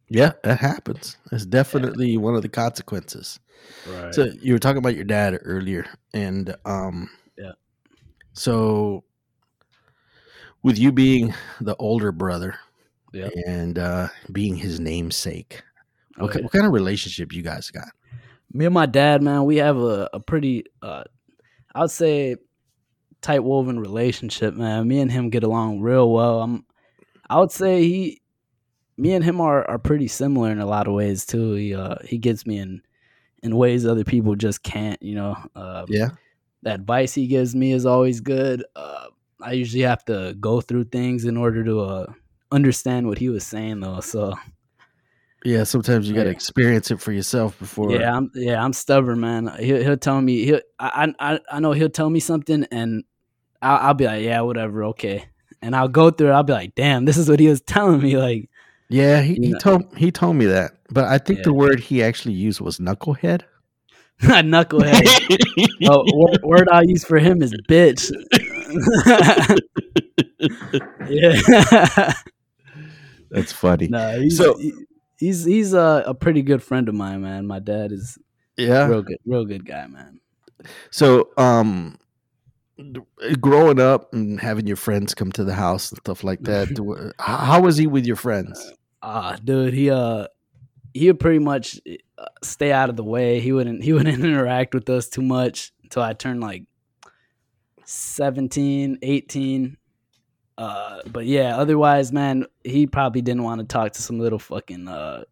Yeah, 0.08 0.32
that 0.42 0.58
happens. 0.58 1.18
It's 1.32 1.44
definitely 1.44 2.16
one 2.16 2.34
of 2.34 2.40
the 2.40 2.48
consequences. 2.48 3.40
Right. 3.86 4.14
So 4.14 4.30
you 4.40 4.54
were 4.54 4.58
talking 4.58 4.78
about 4.78 4.94
your 4.94 5.04
dad 5.04 5.38
earlier, 5.42 5.84
and 6.14 6.56
um, 6.64 7.10
Yeah. 7.36 7.52
So 8.32 9.04
with 10.64 10.76
you 10.78 10.90
being 10.90 11.32
the 11.60 11.76
older 11.76 12.10
brother, 12.10 12.56
Yeah. 13.12 13.28
and 13.46 13.78
uh, 13.78 14.08
being 14.32 14.56
his 14.56 14.80
namesake, 14.80 15.62
what, 16.16 16.34
what 16.42 16.50
kind 16.52 16.66
of 16.66 16.72
relationship 16.72 17.32
you 17.32 17.42
guys 17.42 17.70
got? 17.70 17.88
me 18.52 18.64
and 18.66 18.74
my 18.74 18.86
dad, 18.86 19.20
man, 19.22 19.44
we 19.44 19.56
have 19.56 19.76
a, 19.76 20.08
a 20.12 20.20
pretty, 20.20 20.64
uh, 20.80 21.02
I 21.74 21.80
would 21.80 21.90
say, 21.90 22.36
tight 23.20 23.42
woven 23.42 23.80
relationship, 23.80 24.54
man. 24.54 24.86
Me 24.86 25.00
and 25.00 25.10
him 25.10 25.28
get 25.30 25.42
along 25.42 25.80
real 25.80 26.10
well. 26.12 26.40
I'm, 26.42 26.64
I 27.28 27.40
would 27.40 27.50
say 27.50 27.82
he, 27.82 28.22
me 28.96 29.12
and 29.12 29.24
him 29.24 29.40
are, 29.40 29.68
are 29.68 29.78
pretty 29.80 30.06
similar 30.06 30.52
in 30.52 30.60
a 30.60 30.66
lot 30.66 30.86
of 30.86 30.94
ways 30.94 31.26
too. 31.26 31.54
He, 31.54 31.74
uh, 31.74 31.96
he 32.04 32.16
gets 32.18 32.46
me 32.46 32.58
in, 32.58 32.80
in 33.42 33.56
ways 33.56 33.86
other 33.86 34.04
people 34.04 34.36
just 34.36 34.62
can't. 34.62 35.02
You 35.02 35.16
know, 35.16 35.36
uh, 35.56 35.86
Yeah, 35.88 36.10
the 36.62 36.74
advice 36.74 37.12
he 37.12 37.26
gives 37.26 37.56
me 37.56 37.72
is 37.72 37.86
always 37.86 38.20
good. 38.20 38.64
Uh, 38.76 39.06
I 39.44 39.52
usually 39.52 39.82
have 39.82 40.04
to 40.06 40.34
go 40.40 40.60
through 40.60 40.84
things 40.84 41.24
in 41.24 41.36
order 41.36 41.62
to 41.64 41.80
uh, 41.80 42.06
understand 42.50 43.06
what 43.06 43.18
he 43.18 43.28
was 43.28 43.46
saying, 43.46 43.80
though. 43.80 44.00
So 44.00 44.34
yeah. 45.44 45.64
Sometimes 45.64 46.08
you 46.08 46.14
got 46.14 46.24
to 46.24 46.28
Yeah. 46.30 46.32
experience 46.32 46.90
it 46.90 47.00
for 47.00 47.12
yourself 47.12 47.58
before. 47.58 47.92
yeah, 47.92 48.16
I'm 48.16 48.30
yeah, 48.34 48.62
I'm 48.64 48.72
stubborn, 48.72 49.20
man. 49.20 49.50
He'll, 49.58 49.82
he'll 49.82 49.96
tell 49.96 50.20
me 50.20 50.44
he'll 50.44 50.60
I, 50.78 51.12
I 51.20 51.40
I 51.50 51.60
know 51.60 51.72
he'll 51.72 51.88
tell 51.90 52.08
me 52.10 52.20
something, 52.20 52.66
and 52.70 53.04
I'll, 53.60 53.88
I'll 53.88 53.94
be 53.94 54.06
like, 54.06 54.22
yeah, 54.24 54.40
whatever, 54.40 54.84
okay. 54.84 55.26
And 55.62 55.74
I'll 55.74 55.88
go 55.88 56.10
through 56.10 56.28
it. 56.28 56.32
I'll 56.32 56.42
be 56.42 56.52
like, 56.52 56.74
damn, 56.74 57.04
this 57.04 57.16
is 57.16 57.28
what 57.28 57.40
he 57.40 57.48
was 57.48 57.60
telling 57.66 58.00
me. 58.02 58.16
Like, 58.16 58.48
yeah. 58.88 59.20
He, 59.22 59.34
he 59.34 59.54
told 59.54 59.84
he 59.96 60.10
told 60.10 60.36
me 60.36 60.46
that, 60.46 60.72
but 60.90 61.04
I 61.04 61.18
think 61.18 61.38
Yeah. 61.40 61.44
the 61.44 61.54
word 61.54 61.80
he 61.80 62.02
actually 62.02 62.34
used 62.34 62.60
was 62.60 62.78
knucklehead. 62.78 63.42
knucklehead. 64.22 65.06
oh, 65.88 66.04
word, 66.16 66.40
word 66.42 66.68
I 66.70 66.82
use 66.82 67.04
for 67.04 67.18
him 67.18 67.42
is 67.42 67.52
bitch. 67.68 68.10
Yeah. 71.08 72.12
That's 73.30 73.52
funny. 73.52 73.88
no, 73.88 74.20
he's, 74.20 74.36
So- 74.36 74.58
he's 75.16 75.44
he's 75.44 75.72
a, 75.74 76.04
a 76.06 76.14
pretty 76.14 76.42
good 76.42 76.62
friend 76.62 76.88
of 76.88 76.94
mine, 76.94 77.22
man. 77.22 77.46
My 77.46 77.58
dad 77.58 77.92
is 77.92 78.18
Yeah. 78.56 78.86
real 78.86 79.02
good, 79.02 79.18
real 79.26 79.44
good 79.44 79.66
guy, 79.66 79.86
man. 79.86 80.20
So, 80.90 81.30
um, 81.36 81.98
growing 83.40 83.80
up 83.80 84.12
and 84.12 84.40
having 84.40 84.66
your 84.66 84.76
friends 84.76 85.14
come 85.14 85.32
to 85.32 85.44
the 85.44 85.54
house 85.54 85.90
and 85.90 85.98
stuff 85.98 86.24
like 86.24 86.42
that, 86.42 87.12
how 87.18 87.60
was 87.60 87.76
he 87.76 87.86
with 87.86 88.06
your 88.06 88.16
friends? 88.16 88.72
Ah, 89.02 89.36
dude, 89.42 89.74
he 89.74 89.90
uh 89.90 90.26
he 90.94 91.08
would 91.08 91.18
pretty 91.18 91.40
much 91.40 91.80
uh, 92.18 92.24
stay 92.42 92.70
out 92.72 92.88
of 92.88 92.96
the 92.96 93.04
way. 93.04 93.40
He 93.40 93.52
wouldn't 93.52 93.82
he 93.82 93.92
wouldn't 93.92 94.22
interact 94.24 94.74
with 94.74 94.88
us 94.88 95.08
too 95.08 95.22
much 95.22 95.72
until 95.82 96.02
I 96.02 96.12
turned 96.12 96.40
like 96.40 96.64
17, 97.86 98.98
18. 99.02 99.76
Uh 100.56 101.00
but 101.10 101.26
yeah, 101.26 101.56
otherwise, 101.56 102.12
man, 102.12 102.46
he 102.62 102.86
probably 102.86 103.22
didn't 103.22 103.42
want 103.42 103.60
to 103.60 103.66
talk 103.66 103.92
to 103.92 104.02
some 104.02 104.20
little 104.20 104.38
fucking 104.38 104.86
uh 104.86 105.24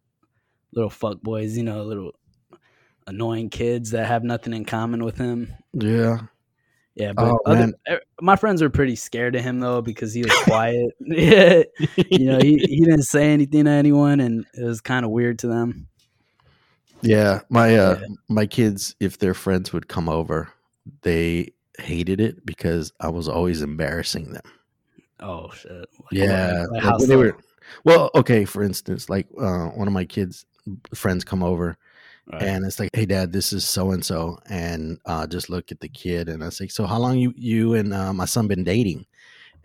little 0.73 0.89
fuck 0.89 1.21
boys, 1.21 1.55
you 1.57 1.63
know, 1.63 1.83
little 1.83 2.11
annoying 3.07 3.49
kids 3.49 3.91
that 3.91 4.05
have 4.07 4.23
nothing 4.23 4.53
in 4.53 4.65
common 4.65 5.03
with 5.03 5.17
him. 5.17 5.53
Yeah. 5.73 6.19
Yeah, 6.95 7.13
but 7.13 7.25
Oh, 7.25 7.39
other, 7.47 7.73
er, 7.89 8.01
my 8.21 8.35
friends 8.35 8.61
were 8.61 8.69
pretty 8.69 8.95
scared 8.95 9.35
of 9.35 9.43
him 9.43 9.59
though 9.59 9.81
because 9.81 10.13
he 10.13 10.21
was 10.23 10.33
quiet. 10.43 10.91
yeah, 10.99 11.63
you 12.09 12.25
know, 12.25 12.37
he, 12.39 12.57
he 12.57 12.81
didn't 12.81 13.03
say 13.03 13.31
anything 13.31 13.65
to 13.65 13.71
anyone, 13.71 14.19
and 14.19 14.45
it 14.53 14.63
was 14.63 14.79
kind 14.79 15.03
of 15.03 15.09
weird 15.09 15.39
to 15.39 15.47
them. 15.47 15.87
Yeah. 17.01 17.41
My 17.49 17.75
uh 17.75 17.99
Yeah. 17.99 18.07
my 18.29 18.45
kids, 18.45 18.95
if 18.99 19.17
their 19.17 19.33
friends 19.33 19.73
would 19.73 19.87
come 19.87 20.07
over, 20.07 20.49
they 21.01 21.53
hated 21.79 22.19
it 22.19 22.45
because 22.45 22.91
I 22.99 23.09
was 23.09 23.27
always 23.27 23.61
embarrassing 23.61 24.33
them. 24.33 24.43
Oh 25.19 25.49
shit! 25.51 25.71
Like, 25.71 25.87
Yeah. 26.11 26.65
like, 26.71 26.83
like 26.83 27.07
they 27.07 27.15
were 27.15 27.37
well, 27.85 28.09
okay, 28.15 28.45
for 28.45 28.63
instance, 28.63 29.09
like 29.09 29.27
uh 29.39 29.67
one 29.67 29.87
of 29.87 29.93
my 29.93 30.05
kids 30.05 30.45
friends 30.93 31.23
come 31.23 31.43
over 31.43 31.77
Right. 32.31 32.43
and 32.43 32.65
it's 32.65 32.79
like, 32.79 32.89
"Hey, 32.93 33.05
Dad, 33.05 33.33
this 33.33 33.51
is 33.51 33.65
so 33.65 33.91
and 33.91 34.03
so," 34.03 34.39
and 34.49 34.97
uh, 35.05 35.27
just 35.27 35.49
look 35.49 35.73
at 35.73 35.81
the 35.81 35.89
kid, 35.89 36.29
and 36.29 36.41
I 36.41 36.47
say, 36.49 36.69
"So, 36.69 36.85
how 36.85 36.97
long 36.97 37.17
you 37.17 37.33
you 37.35 37.73
and 37.73 37.93
uh, 37.93 38.13
my 38.13 38.23
son 38.23 38.47
been 38.47 38.63
dating?" 38.63 39.05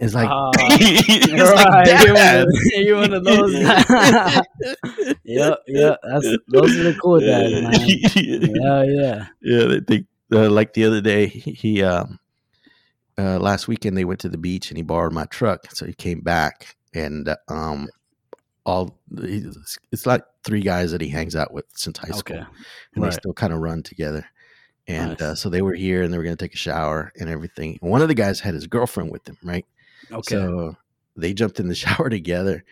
It's 0.00 0.12
like, 0.12 0.28
Ah, 0.28 0.50
it's 0.56 1.32
right, 1.40 1.86
like, 1.86 2.04
you're, 2.04 2.14
one 2.14 2.40
of, 2.40 2.48
you're 2.74 2.96
one 2.96 3.14
of 3.14 3.24
those. 3.24 3.52
yep, 5.24 5.58
yep. 5.68 5.98
That's 6.02 6.26
those 6.48 6.76
are 6.78 6.82
the 6.82 6.98
cool 7.00 7.20
dads, 7.20 7.52
man. 7.62 7.72
Yeah, 8.56 8.82
yeah. 8.82 9.26
yeah, 9.40 9.64
they, 9.66 9.78
they 9.80 10.04
uh, 10.32 10.50
like 10.50 10.74
the 10.74 10.84
other 10.84 11.00
day 11.00 11.26
he, 11.26 11.82
um 11.82 12.18
uh 13.18 13.38
last 13.38 13.66
weekend 13.68 13.96
they 13.96 14.04
went 14.04 14.20
to 14.20 14.28
the 14.28 14.38
beach 14.38 14.70
and 14.70 14.76
he 14.76 14.82
borrowed 14.82 15.12
my 15.12 15.24
truck, 15.26 15.70
so 15.72 15.86
he 15.86 15.94
came 15.94 16.20
back 16.20 16.76
and 16.94 17.28
uh, 17.28 17.36
um 17.48 17.88
all 18.64 18.98
it's, 19.16 19.78
it's 19.92 20.06
like 20.06 20.22
three 20.44 20.60
guys 20.60 20.92
that 20.92 21.00
he 21.00 21.08
hangs 21.08 21.34
out 21.34 21.52
with 21.52 21.64
since 21.74 21.98
high 21.98 22.10
school, 22.10 22.36
Okay. 22.36 22.46
and 22.94 23.02
Right. 23.02 23.10
they 23.10 23.16
still 23.16 23.32
kind 23.32 23.52
of 23.52 23.60
run 23.60 23.82
together. 23.82 24.26
And 24.86 25.10
Nice. 25.10 25.20
uh, 25.20 25.34
so 25.34 25.48
they 25.50 25.60
were 25.62 25.74
here 25.74 26.02
and 26.02 26.12
they 26.12 26.16
were 26.16 26.24
going 26.24 26.36
to 26.36 26.42
take 26.44 26.54
a 26.54 26.58
shower 26.58 27.12
and 27.18 27.28
everything. 27.28 27.78
One 27.80 28.00
of 28.00 28.08
the 28.08 28.14
guys 28.14 28.40
had 28.40 28.54
his 28.54 28.66
girlfriend 28.66 29.10
with 29.10 29.28
him, 29.28 29.36
right? 29.42 29.66
Okay. 30.10 30.34
So 30.36 30.76
they 31.20 31.34
jumped 31.34 31.60
in 31.60 31.68
the 31.68 31.74
shower 31.84 32.08
together. 32.08 32.64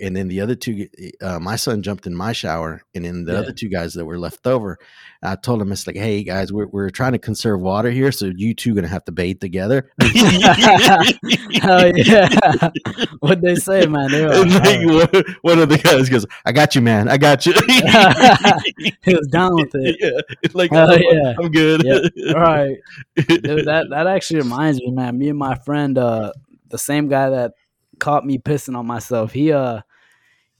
And 0.00 0.16
then 0.16 0.26
the 0.26 0.40
other 0.40 0.54
two, 0.56 0.88
uh, 1.20 1.38
my 1.38 1.54
son 1.54 1.82
jumped 1.82 2.06
in 2.06 2.14
my 2.16 2.32
shower. 2.32 2.82
And 2.94 3.04
then 3.04 3.24
the 3.24 3.34
Yeah. 3.34 3.38
other 3.40 3.52
two 3.52 3.68
guys 3.68 3.92
that 3.94 4.04
were 4.06 4.18
left 4.18 4.46
over, 4.46 4.78
I 5.22 5.36
told 5.36 5.60
them, 5.60 5.70
it's 5.70 5.86
like, 5.86 5.96
hey, 5.96 6.24
guys, 6.24 6.50
we're, 6.52 6.66
we're 6.66 6.88
trying 6.90 7.12
to 7.12 7.18
conserve 7.18 7.60
water 7.60 7.90
here. 7.90 8.10
So 8.10 8.32
you 8.34 8.54
two 8.54 8.72
going 8.74 8.82
to 8.84 8.88
have 8.90 9.04
to 9.04 9.12
bathe 9.12 9.38
together. 9.40 9.90
Hell 11.60 11.96
yeah! 11.96 12.28
What 13.20 13.40
they 13.40 13.54
say, 13.54 13.86
man? 13.86 14.10
They 14.10 14.24
were 14.24 14.44
like, 14.44 15.12
one, 15.12 15.24
one 15.42 15.58
of 15.60 15.68
the 15.68 15.78
guys 15.78 16.08
goes, 16.08 16.26
I 16.44 16.50
got 16.52 16.74
you, 16.74 16.80
man. 16.80 17.08
I 17.08 17.16
got 17.18 17.46
you. 17.46 17.52
he 19.04 19.14
was 19.14 19.28
down 19.28 19.54
with 19.54 19.70
it. 19.74 19.96
yeah. 20.00 20.36
It's 20.42 20.54
like, 20.54 20.70
"Oh, 20.72 20.92
yeah. 20.96 21.34
I'm 21.38 21.50
good. 21.52 21.86
All 22.34 22.40
right. 22.40 22.76
Dude, 23.16 23.66
that 23.66 23.86
that 23.90 24.06
actually 24.08 24.40
reminds 24.40 24.80
me, 24.80 24.90
man. 24.90 25.16
Me 25.18 25.28
and 25.28 25.38
my 25.38 25.54
friend, 25.54 25.96
uh, 25.98 26.32
the 26.68 26.78
same 26.78 27.06
guy 27.08 27.30
that 27.30 27.52
caught 28.02 28.26
me 28.26 28.36
pissing 28.36 28.76
on 28.76 28.84
myself. 28.84 29.32
He 29.32 29.52
uh, 29.52 29.82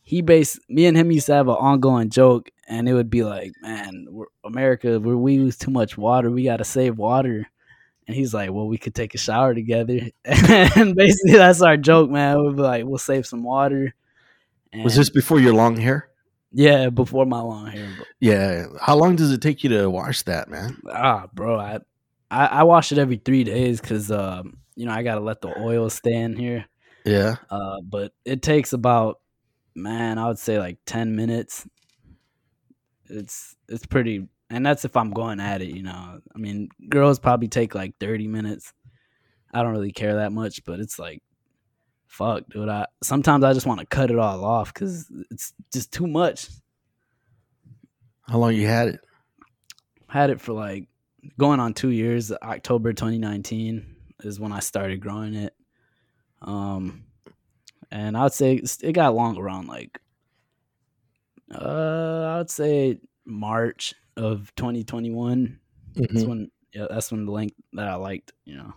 he 0.03 0.23
based 0.23 0.61
me 0.69 0.87
and 0.87 0.97
him 0.97 1.11
used 1.11 1.27
to 1.27 1.35
have 1.35 1.49
an 1.49 1.57
ongoing 1.57 2.09
joke, 2.09 2.51
and 2.69 2.89
it 2.89 2.95
would 2.95 3.11
be 3.11 3.25
like, 3.25 3.51
"Man, 3.61 4.07
we're, 4.09 4.27
America, 4.45 5.01
we 5.01 5.15
we 5.15 5.35
use 5.35 5.59
too 5.59 5.73
much 5.73 5.99
water. 5.99 6.31
We 6.31 6.45
got 6.45 6.59
to 6.59 6.65
save 6.65 6.97
water." 6.97 7.49
And 8.07 8.17
he's 8.17 8.33
like, 8.33 8.53
"Well, 8.53 8.69
we 8.69 8.79
could 8.79 8.95
take 8.95 9.15
a 9.15 9.19
shower 9.19 9.55
together." 9.55 9.99
and 10.25 10.95
basically, 10.95 11.33
that's 11.33 11.63
our 11.63 11.77
joke, 11.77 12.11
man. 12.11 12.43
We'd 12.43 12.57
be 12.57 12.63
like, 12.63 12.85
"We'll 12.85 12.99
save 12.99 13.27
some 13.27 13.43
water." 13.43 13.93
Was 14.85 14.97
this 14.97 15.11
before 15.11 15.39
your 15.39 15.53
long 15.53 15.77
hair? 15.77 16.09
yeah 16.55 16.91
before 16.91 17.27
my 17.27 17.41
long 17.41 17.67
hair? 17.67 17.89
Yeah. 18.21 18.67
How 18.81 18.97
long 18.97 19.17
does 19.17 19.33
it 19.33 19.43
take 19.43 19.65
you 19.65 19.71
to 19.71 19.91
wash 19.91 20.23
that, 20.23 20.49
man? 20.49 20.79
ah, 20.91 21.27
bro, 21.35 21.59
I, 21.59 21.81
I 22.31 22.47
I 22.47 22.63
wash 22.63 22.93
it 22.93 22.99
every 22.99 23.17
three 23.17 23.45
days 23.45 23.81
because 23.81 24.11
um, 24.11 24.59
you 24.77 24.87
know 24.87 24.93
I 24.93 25.03
gotta 25.03 25.21
let 25.21 25.41
the 25.41 25.59
oil 25.61 25.91
stay 25.91 26.15
in 26.15 26.37
here. 26.37 26.67
Yeah. 27.05 27.37
Uh, 27.51 27.81
but 27.83 28.13
it 28.25 28.43
takes 28.43 28.73
about 28.73 29.21
man, 29.75 30.19
I 30.19 30.29
would 30.29 30.39
say 30.39 30.59
like 30.59 30.79
ten 30.87 31.17
minutes. 31.17 31.67
It's 33.07 33.57
it's 33.69 33.87
pretty, 33.87 34.29
and 34.51 34.65
that's 34.65 34.85
if 34.85 34.97
I'm 34.97 35.11
going 35.11 35.41
at 35.41 35.63
it. 35.63 35.69
You 35.69 35.83
know, 35.83 36.21
I 36.35 36.39
mean, 36.39 36.69
girls 36.89 37.19
probably 37.19 37.49
take 37.49 37.75
like 37.75 37.99
thirty 37.99 38.27
minutes. 38.29 38.73
I 39.53 39.63
don't 39.63 39.73
really 39.73 39.93
care 39.93 40.17
that 40.17 40.33
much, 40.33 40.65
but 40.65 40.81
it's 40.81 40.99
like, 40.99 41.23
fuck, 42.07 42.45
dude. 42.49 42.69
I 42.69 42.87
sometimes 43.03 43.45
I 43.45 43.53
just 43.53 43.67
want 43.67 43.81
to 43.81 43.87
cut 43.87 44.11
it 44.11 44.19
all 44.19 44.45
off 44.45 44.73
because 44.73 45.11
it's 45.31 45.53
just 45.73 45.93
too 45.93 46.07
much. 46.07 46.49
How 48.23 48.39
long 48.39 48.55
you 48.55 48.67
had 48.67 48.89
it? 48.89 49.01
had 50.13 50.31
it 50.31 50.41
for 50.41 50.53
like 50.53 50.89
going 51.39 51.59
on 51.59 51.73
two 51.75 51.91
years. 51.91 52.31
October 52.43 52.93
2019 52.93 53.97
is 54.25 54.39
when 54.39 54.53
I 54.53 54.61
started 54.61 55.01
growing 55.01 55.35
it. 55.35 55.55
Um, 56.43 57.05
and 57.91 58.17
I 58.17 58.25
would 58.25 58.33
say 58.33 58.61
it 58.83 58.93
got 58.93 59.15
long 59.15 59.39
around 59.39 59.69
like, 59.69 60.01
uh, 61.55 62.35
I 62.35 62.39
would 62.39 62.51
say 62.51 62.99
March 63.25 63.95
of 64.17 64.53
2021. 64.57 65.59
That's 65.95 66.13
Mhm. 66.13 66.27
when, 66.27 66.51
yeah, 66.73 66.87
that's 66.91 67.11
when 67.13 67.27
the 67.27 67.33
length 67.33 67.55
that 67.75 67.89
I 67.89 67.95
liked, 67.95 68.33
you 68.45 68.57
know. 68.57 68.75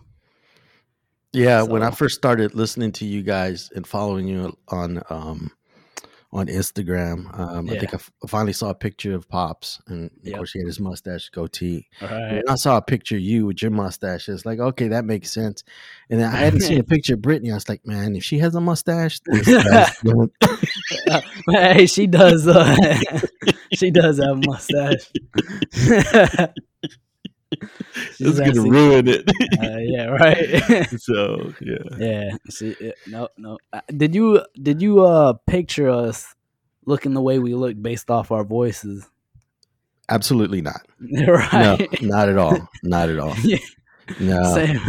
Yeah, 1.32 1.62
when 1.62 1.82
I 1.82 1.90
first 1.90 2.14
started 2.14 2.54
listening 2.54 2.92
to 2.92 3.04
you 3.04 3.22
guys 3.22 3.70
and 3.74 3.86
following 3.86 4.26
you 4.26 4.56
on 4.68 5.02
um 5.10 5.50
on 6.32 6.48
Instagram, 6.48 7.38
um, 7.38 7.70
I 7.70 7.78
think 7.78 7.94
I, 7.94 7.96
f- 7.96 8.10
I 8.22 8.26
finally 8.26 8.52
saw 8.52 8.70
a 8.70 8.74
picture 8.74 9.14
of 9.14 9.28
Pops, 9.28 9.80
and 9.86 10.06
of 10.06 10.10
Yep. 10.22 10.36
course 10.36 10.52
he 10.52 10.58
had 10.58 10.66
his 10.66 10.80
mustache 10.80 11.28
goatee. 11.30 11.86
All 12.02 12.08
And 12.08 12.42
I 12.48 12.56
saw 12.56 12.76
a 12.76 12.82
picture 12.82 13.14
of 13.16 13.22
you 13.22 13.46
with 13.46 13.62
your 13.62 13.70
mustache, 13.70 14.28
it's 14.28 14.44
like, 14.44 14.58
okay, 14.58 14.88
that 14.88 15.04
makes 15.04 15.30
sense. 15.32 15.62
And 16.10 16.20
then 16.20 16.28
I 16.32 16.36
hadn't 16.36 16.60
seen 16.60 16.78
a 16.80 16.84
picture 16.94 17.14
of 17.14 17.22
Brittany. 17.22 17.52
I 17.52 17.54
was 17.54 17.68
like, 17.68 17.86
man, 17.86 18.16
if 18.16 18.24
she 18.24 18.38
has 18.40 18.54
a 18.54 18.60
mustache, 18.60 19.20
this 19.24 19.46
guy's 19.46 19.98
going- 20.02 20.30
hey, 21.48 21.86
she 21.86 22.06
does. 22.06 22.46
Uh, 22.46 22.76
she 23.74 23.90
does 23.90 24.18
have 24.18 24.38
a 24.38 24.40
mustache. 24.46 25.10
She's 28.26 28.38
it's 28.38 28.58
gonna 28.58 28.70
ruin 28.70 29.08
it. 29.08 29.28
uh, 29.62 29.78
yeah, 29.78 30.06
right. 30.06 30.86
so 31.00 31.52
yeah, 31.60 31.76
yeah. 31.98 32.30
She, 32.50 32.76
yeah, 32.80 32.92
no, 33.06 33.28
no. 33.38 33.58
Uh, 33.72 33.80
Did 33.96 34.14
you 34.14 34.42
did 34.60 34.82
you 34.82 35.04
uh 35.04 35.34
picture 35.46 35.88
us 35.88 36.34
looking 36.84 37.14
the 37.14 37.22
way 37.22 37.38
we 37.38 37.54
look 37.54 37.80
based 37.80 38.10
off 38.10 38.30
our 38.32 38.44
voices? 38.44 39.06
absolutely 40.08 40.60
not. 40.62 40.86
right. 41.26 41.52
No, 42.00 42.08
not 42.08 42.28
at 42.28 42.38
all. 42.38 42.68
Not 42.82 43.08
at 43.08 43.18
all. 43.18 43.34
Yeah. 43.44 43.58
No. 44.20 44.54
Same. 44.54 44.80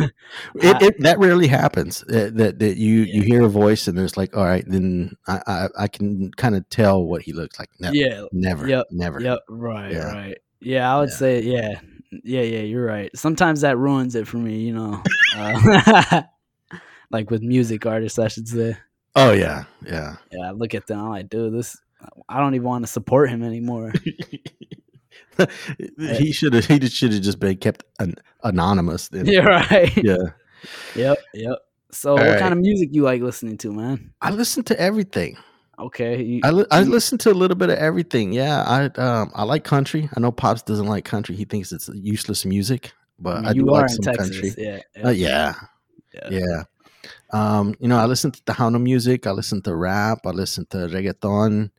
it, 0.55 0.81
it 0.83 0.95
that 1.01 1.17
rarely 1.17 1.47
happens 1.47 2.03
uh, 2.03 2.29
that 2.35 2.59
that 2.59 2.77
you 2.77 3.01
you 3.01 3.23
hear 3.23 3.41
a 3.41 3.49
voice 3.49 3.87
and 3.87 3.97
there's 3.97 4.15
like 4.15 4.37
all 4.37 4.45
right 4.45 4.63
then 4.67 5.13
I 5.27 5.41
I, 5.47 5.67
I 5.85 5.87
can 5.87 6.29
kind 6.33 6.55
of 6.55 6.69
tell 6.69 7.03
what 7.03 7.23
he 7.23 7.33
looks 7.33 7.57
like 7.57 7.69
never 7.79 7.95
yeah. 7.95 8.25
never 8.31 8.67
Yep, 8.67 8.85
never 8.91 9.19
Yep. 9.19 9.39
Right. 9.49 9.91
Yeah. 9.91 10.13
Right. 10.13 10.37
Yeah, 10.59 10.93
I 10.95 10.99
would 10.99 11.09
Yeah. 11.09 11.15
say 11.15 11.41
yeah. 11.41 11.79
Yeah. 12.11 12.41
Yeah. 12.41 12.61
You're 12.61 12.85
right. 12.85 13.09
Sometimes 13.15 13.61
that 13.61 13.77
ruins 13.77 14.15
it 14.15 14.27
for 14.27 14.37
me. 14.37 14.59
You 14.59 14.73
know. 14.73 15.03
Uh, 15.35 16.21
like 17.11 17.29
with 17.31 17.41
music 17.41 17.85
artists, 17.85 18.19
I 18.19 18.27
should 18.27 18.47
say. 18.47 18.77
oh 19.15 19.31
yeah 19.31 19.63
yeah 19.85 20.17
Yeah, 20.31 20.49
I 20.49 20.51
look 20.51 20.73
at 20.75 20.87
them. 20.87 20.99
I'm 20.99 21.09
like, 21.09 21.29
dude, 21.29 21.53
this. 21.53 21.77
I 22.29 22.39
don't 22.39 22.53
even 22.53 22.67
want 22.67 22.85
to 22.85 22.91
support 22.91 23.29
him 23.29 23.41
anymore. 23.43 23.91
he 25.97 26.31
should 26.31 26.53
have 26.53 26.65
he 26.65 26.87
should 26.87 27.13
have 27.13 27.21
just 27.21 27.39
been 27.39 27.57
kept 27.57 27.83
an, 27.99 28.15
anonymous 28.43 29.09
then 29.09 29.25
yeah. 29.25 29.41
Right. 29.41 29.95
yeah 29.97 30.17
Yep. 30.95 31.17
Yep. 31.33 31.57
So, 31.91 32.11
All 32.11 32.15
what 32.17 32.27
right. 32.27 32.39
kind 32.39 32.53
of 32.53 32.59
music 32.59 32.89
you 32.91 33.03
like 33.03 33.21
listening 33.21 33.57
to, 33.59 33.71
man? 33.71 34.13
I 34.21 34.31
listen 34.31 34.63
to 34.65 34.79
everything 34.79 35.37
Okay. 35.79 36.21
You, 36.23 36.41
I, 36.43 36.51
li- 36.51 36.65
I 36.71 36.81
listen 36.83 37.17
to 37.19 37.31
a 37.31 37.33
little 37.33 37.55
bit 37.55 37.69
of 37.69 37.77
everything 37.77 38.31
yeah 38.31 38.63
I 38.63 38.85
um 38.99 39.31
I 39.35 39.43
like 39.43 39.63
country 39.63 40.09
I 40.15 40.19
know 40.19 40.31
Pops 40.31 40.63
doesn't 40.63 40.87
like 40.87 41.05
country 41.05 41.35
he 41.35 41.45
thinks 41.45 41.71
it's 41.71 41.89
useless 41.93 42.45
music 42.45 42.93
but 43.19 43.45
I, 43.45 43.51
you 43.51 43.65
do 43.65 43.73
are 43.73 43.81
like 43.81 43.91
in 43.91 43.95
some 44.01 44.13
Texas. 44.13 44.29
country 44.29 44.53
Yeah. 44.57 44.79
Uh, 45.05 45.09
yeah 45.09 45.53
Yeah. 46.13 46.29
Yeah. 46.29 46.63
Um, 47.31 47.75
you 47.79 47.87
know, 47.87 47.97
I 47.97 48.05
listen 48.05 48.31
to 48.31 48.41
Tejano 48.43 48.81
music, 48.81 49.27
I 49.27 49.31
listen 49.31 49.61
to 49.63 49.75
rap, 49.75 50.25
I 50.25 50.31
listen 50.31 50.65
to 50.71 50.77
reggaeton. 50.87 51.69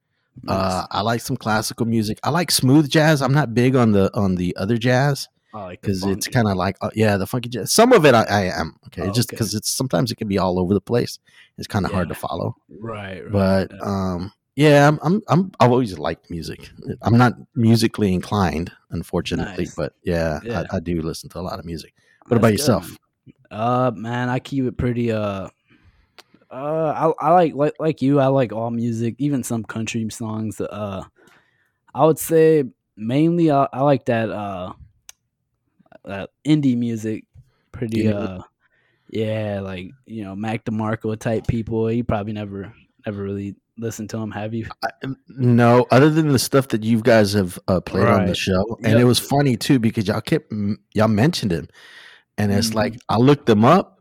Uh, 0.47 0.87
I 0.91 1.01
like 1.01 1.21
some 1.21 1.37
classical 1.37 1.85
music. 1.85 2.21
I 2.23 2.31
like 2.31 2.53
smooth 2.53 2.89
jazz. 2.89 3.21
I'm 3.23 3.33
not 3.35 3.55
big 3.55 3.75
on 3.75 3.91
the 3.91 4.09
on 4.15 4.37
the 4.37 4.57
other 4.57 4.79
jazz 4.79 5.29
I 5.55 5.63
like 5.65 5.81
because 5.81 6.05
it's 6.05 6.29
kind 6.29 6.47
of 6.47 6.57
like 6.57 6.77
uh, 6.83 6.91
yeah, 6.95 7.17
the 7.17 7.27
funky 7.27 7.49
jazz. 7.49 7.73
Some 7.73 7.93
of 7.93 8.05
it 8.05 8.15
I, 8.15 8.25
I 8.25 8.43
am 8.61 8.77
okay, 8.87 9.03
Oh, 9.03 9.13
just 9.13 9.29
okay. 9.31 9.37
because 9.37 9.55
it's 9.55 9.71
sometimes 9.71 10.11
it 10.13 10.17
can 10.17 10.29
be 10.29 10.39
all 10.39 10.59
over 10.59 10.75
the 10.75 10.81
place. 10.81 11.19
It's 11.57 11.67
kind 11.67 11.85
of 11.87 11.93
hard 11.93 12.09
to 12.09 12.15
follow. 12.15 12.55
right. 12.81 13.23
right. 13.23 13.33
But 13.33 13.71
yeah. 13.73 13.79
um, 13.83 14.33
yeah, 14.57 14.89
I'm, 14.89 14.99
I'm 15.03 15.23
I'm 15.29 15.53
I've 15.61 15.71
always 15.71 15.99
liked 15.99 16.31
music. 16.31 16.69
I'm 17.03 17.17
not 17.17 17.35
musically 17.55 18.13
inclined, 18.13 18.73
unfortunately, 18.91 19.65
Nice. 19.65 19.75
but 19.75 19.95
yeah, 20.03 20.41
Yeah. 20.45 20.65
I, 20.71 20.77
I 20.77 20.81
do 20.81 21.01
listen 21.01 21.29
to 21.31 21.39
a 21.39 21.41
lot 21.41 21.59
of 21.59 21.65
music. 21.65 21.95
What 22.27 22.31
That's 22.31 22.39
about 22.41 22.53
yourself? 22.53 22.99
Uh, 23.51 23.91
man, 23.95 24.29
I 24.29 24.41
keep 24.41 24.65
it 24.65 24.77
pretty. 24.77 25.11
Uh, 25.13 25.49
uh, 26.51 27.13
I, 27.21 27.27
I 27.29 27.33
like 27.33 27.55
like 27.55 27.75
like 27.79 28.03
you. 28.03 28.21
I 28.21 28.27
like 28.27 28.53
all 28.53 28.71
music, 28.71 29.15
even 29.19 29.43
some 29.43 29.65
country 29.65 30.07
songs. 30.11 30.61
Uh, 30.61 31.05
I 31.95 32.05
would 32.05 32.19
say 32.19 32.65
mainly 32.97 33.51
I, 33.51 33.67
I 33.73 33.81
like 33.83 34.05
that 34.07 34.29
uh, 34.31 34.73
that 36.09 36.31
indie 36.45 36.77
music. 36.77 37.25
Pretty 37.73 38.05
Indie 38.05 38.15
uh, 38.15 38.43
yeah, 39.11 39.61
like 39.63 39.91
you 40.07 40.25
know 40.25 40.35
Mac 40.35 40.65
DeMarco 40.65 41.19
type 41.19 41.47
people. 41.47 41.91
You 41.93 42.03
probably 42.05 42.33
never 42.33 42.73
never 43.07 43.23
really 43.23 43.55
listened 43.79 44.11
to 44.11 44.19
him, 44.19 44.31
have 44.33 44.53
you? 44.55 44.67
I- 44.85 44.89
No, 45.29 45.87
other 45.93 46.11
than 46.11 46.29
the 46.29 46.39
stuff 46.39 46.69
that 46.69 46.83
you 46.83 47.01
guys 47.01 47.33
have 47.35 47.59
uh, 47.69 47.81
played 47.81 48.09
on 48.09 48.27
the 48.27 48.35
show, 48.35 48.77
and 48.83 48.93
Yep. 48.95 49.01
it 49.01 49.05
was 49.05 49.19
funny 49.21 49.57
too 49.57 49.79
because 49.79 50.09
y'all 50.09 50.21
kept 50.21 50.53
y'all 50.95 51.09
mentioned 51.09 51.53
him, 51.53 51.69
and 52.37 52.51
it's 52.53 52.71
Mhm. 52.71 52.75
like 52.75 52.99
I 53.09 53.17
looked 53.19 53.49
him 53.49 53.65
up, 53.65 54.01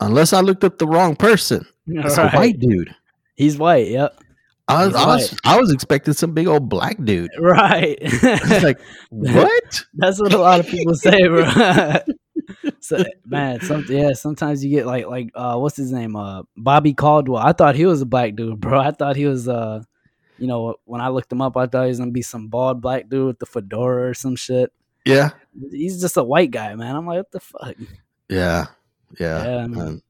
unless 0.00 0.32
I 0.32 0.40
looked 0.42 0.62
up 0.62 0.78
the 0.78 0.86
wrong 0.86 1.16
person. 1.16 1.66
It's 1.88 2.18
a 2.18 2.28
white 2.30 2.58
dude. 2.60 2.94
He's 3.36 3.58
white. 3.58 3.88
Yep. 3.88 4.20
I 4.68 4.86
was, 4.86 4.94
I 4.96 5.06
was. 5.06 5.38
I 5.44 5.60
was 5.60 5.72
expecting 5.72 6.14
some 6.14 6.32
big 6.32 6.48
old 6.48 6.68
black 6.68 6.96
dude. 7.04 7.30
Right. 7.38 7.96
It's 8.00 8.64
like 8.64 8.80
what? 9.10 9.84
That's 9.94 10.20
what 10.20 10.32
a 10.32 10.38
lot 10.38 10.58
of 10.60 10.66
people 10.66 10.94
say, 10.96 11.26
bro. 11.28 11.44
so, 12.80 13.04
man, 13.24 13.60
some, 13.60 13.84
yeah, 13.88 14.12
sometimes 14.12 14.64
you 14.64 14.70
get 14.70 14.86
like 14.86 15.06
like 15.06 15.30
uh 15.34 15.56
what's 15.56 15.76
his 15.76 15.92
name? 15.92 16.16
Uh 16.16 16.42
Bobby 16.56 16.94
Caldwell. 16.94 17.40
I 17.42 17.52
thought 17.52 17.76
he 17.76 17.86
was 17.86 18.02
a 18.02 18.06
black 18.06 18.34
dude, 18.34 18.60
bro. 18.60 18.80
I 18.80 18.90
thought 18.90 19.14
he 19.16 19.26
was 19.26 19.48
uh 19.48 19.82
you 20.38 20.46
know, 20.46 20.74
when 20.84 21.00
I 21.00 21.08
looked 21.08 21.30
him 21.32 21.40
up, 21.42 21.56
I 21.56 21.66
thought 21.66 21.84
he 21.84 21.88
was 21.88 21.98
gonna 21.98 22.10
be 22.10 22.22
some 22.22 22.48
bald 22.48 22.80
black 22.80 23.08
dude 23.08 23.26
with 23.26 23.38
the 23.38 23.46
fedora 23.46 24.10
or 24.10 24.14
some 24.14 24.34
shit. 24.36 24.72
Yeah, 25.04 25.30
He's 25.70 26.00
just 26.00 26.16
a 26.16 26.24
white 26.24 26.50
guy, 26.50 26.74
man. 26.74 26.96
I'm 26.96 27.06
like, 27.06 27.18
what 27.18 27.30
the 27.30 27.38
fuck? 27.40 27.76
yeah, 28.28 28.66
yeah. 29.20 29.44
Yeah, 29.44 29.66
man. 29.68 29.80
um, 29.80 30.02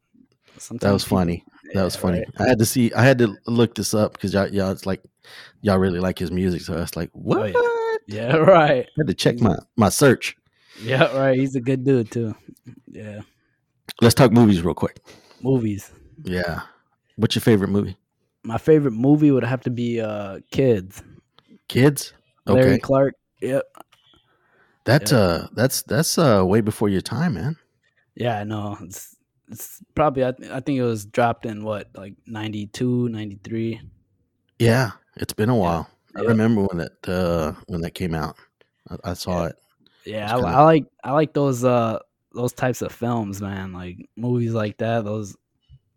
Sometimes 0.57 0.81
that 0.81 0.93
was 0.95 1.05
people- 1.05 1.19
funny. 1.19 1.45
That 1.75 1.85
was 1.85 1.97
funny. 1.97 2.19
right. 2.21 2.29
I 2.39 2.49
had 2.49 2.59
to 2.59 2.67
see. 2.67 2.93
I 2.95 3.03
had 3.05 3.19
to 3.19 3.37
look 3.47 3.75
this 3.75 3.95
up 3.95 4.13
because 4.13 4.33
y'all, 4.35 4.49
y'all, 4.49 4.71
it's 4.71 4.87
like 4.87 5.03
y'all 5.63 5.79
really 5.79 6.01
like 6.01 6.19
his 6.19 6.31
music. 6.31 6.63
So 6.63 6.75
I 6.75 6.81
was 6.81 6.97
like, 6.97 7.11
what? 7.13 7.53
Oh, 7.55 7.99
yeah. 8.09 8.27
Yeah, 8.29 8.37
right. 8.37 8.85
I 8.87 8.91
had 8.99 9.07
to 9.09 9.15
check 9.15 9.41
my 9.41 9.57
my 9.77 9.89
search. 9.89 10.37
Yeah, 10.81 11.17
right. 11.17 11.39
He's 11.39 11.57
a 11.57 11.61
good 11.61 11.85
dude 11.85 12.11
too. 12.11 12.35
Yeah. 12.91 13.21
Let's 14.01 14.15
talk 14.15 14.31
movies 14.33 14.63
real 14.63 14.75
quick. 14.75 15.01
Movies. 15.43 15.91
Yeah. 16.23 16.61
What's 17.17 17.35
your 17.35 17.41
favorite 17.43 17.69
movie? 17.71 17.97
My 18.45 18.59
favorite 18.59 18.93
movie 18.93 19.31
would 19.31 19.43
have 19.45 19.63
to 19.63 19.71
be 19.71 20.01
uh 20.01 20.41
Kids. 20.51 21.03
Kids. 21.69 22.13
Larry 22.47 22.73
Okay. 22.75 22.79
Clark. 22.79 23.15
Yep. 23.41 23.65
That's 24.85 25.11
Yeah. 25.13 25.19
uh 25.19 25.47
that's 25.55 25.83
that's 25.83 26.19
uh 26.19 26.43
way 26.45 26.61
before 26.61 26.89
your 26.89 27.01
time, 27.01 27.35
man. 27.35 27.57
Yeah, 28.15 28.39
I 28.39 28.45
know. 28.45 28.77
It's 28.83 29.16
it's 29.51 29.83
probably 29.95 30.25
I, 30.25 30.33
th- 30.33 30.51
I 30.51 30.61
think 30.61 30.79
it 30.79 30.83
was 30.85 31.07
dropped 31.07 31.47
in 31.47 31.65
what 31.65 31.89
like 31.95 32.15
92, 32.27 33.09
93. 33.09 33.81
Yeah, 34.59 34.93
it's 35.17 35.33
been 35.33 35.49
a 35.51 35.57
while. 35.57 35.89
I 36.17 36.23
Yeah. 36.23 36.29
remember 36.29 36.63
when 36.65 36.79
that 36.79 37.09
uh 37.09 37.53
when 37.67 37.81
that 37.83 37.93
came 37.95 38.15
out. 38.15 38.37
I, 38.91 39.11
I 39.11 39.15
saw 39.15 39.43
Yeah. 39.43 39.49
it. 39.49 39.57
Yeah, 40.07 40.27
I, 40.27 40.35
kinda- 40.41 40.49
I 40.49 40.63
like 40.65 40.85
I 41.05 41.13
like 41.13 41.35
those 41.35 41.65
uh 41.65 41.99
those 42.33 42.53
types 42.53 42.83
of 42.83 42.93
films, 42.93 43.41
man. 43.41 43.73
Like 43.73 44.09
movies 44.17 44.53
like 44.55 44.79
that. 44.79 45.05
Those 45.05 45.37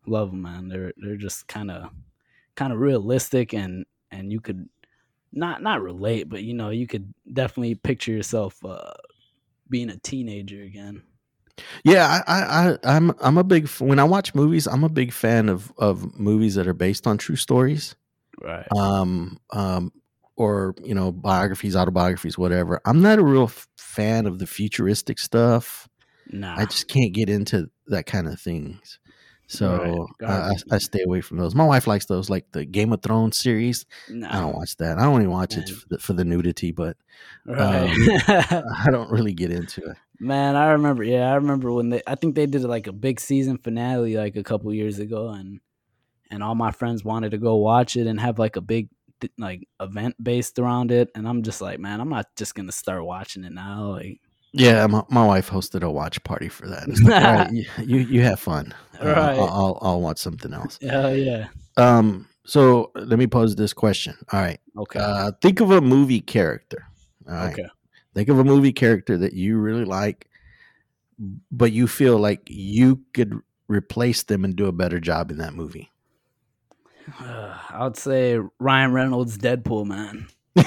love 0.08 0.32
them, 0.32 0.42
man. 0.42 0.68
They're 0.68 0.94
they're 0.98 1.16
just 1.18 1.48
kind 1.48 1.72
of 1.72 1.90
kind 2.56 2.74
of 2.74 2.80
realistic 2.80 3.54
and 3.54 3.86
and 4.12 4.32
you 4.32 4.42
could 4.42 4.68
not 5.32 5.62
not 5.62 5.82
relate, 5.82 6.28
but 6.30 6.44
you 6.44 6.54
know 6.54 6.70
you 6.70 6.88
could 6.88 7.14
definitely 7.34 7.76
picture 7.76 8.12
yourself 8.12 8.64
uh 8.66 8.94
being 9.70 9.90
a 9.92 9.98
teenager 9.98 10.64
again. 10.64 11.04
Yeah, 11.84 12.22
I, 12.28 12.34
I, 12.34 12.70
I 12.72 12.78
I'm 12.96 13.12
I'm 13.22 13.38
a 13.38 13.44
big 13.44 13.68
when 13.80 14.00
I 14.00 14.04
watch 14.04 14.34
movies, 14.36 14.68
I'm 14.68 14.84
a 14.84 14.90
big 14.90 15.12
fan 15.14 15.50
of 15.50 15.72
of 15.78 16.20
movies 16.20 16.56
that 16.56 16.68
are 16.68 16.74
based 16.74 17.08
on 17.08 17.18
true 17.18 17.36
stories. 17.36 17.96
Right. 18.42 18.68
Um 18.76 19.40
um 19.52 19.92
or 20.36 20.76
you 20.84 20.96
know 20.96 21.12
biographies, 21.12 21.76
autobiographies, 21.76 22.38
whatever. 22.38 22.82
I'm 22.86 23.02
not 23.02 23.20
a 23.20 23.24
real 23.24 23.44
f- 23.44 23.68
fan 23.78 24.26
of 24.26 24.40
the 24.40 24.48
futuristic 24.48 25.20
stuff. 25.20 25.88
Nah. 26.32 26.56
I 26.58 26.66
just 26.66 26.88
can't 26.88 27.14
get 27.14 27.30
into 27.30 27.70
that 27.88 28.06
kind 28.06 28.28
of 28.28 28.40
things. 28.40 29.00
So 29.48 30.08
Right. 30.22 30.30
I, 30.30 30.50
I, 30.52 30.76
I 30.76 30.78
stay 30.78 31.02
away 31.04 31.22
from 31.22 31.38
those. 31.38 31.56
My 31.56 31.66
wife 31.66 31.88
likes 31.88 32.06
those, 32.06 32.30
like 32.30 32.46
the 32.52 32.66
Game 32.66 32.94
of 32.94 33.02
Thrones 33.02 33.36
series. 33.36 33.86
nah. 34.08 34.30
I 34.30 34.40
don't 34.40 34.56
watch 34.56 34.78
that. 34.78 35.00
I 35.00 35.06
only 35.08 35.26
watch 35.26 35.58
it 35.58 35.68
for 35.70 35.88
the, 35.90 35.98
for 35.98 36.14
the 36.14 36.24
nudity, 36.24 36.72
but 36.72 36.96
Right. 37.46 37.90
I 38.28 38.88
don't 38.92 39.10
really 39.12 39.34
get 39.34 39.52
into 39.52 39.82
it. 39.82 39.98
Man, 40.20 40.56
I 40.56 40.72
remember. 40.72 41.04
Yeah, 41.04 41.32
I 41.32 41.36
remember 41.36 41.72
when 41.72 41.90
they. 41.90 42.02
I 42.06 42.16
think 42.16 42.36
they 42.36 42.46
did 42.46 42.64
like 42.64 42.88
a 42.88 42.92
big 42.92 43.20
season 43.20 43.58
finale 43.58 44.18
like 44.18 44.36
a 44.36 44.44
couple 44.44 44.74
years 44.74 45.00
ago, 45.00 45.30
and 45.30 45.60
and 46.30 46.44
all 46.44 46.56
my 46.56 46.72
friends 46.72 47.04
wanted 47.04 47.32
to 47.32 47.38
go 47.38 47.56
watch 47.56 47.96
it 47.96 48.06
and 48.08 48.20
have 48.20 48.38
like 48.38 48.56
a 48.56 48.62
big 48.62 48.90
like 49.38 49.68
event 49.80 50.16
based 50.22 50.60
around 50.60 50.92
it, 50.92 51.10
and 51.16 51.28
I'm 51.28 51.42
just 51.44 51.62
like, 51.62 51.80
man, 51.80 52.02
I'm 52.02 52.10
not 52.10 52.28
just 52.36 52.54
gonna 52.56 52.72
start 52.72 53.06
watching 53.06 53.44
it 53.46 53.54
now. 53.54 53.92
Like, 53.94 54.20
Yeah, 54.52 54.86
my, 54.88 55.04
my 55.10 55.26
wife 55.26 55.50
hosted 55.50 55.84
a 55.84 55.90
watch 55.92 56.22
party 56.24 56.50
for 56.50 56.68
that. 56.68 56.88
Like, 56.88 57.24
all 57.24 57.34
right, 57.36 57.52
you, 57.54 57.66
you 57.86 57.98
you 58.00 58.22
have 58.24 58.40
fun. 58.40 58.74
Uh, 59.02 59.06
Right. 59.06 59.40
I'll, 59.40 59.48
I'll 59.48 59.80
I'll 59.82 60.02
watch 60.02 60.20
something 60.20 60.54
else. 60.54 60.78
hell 60.82 61.16
yeah, 61.16 61.48
Um. 61.78 62.28
So 62.46 62.92
let 62.96 63.20
me 63.20 63.28
pose 63.28 63.56
this 63.56 63.74
question. 63.74 64.16
All 64.34 64.42
right. 64.42 64.60
okay, 64.78 65.00
Uh, 65.00 65.32
think 65.42 65.60
of 65.62 65.72
a 65.72 65.80
movie 65.82 66.20
character. 66.22 66.88
All 67.28 67.36
right. 67.36 67.54
okay. 67.54 67.70
Think 68.20 68.28
of 68.28 68.38
a 68.40 68.44
movie 68.44 68.74
character 68.74 69.18
that 69.18 69.32
you 69.32 69.58
really 69.60 69.86
like, 69.86 70.28
but 71.54 71.72
you 71.72 71.88
feel 71.88 72.18
like 72.18 72.42
you 72.48 73.00
could 73.14 73.40
replace 73.70 74.24
them 74.24 74.44
and 74.44 74.58
do 74.58 74.66
a 74.66 74.74
better 74.74 75.00
job 75.00 75.32
in 75.32 75.38
that 75.38 75.54
movie. 75.54 75.90
I 77.22 77.80
would 77.80 77.96
say 77.96 78.38
Ryan 78.60 78.92
Reynolds 78.92 79.38
Deadpool, 79.38 79.86
man. 79.86 80.28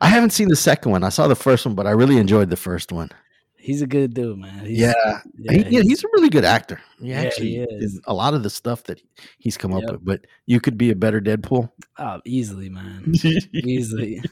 I 0.00 0.08
haven't 0.08 0.30
seen 0.30 0.48
the 0.48 0.56
second 0.56 0.90
one. 0.90 1.04
I 1.04 1.10
saw 1.10 1.28
the 1.28 1.36
first 1.36 1.64
one, 1.64 1.76
but 1.76 1.86
I 1.86 1.92
really 1.92 2.16
enjoyed 2.16 2.50
the 2.50 2.56
first 2.56 2.90
one. 2.90 3.10
He's 3.56 3.82
a 3.82 3.86
good 3.86 4.12
dude, 4.14 4.36
man. 4.36 4.64
He's, 4.64 4.80
yeah, 4.80 4.94
yeah, 5.38 5.52
he, 5.52 5.76
yeah, 5.76 5.82
he's 5.82 6.02
a 6.02 6.08
really 6.14 6.30
good 6.30 6.44
actor. 6.44 6.80
He 6.98 7.10
Yeah, 7.10 7.20
actually 7.20 7.50
he 7.50 7.56
is. 7.58 8.00
a 8.06 8.14
lot 8.14 8.34
of 8.34 8.42
the 8.42 8.50
stuff 8.50 8.82
that 8.84 9.00
he's 9.38 9.56
come 9.56 9.72
up 9.74 9.84
with. 9.84 10.04
But 10.04 10.26
you 10.46 10.58
could 10.60 10.76
be 10.76 10.90
a 10.90 10.96
better 10.96 11.20
Deadpool. 11.20 11.70
oh, 11.98 12.20
easily, 12.24 12.68
man, 12.68 13.12
easily. 13.52 14.22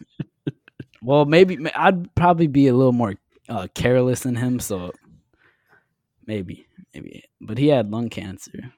Well, 1.02 1.24
maybe 1.24 1.58
I'd 1.74 2.14
probably 2.14 2.46
be 2.46 2.68
a 2.68 2.74
little 2.74 2.92
more 2.92 3.14
uh, 3.48 3.66
careless 3.74 4.20
than 4.20 4.36
him, 4.36 4.60
so 4.60 4.92
maybe, 6.26 6.66
maybe. 6.94 7.24
But 7.40 7.58
he 7.58 7.68
had 7.68 7.90
lung 7.90 8.08
cancer. 8.08 8.72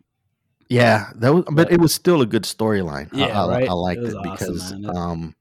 Yeah, 0.68 1.10
that 1.16 1.34
was, 1.34 1.44
but 1.52 1.72
it 1.72 1.80
was 1.80 1.92
still 1.92 2.22
a 2.22 2.26
good 2.26 2.44
storyline. 2.44 3.08
Yeah, 3.12 3.42
I, 3.44 3.48
right? 3.48 3.68
I 3.68 3.72
liked 3.72 4.02
It 4.02 4.10
it, 4.10 4.14
awesome, 4.16 4.32
because. 4.32 4.72
Um, 4.96 5.34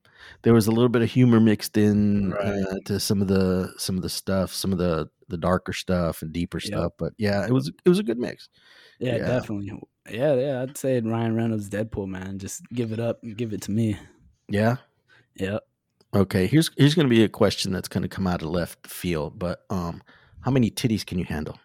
there 0.43 0.53
was 0.53 0.67
a 0.67 0.71
little 0.71 0.87
bit 0.89 1.01
of 1.01 1.11
humor 1.11 1.39
mixed 1.41 1.75
in 1.75 2.31
Right. 2.31 2.63
uh, 2.63 2.75
to 2.85 2.99
some 2.99 3.21
of 3.21 3.27
the 3.27 3.73
some 3.77 3.97
of 3.97 4.03
the 4.03 4.09
stuff, 4.09 4.53
some 4.53 4.71
of 4.71 4.77
the 4.77 5.09
the 5.27 5.37
darker 5.37 5.73
stuff 5.73 6.21
and 6.21 6.31
deeper 6.31 6.59
Yep. 6.59 6.65
stuff. 6.65 6.93
But 6.97 7.13
yeah, 7.17 7.45
it 7.45 7.51
was 7.51 7.67
it 7.67 7.89
was 7.89 7.99
a 7.99 8.03
good 8.03 8.17
mix. 8.17 8.47
Yeah, 8.99 9.17
Yeah. 9.17 9.27
definitely. 9.27 9.71
Yeah, 10.09 10.35
yeah. 10.35 10.61
I'd 10.61 10.77
say 10.77 10.99
Ryan 11.01 11.35
Reynolds 11.35 11.69
Deadpool, 11.69 12.07
man. 12.07 12.39
Just 12.39 12.61
give 12.73 12.93
it 12.93 12.99
up 13.01 13.21
and 13.21 13.35
give 13.37 13.51
it 13.51 13.61
to 13.63 13.71
me. 13.71 13.97
Yeah. 14.47 14.77
Yep. 15.35 15.61
Okay. 16.13 16.47
Here's 16.47 16.71
here's 16.77 16.95
going 16.95 17.07
to 17.07 17.13
be 17.13 17.23
a 17.23 17.29
question 17.29 17.71
that's 17.71 17.87
going 17.87 18.03
to 18.03 18.09
come 18.09 18.27
out 18.27 18.41
of 18.41 18.49
left 18.49 18.87
field. 18.87 19.37
But 19.37 19.63
um, 19.69 20.01
how 20.41 20.51
many 20.51 20.71
titties 20.71 21.05
can 21.05 21.19
you 21.19 21.25
handle? 21.25 21.59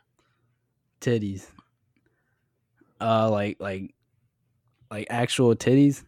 Titties. 1.01 1.47
Uh, 3.01 3.31
like 3.31 3.57
like 3.61 3.95
like 4.91 5.07
actual 5.11 5.55
titties. 5.55 6.05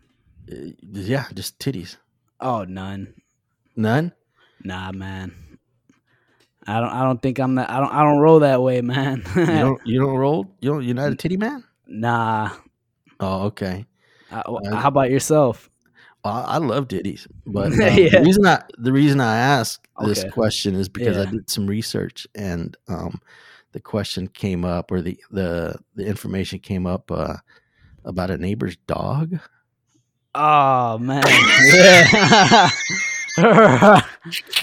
Uh, 0.51 0.72
yeah, 0.93 1.26
just 1.34 1.59
titties. 1.59 1.97
Oh, 2.41 2.64
none. 2.64 3.14
None. 3.74 4.12
Nah, 4.62 4.93
man. 4.93 5.59
I 6.66 6.80
don't. 6.80 6.91
I 6.91 7.03
don't 7.03 7.22
think 7.22 7.39
I'm 7.39 7.55
that. 7.57 7.70
I 7.70 7.78
don't. 7.80 7.93
I 7.93 8.03
don't 8.03 8.18
roll 8.18 8.41
that 8.41 8.61
way, 8.62 8.80
man. 8.80 9.22
You 9.37 9.47
don't 9.47 9.80
you 9.87 10.01
don't 10.01 10.16
roll. 10.16 10.51
You 10.61 10.70
don't. 10.70 10.84
You're 10.84 10.95
not 10.95 11.12
a 11.12 11.16
titty 11.16 11.37
man. 11.37 11.64
nah. 11.87 12.51
Oh, 13.18 13.45
okay. 13.45 13.87
I, 14.30 14.41
Uh, 14.41 14.76
how 14.76 14.89
about 14.89 15.11
yourself? 15.11 15.70
Well, 16.27 16.35
I 16.35 16.55
I 16.55 16.59
love 16.59 16.89
titties, 16.89 17.27
but 17.47 17.66
um, 17.72 17.72
Yeah. 17.81 18.18
the 18.18 18.22
reason 18.24 18.47
I 18.47 18.62
the 18.79 18.93
reason 18.93 19.20
I 19.20 19.37
asked 19.37 19.87
this 20.05 20.20
Okay. 20.20 20.31
question 20.31 20.74
is 20.74 20.89
because 20.89 21.16
I 21.16 21.27
did 21.31 21.49
some 21.49 21.66
research 21.68 22.27
and 22.35 22.77
um, 22.89 23.20
the 23.72 23.81
question 23.81 24.27
came 24.27 24.64
up 24.64 24.91
or 24.91 25.03
the 25.03 25.18
the 25.31 25.77
the 25.95 26.05
information 26.05 26.59
came 26.59 26.85
up 26.87 27.11
uh, 27.12 27.37
about 28.05 28.31
a 28.33 28.39
neighbor's 28.39 28.77
dog. 28.89 29.39
Oh 30.35 30.99
man. 30.99 31.22
Yeah. 31.72 32.70
yeah, 33.39 34.01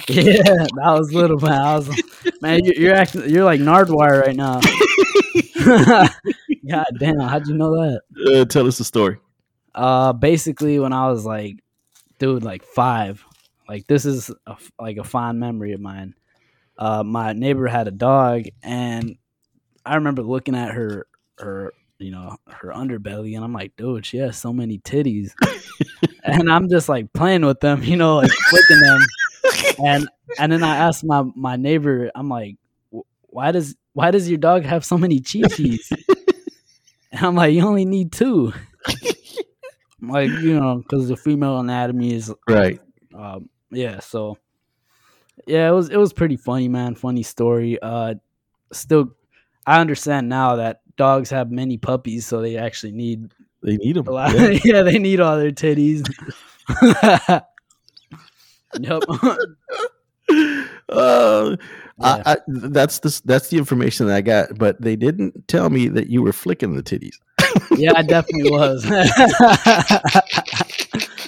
that 0.10 0.96
was 0.98 1.14
little 1.14 1.40
man. 1.40 1.62
I 1.62 1.78
was 1.78 1.88
man. 2.42 2.62
You're, 2.66 2.76
you're 2.76 2.96
acting. 2.96 3.30
You're 3.30 3.46
like 3.46 3.62
Nardwuar 3.62 4.22
right 4.22 4.36
now. 4.36 4.60
God 6.70 6.88
damn! 7.00 7.20
How'd 7.20 7.48
you 7.48 7.56
know 7.56 7.72
that? 7.76 8.02
Uh, 8.42 8.46
tell 8.46 8.66
us 8.68 8.78
the 8.80 8.84
story. 8.84 9.18
Uh, 9.76 10.14
basically, 10.14 10.80
when 10.80 10.94
I 10.94 11.08
was 11.10 11.26
like, 11.26 11.64
dude, 12.20 12.44
like 12.44 12.64
five, 12.64 13.26
like 13.68 13.88
this 13.88 14.06
is 14.06 14.32
a 14.46 14.58
like 14.80 14.98
a 14.98 15.04
fond 15.04 15.40
memory 15.40 15.74
of 15.74 15.82
mine. 15.82 16.16
Uh, 16.78 17.04
my 17.04 17.34
neighbor 17.34 17.68
had 17.68 17.88
a 17.88 17.92
dog, 17.92 18.46
and 18.62 19.18
I 19.86 19.96
remember 19.96 20.24
looking 20.24 20.56
at 20.56 20.74
her, 20.74 21.08
her, 21.38 21.74
you 22.00 22.12
know, 22.12 22.38
her 22.48 22.70
underbelly, 22.70 23.36
and 23.36 23.44
I'm 23.44 23.54
like, 23.54 23.76
dude, 23.76 24.06
she 24.06 24.18
has 24.18 24.38
so 24.38 24.54
many 24.54 24.80
titties, 24.80 25.32
and 26.24 26.52
I'm 26.52 26.70
just 26.70 26.90
like 26.90 27.12
playing 27.14 27.46
with 27.46 27.60
them, 27.60 27.84
you 27.84 27.96
know, 27.96 28.18
like 28.18 28.32
flicking 28.50 28.80
them, 28.80 29.02
and 29.84 30.10
and 30.40 30.52
then 30.52 30.64
I 30.64 30.78
asked 30.78 31.04
my 31.04 31.24
my 31.36 31.56
neighbor, 31.56 32.12
I'm 32.16 32.30
like, 32.30 32.58
why 33.28 33.52
does 33.52 33.76
why 33.94 34.12
does 34.12 34.30
your 34.30 34.40
dog 34.40 34.64
have 34.64 34.86
so 34.86 34.98
many 34.98 35.20
chi-chis? 35.20 35.92
and 37.12 37.26
I'm 37.26 37.36
like, 37.36 37.54
you 37.54 37.62
only 37.62 37.86
need 37.86 38.12
two 38.12 38.54
like 40.10 40.30
you 40.30 40.60
know 40.60 40.78
because 40.78 41.08
the 41.08 41.16
female 41.18 41.60
anatomy 41.60 42.14
is 42.14 42.34
Right. 42.48 42.80
um 43.16 43.50
yeah 43.72 44.00
so 44.00 44.38
yeah 45.48 45.70
it 45.70 45.72
was 45.74 45.90
it 45.90 45.98
was 45.98 46.14
pretty 46.14 46.36
funny 46.38 46.68
man 46.68 46.96
funny 46.96 47.24
story 47.24 47.80
uh 47.82 48.14
still 48.72 49.16
i 49.66 49.80
understand 49.80 50.30
now 50.30 50.56
that 50.58 50.82
dogs 50.98 51.30
have 51.30 51.52
many 51.52 51.78
puppies 51.78 52.26
so 52.26 52.42
they 52.42 52.58
actually 52.58 52.92
need 52.92 53.32
They 53.62 53.78
need 53.78 53.96
them. 53.96 54.08
a 54.08 54.12
lot 54.12 54.34
yeah, 54.66 54.82
they 54.84 55.00
need 55.00 55.20
all 55.20 55.38
their 55.38 55.52
titties 55.52 56.04
yep 58.80 59.04
Uh, 60.90 61.56
Yeah. 62.00 62.22
I, 62.26 62.34
I, 62.34 62.38
that's 62.48 63.00
the 63.00 63.22
that's 63.26 63.50
the 63.50 63.58
information 63.58 64.08
that 64.08 64.16
I 64.16 64.22
got, 64.22 64.58
but 64.58 64.82
they 64.82 64.96
didn't 64.96 65.48
tell 65.48 65.70
me 65.70 65.88
that 65.90 66.08
you 66.08 66.22
were 66.24 66.34
flicking 66.34 66.76
the 66.76 66.82
titties. 66.84 67.16
Yeah 67.78 67.92
i 67.96 68.02
definitely 68.02 68.50
was 68.52 68.84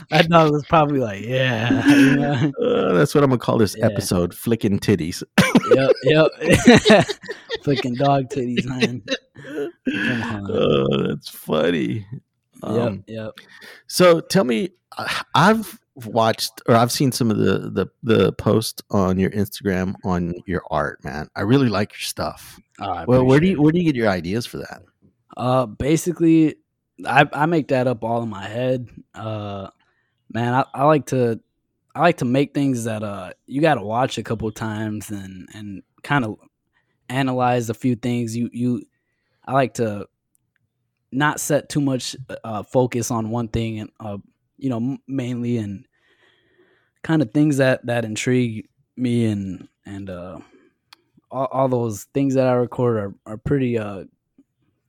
that 0.10 0.28
it 0.30 0.30
was 0.52 0.66
probably 0.68 1.00
like 1.00 1.24
yeah 1.24 1.88
you 1.88 2.16
know? 2.16 2.52
Uh, 2.62 2.94
that's 2.94 3.14
what 3.16 3.24
I'm 3.24 3.30
gonna 3.30 3.40
call 3.40 3.58
this 3.58 3.76
Yeah. 3.78 3.86
episode: 3.88 4.34
flicking 4.34 4.80
titties. 4.80 5.24
yep 5.74 5.92
yep 6.04 6.28
flicking 7.64 7.96
dog 7.96 8.30
titties 8.30 8.66
man 8.66 9.02
Come 9.86 10.22
on. 10.24 10.52
Oh, 10.52 11.08
that's 11.08 11.30
funny. 11.30 12.06
Um, 12.64 13.04
yep 13.08 13.18
yep 13.38 13.48
So 13.88 14.20
tell 14.22 14.44
me, 14.44 14.70
I- 14.98 15.24
I've 15.36 15.80
watched 16.06 16.62
or 16.68 16.76
I've 16.76 16.92
seen 16.92 17.12
some 17.12 17.32
of 17.32 17.38
the 17.38 17.70
the 17.72 17.88
the 18.04 18.32
posts 18.34 18.82
on 18.92 19.18
your 19.20 19.30
Instagram 19.32 19.96
on 20.04 20.34
your 20.46 20.64
art, 20.70 21.04
man. 21.04 21.30
I 21.36 21.42
really 21.42 21.70
like 21.70 21.94
your 21.94 22.02
stuff. 22.02 22.60
Oh, 22.80 23.06
Well, 23.08 23.26
where 23.26 23.40
do 23.40 23.48
you 23.48 23.62
where 23.62 23.72
do 23.72 23.80
you 23.80 23.86
get 23.86 23.96
your 23.96 24.10
ideas 24.10 24.46
for 24.46 24.58
that? 24.58 24.82
Uh, 25.38 25.66
basically, 25.66 26.56
I 27.06 27.28
I 27.34 27.46
make 27.46 27.70
that 27.70 27.88
up 27.88 28.04
all 28.04 28.24
in 28.24 28.30
my 28.30 28.46
head. 28.48 28.90
Uh, 29.14 29.70
man, 30.32 30.54
I, 30.54 30.66
I 30.74 30.84
like 30.86 31.08
to 31.08 31.40
I 31.94 32.02
like 32.02 32.18
to 32.18 32.26
make 32.26 32.54
things 32.54 32.84
that 32.84 33.04
uh 33.04 33.32
you 33.48 33.62
got 33.62 33.76
to 33.76 33.82
watch 33.82 34.18
a 34.18 34.24
couple 34.24 34.52
times 34.52 35.10
and 35.12 35.48
and 35.54 35.84
kind 36.04 36.26
of 36.26 36.38
analyze 37.10 37.70
a 37.70 37.74
few 37.74 37.96
things. 37.96 38.36
You 38.36 38.50
you 38.52 38.84
I 39.46 39.54
like 39.54 39.76
to 39.76 40.08
not 41.12 41.40
set 41.40 41.70
too 41.70 41.82
much 41.82 42.16
uh 42.44 42.64
focus 42.64 43.12
on 43.12 43.30
one 43.30 43.48
thing 43.48 43.80
and 43.80 43.90
uh 44.00 44.18
you 44.58 44.70
know 44.70 44.98
mainly 45.08 45.58
and 45.58 45.86
kind 47.04 47.22
of 47.22 47.32
things 47.32 47.58
that 47.58 47.86
that 47.86 48.04
intrigue 48.04 48.68
me 48.98 49.26
and 49.26 49.70
and 49.86 50.10
uh 50.10 50.40
all, 51.32 51.46
all 51.52 51.68
those 51.70 52.06
things 52.14 52.34
that 52.34 52.48
I 52.48 52.54
record 52.54 52.98
are 52.98 53.16
are 53.26 53.38
pretty 53.38 53.78
uh 53.78 54.06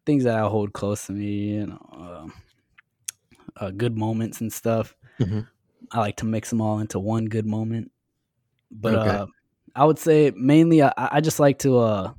things 0.06 0.24
that 0.24 0.36
I 0.36 0.48
hold 0.48 0.72
close 0.72 1.06
to 1.06 1.12
me, 1.12 1.54
you 1.56 1.66
know, 1.66 2.30
uh, 3.58 3.64
uh, 3.64 3.70
good 3.70 3.96
moments 3.96 4.40
and 4.40 4.52
stuff. 4.52 4.94
Mhm. 5.20 5.46
I 5.92 5.98
like 6.00 6.16
to 6.16 6.24
mix 6.26 6.50
them 6.50 6.60
all 6.60 6.78
into 6.78 6.98
one 6.98 7.26
good 7.26 7.46
moment. 7.46 7.90
But 8.70 8.94
Okay. 8.94 9.10
uh, 9.10 9.26
I 9.74 9.84
would 9.84 9.98
say 9.98 10.32
mainly 10.36 10.82
I, 10.82 10.92
I 10.96 11.20
just 11.20 11.38
like 11.40 11.58
to 11.60 11.78
uh, 11.78 12.12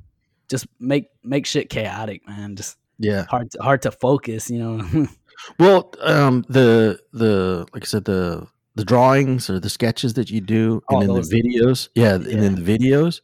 just 0.47 0.67
make 0.79 1.09
make 1.23 1.45
shit 1.45 1.69
chaotic, 1.69 2.27
man. 2.27 2.55
Just 2.55 2.77
Yeah. 2.99 3.25
hard 3.29 3.51
to, 3.51 3.61
hard 3.61 3.81
to 3.83 3.91
focus, 3.91 4.49
you 4.49 4.59
know. 4.59 5.07
Well, 5.59 5.93
um, 6.01 6.43
the 6.49 6.99
the 7.13 7.67
like 7.73 7.83
I 7.83 7.85
said 7.85 8.05
the 8.05 8.47
the 8.75 8.83
drawings 8.83 9.49
or 9.49 9.59
the 9.59 9.69
sketches 9.69 10.13
that 10.15 10.29
you 10.31 10.41
do, 10.41 10.81
and 10.89 11.01
then 11.01 11.13
the 11.13 11.21
videos, 11.21 11.89
yeah, 11.95 12.15
and 12.15 12.25
then 12.41 12.55
the 12.55 12.77
videos, 12.77 13.21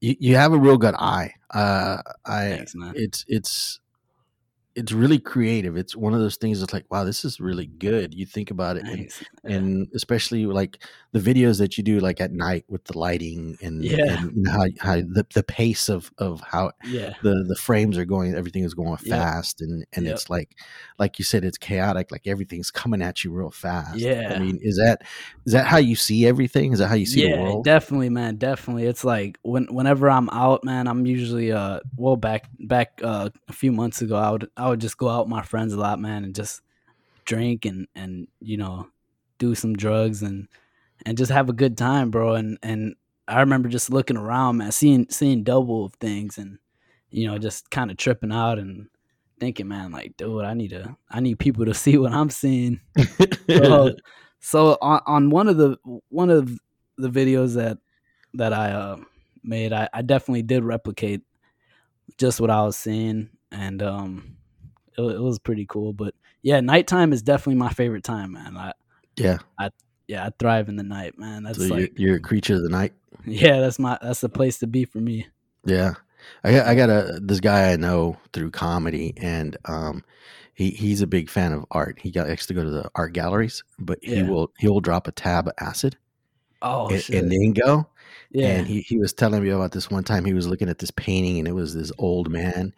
you, 0.00 0.16
you 0.18 0.36
have 0.36 0.52
a 0.54 0.58
real 0.58 0.78
good 0.78 0.94
eye. 0.94 1.34
Uh, 1.52 2.02
I 2.24 2.48
Thanks, 2.56 2.74
man. 2.74 2.94
it's 2.96 3.24
it's 3.28 3.80
it's 4.74 4.92
really 4.92 5.18
creative. 5.18 5.76
It's 5.76 5.94
one 5.94 6.14
of 6.14 6.20
those 6.20 6.36
things 6.36 6.60
that's 6.60 6.72
like, 6.72 6.86
wow, 6.90 7.04
this 7.04 7.24
is 7.24 7.40
really 7.40 7.66
good. 7.66 8.14
You 8.14 8.24
think 8.26 8.50
about 8.50 8.76
it, 8.76 8.84
and, 8.86 9.00
Nice. 9.02 9.24
Yeah. 9.44 9.56
and 9.56 9.88
especially 9.94 10.46
like 10.46 10.78
the 11.12 11.18
videos 11.20 11.58
that 11.58 11.76
you 11.76 11.84
do 11.84 12.00
like 12.00 12.20
at 12.20 12.32
night 12.32 12.64
with 12.68 12.84
the 12.84 12.96
lighting 12.98 13.58
and, 13.60 13.84
Yeah. 13.84 14.18
and 14.22 14.36
you 14.36 14.42
know, 14.44 14.50
how 14.52 14.64
how 14.80 14.96
the, 14.96 15.26
the 15.34 15.42
pace 15.42 15.88
of 15.90 16.10
of 16.18 16.40
how 16.40 16.72
yeah. 16.84 17.14
the 17.22 17.44
the 17.46 17.56
frames 17.56 17.98
are 17.98 18.04
going, 18.06 18.34
everything 18.34 18.64
is 18.64 18.72
going 18.74 18.90
Yep. 18.90 19.00
fast, 19.00 19.60
and 19.60 19.84
and 19.92 20.06
Yep. 20.06 20.14
it's 20.14 20.30
like 20.30 20.56
like 20.98 21.18
you 21.18 21.24
said, 21.24 21.44
it's 21.44 21.58
chaotic. 21.58 22.10
Like 22.10 22.26
everything's 22.26 22.70
coming 22.70 23.02
at 23.02 23.24
you 23.24 23.30
real 23.32 23.50
fast. 23.50 23.98
Yeah. 23.98 24.32
I 24.34 24.38
mean, 24.38 24.58
is 24.62 24.76
that 24.78 25.02
is 25.44 25.52
that 25.52 25.66
how 25.66 25.78
you 25.78 25.96
see 25.96 26.26
everything? 26.26 26.72
Is 26.72 26.78
that 26.78 26.88
how 26.88 26.94
you 26.94 27.06
see 27.06 27.30
the 27.30 27.36
world? 27.36 27.64
definitely, 27.64 28.08
man. 28.08 28.36
Definitely. 28.36 28.84
It's 28.86 29.04
like 29.04 29.38
when 29.42 29.66
whenever 29.66 30.08
I'm 30.08 30.30
out, 30.30 30.64
man, 30.64 30.86
I'm 30.88 31.04
usually 31.04 31.52
uh 31.52 31.80
well 31.96 32.16
back 32.16 32.48
back 32.60 33.00
uh 33.02 33.28
a 33.48 33.52
few 33.52 33.70
months 33.72 34.00
ago, 34.00 34.16
I 34.16 34.30
would 34.30 34.48
I 34.56 34.61
would 34.68 34.80
just 34.80 34.98
go 34.98 35.08
out 35.08 35.26
with 35.26 35.30
my 35.30 35.42
friends 35.42 35.72
a 35.72 35.78
lot, 35.78 36.00
man, 36.00 36.24
and 36.24 36.34
just 36.34 36.62
drink 37.24 37.64
and 37.64 37.86
and 37.94 38.28
you 38.40 38.56
know 38.56 38.88
do 39.38 39.54
some 39.54 39.74
drugs 39.74 40.22
and 40.22 40.48
and 41.04 41.18
just 41.18 41.32
have 41.32 41.48
a 41.48 41.54
good 41.54 41.76
time, 41.76 42.10
bro. 42.10 42.34
And 42.34 42.58
and 42.62 42.94
I 43.28 43.40
remember 43.40 43.68
just 43.68 43.90
looking 43.90 44.16
around, 44.16 44.58
man, 44.58 44.72
seeing 44.72 45.06
seeing 45.10 45.44
double 45.44 45.86
of 45.86 45.94
things, 45.94 46.38
and 46.38 46.58
you 47.10 47.26
know 47.26 47.38
just 47.38 47.70
kind 47.70 47.90
of 47.90 47.96
tripping 47.96 48.32
out 48.32 48.58
and 48.58 48.88
thinking, 49.40 49.66
man, 49.66 49.90
like, 49.90 50.16
dude, 50.16 50.44
I 50.44 50.54
need 50.54 50.70
to 50.70 50.96
I 51.10 51.20
need 51.20 51.38
people 51.38 51.64
to 51.64 51.74
see 51.84 51.98
what 51.98 52.12
I'm 52.12 52.30
seeing. 52.30 52.80
So, 53.48 53.94
so 54.40 54.78
on, 54.80 55.00
on 55.06 55.30
one 55.30 55.48
of 55.48 55.56
the 55.56 55.76
one 56.08 56.30
of 56.30 56.58
the 56.98 57.10
videos 57.10 57.54
that 57.54 57.78
that 58.34 58.52
I 58.52 58.72
uh, 58.72 58.96
made, 59.42 59.72
I, 59.72 59.88
I 59.92 60.02
definitely 60.02 60.42
did 60.42 60.64
replicate 60.64 61.22
just 62.18 62.40
what 62.40 62.50
I 62.50 62.62
was 62.62 62.76
seeing, 62.76 63.30
and 63.50 63.82
um, 63.82 64.36
it, 64.98 65.02
it 65.02 65.20
was 65.20 65.38
pretty 65.38 65.66
cool. 65.66 65.92
But 65.92 66.14
yeah, 66.42 66.60
nighttime 66.60 67.12
is 67.12 67.22
definitely 67.22 67.56
my 67.56 67.70
favorite 67.70 68.04
time, 68.04 68.32
man. 68.32 68.56
I 68.56 68.72
yeah. 69.16 69.38
yeah, 70.08 70.26
I 70.26 70.30
thrive 70.38 70.68
in 70.68 70.76
the 70.76 70.82
night, 70.82 71.18
man. 71.18 71.44
That's 71.44 71.58
So 71.58 71.64
you're, 71.64 71.80
like 71.80 71.92
you're 71.96 72.16
a 72.16 72.20
creature 72.20 72.54
of 72.54 72.62
the 72.62 72.68
night. 72.68 72.92
yeah, 73.26 73.60
that's 73.60 73.78
my 73.78 73.98
that's 74.02 74.20
the 74.20 74.28
place 74.28 74.58
to 74.58 74.66
be 74.66 74.84
for 74.84 74.98
me. 74.98 75.26
Yeah, 75.64 75.94
I 76.44 76.52
got 76.52 76.66
I 76.66 76.74
got 76.74 76.90
a 76.90 77.20
this 77.22 77.40
guy 77.40 77.72
I 77.72 77.76
know 77.76 78.16
through 78.32 78.50
comedy, 78.50 79.14
and 79.16 79.56
um, 79.64 80.04
he 80.54 80.70
he's 80.70 81.02
a 81.02 81.06
big 81.06 81.28
fan 81.30 81.52
of 81.52 81.64
art. 81.70 81.98
He 82.00 82.10
got 82.10 82.28
likes 82.28 82.46
to 82.46 82.54
go 82.54 82.64
to 82.64 82.70
the 82.70 82.90
art 82.94 83.12
galleries, 83.12 83.62
but 83.78 83.98
he 84.02 84.22
Yeah. 84.22 84.28
will 84.28 84.52
he 84.58 84.68
will 84.68 84.80
drop 84.80 85.06
a 85.06 85.12
tab 85.12 85.48
of 85.48 85.54
acid 85.58 85.96
Oh 86.60 86.88
and, 86.88 87.00
shit, 87.00 87.22
and 87.22 87.30
then 87.32 87.52
go. 87.52 87.86
yeah, 88.30 88.58
And 88.58 88.66
he 88.66 88.80
he 88.82 88.98
was 88.98 89.12
telling 89.12 89.42
me 89.42 89.50
about 89.50 89.72
this 89.72 89.90
one 89.90 90.04
time. 90.04 90.24
He 90.24 90.34
was 90.34 90.46
looking 90.46 90.68
at 90.68 90.78
this 90.78 90.90
painting, 90.92 91.38
and 91.38 91.48
it 91.48 91.52
was 91.52 91.74
this 91.74 91.92
old 91.98 92.30
man, 92.30 92.74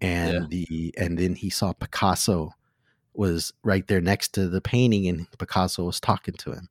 and 0.00 0.32
Yeah. 0.32 0.46
the 0.50 0.94
and 0.98 1.18
then 1.18 1.34
he 1.34 1.50
saw 1.50 1.72
Picasso 1.72 2.52
was 3.14 3.52
right 3.62 3.86
there 3.86 4.00
next 4.00 4.34
to 4.34 4.48
the 4.48 4.60
painting, 4.60 5.06
and 5.08 5.26
Picasso 5.38 5.84
was 5.84 6.00
talking 6.00 6.34
to 6.34 6.52
him, 6.52 6.68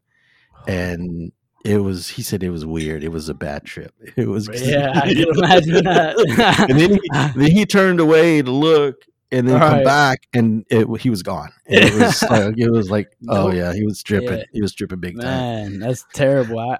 and. 0.67 1.31
It 1.63 1.79
was. 1.79 2.09
He 2.09 2.21
said 2.21 2.43
it 2.43 2.51
was 2.51 2.63
weird. 2.63 3.03
It 3.03 3.09
was 3.11 3.27
a 3.27 3.33
bad 3.33 3.65
trip. 3.65 3.91
It 4.15 4.27
was. 4.27 4.47
yeah, 4.53 4.91
I 5.03 5.11
can 5.15 5.25
imagine 5.35 5.83
that. 5.85 6.15
and 6.69 6.79
then 6.79 6.91
he, 6.91 7.39
then 7.39 7.51
he 7.51 7.65
turned 7.65 7.99
away 7.99 8.43
to 8.43 8.51
look 8.51 8.97
and 9.31 9.47
then 9.47 9.57
come 9.59 9.73
Right. 9.77 9.83
back 9.83 10.27
and 10.31 10.63
it, 10.69 10.85
he 11.01 11.09
was 11.09 11.23
gone 11.23 11.49
and 11.65 11.83
it 11.83 11.93
was 11.95 12.21
like 12.21 12.53
it 12.59 12.71
was 12.71 12.91
like 12.91 13.07
oh 13.29 13.49
yeah 13.51 13.73
he 13.73 13.83
was 13.83 14.03
dripping 14.03 14.37
Yeah. 14.37 14.43
he 14.53 14.61
was 14.61 14.73
dripping 14.75 14.99
big 14.99 15.19
time 15.19 15.71
Man, 15.71 15.79
that's 15.79 16.05
terrible. 16.13 16.59
I, 16.59 16.77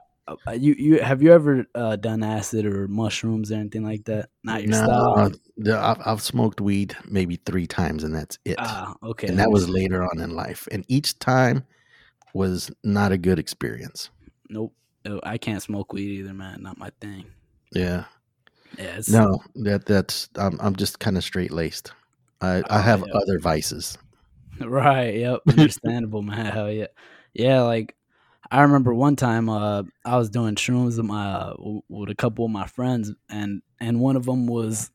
you 0.57 0.73
you 0.77 1.01
have 1.01 1.21
you 1.21 1.31
ever 1.33 1.65
uh, 1.75 1.95
done 1.97 2.23
acid 2.23 2.65
or 2.65 2.87
mushrooms 2.87 3.51
or 3.51 3.55
anything 3.55 3.83
like 3.83 4.05
that? 4.05 4.29
Not 4.43 4.63
your 4.63 4.71
no 4.71 4.83
style. 4.83 5.31
the- 5.57 5.77
I've, 5.79 6.01
I've 6.05 6.21
smoked 6.21 6.59
weed 6.61 6.95
maybe 7.07 7.37
three 7.45 7.67
times 7.67 8.03
and 8.03 8.13
that's 8.13 8.37
it 8.43 8.55
Ah, 8.59 8.93
okay. 9.03 9.27
and 9.27 9.39
that 9.39 9.49
was 9.51 9.69
later 9.69 10.03
on 10.03 10.19
in 10.19 10.31
life 10.35 10.67
and 10.71 10.83
each 10.89 11.17
time 11.19 11.63
was 12.33 12.69
not 12.83 13.11
a 13.13 13.17
good 13.17 13.39
experience 13.39 14.09
nope. 14.49 14.73
No, 15.05 15.19
I 15.23 15.37
can't 15.37 15.61
smoke 15.61 15.93
weed 15.93 16.19
either, 16.19 16.33
man. 16.33 16.63
Not 16.63 16.77
my 16.77 16.89
thing. 16.99 17.25
yeah 17.71 18.05
Yeah, 18.77 18.99
no 19.09 19.39
that 19.63 19.85
that's 19.85 20.27
i'm, 20.35 20.57
I'm 20.59 20.75
just 20.75 20.99
kind 20.99 21.15
of 21.17 21.23
straight 21.23 21.51
laced 21.51 21.93
i 22.41 22.57
i 22.57 22.63
Oh, 22.69 22.81
have 22.81 23.03
yeah. 23.07 23.13
other 23.13 23.39
vices 23.39 23.97
Right. 24.59 25.15
Yep. 25.15 25.41
Understandable, 25.49 26.21
man. 26.21 26.45
Hell 26.45 26.71
yeah. 26.71 26.87
Yeah. 27.33 27.61
Like 27.63 27.94
I 28.51 28.61
remember 28.61 28.93
one 28.93 29.15
time, 29.15 29.49
uh, 29.49 29.83
I 30.05 30.17
was 30.17 30.29
doing 30.29 30.55
shrooms 30.55 30.97
with 30.97 31.05
my 31.05 31.25
uh, 31.25 31.55
with 31.89 32.09
a 32.09 32.15
couple 32.15 32.45
of 32.45 32.51
my 32.51 32.67
friends, 32.67 33.11
and 33.29 33.61
and 33.79 33.99
one 33.99 34.15
of 34.15 34.25
them 34.25 34.47
was 34.47 34.91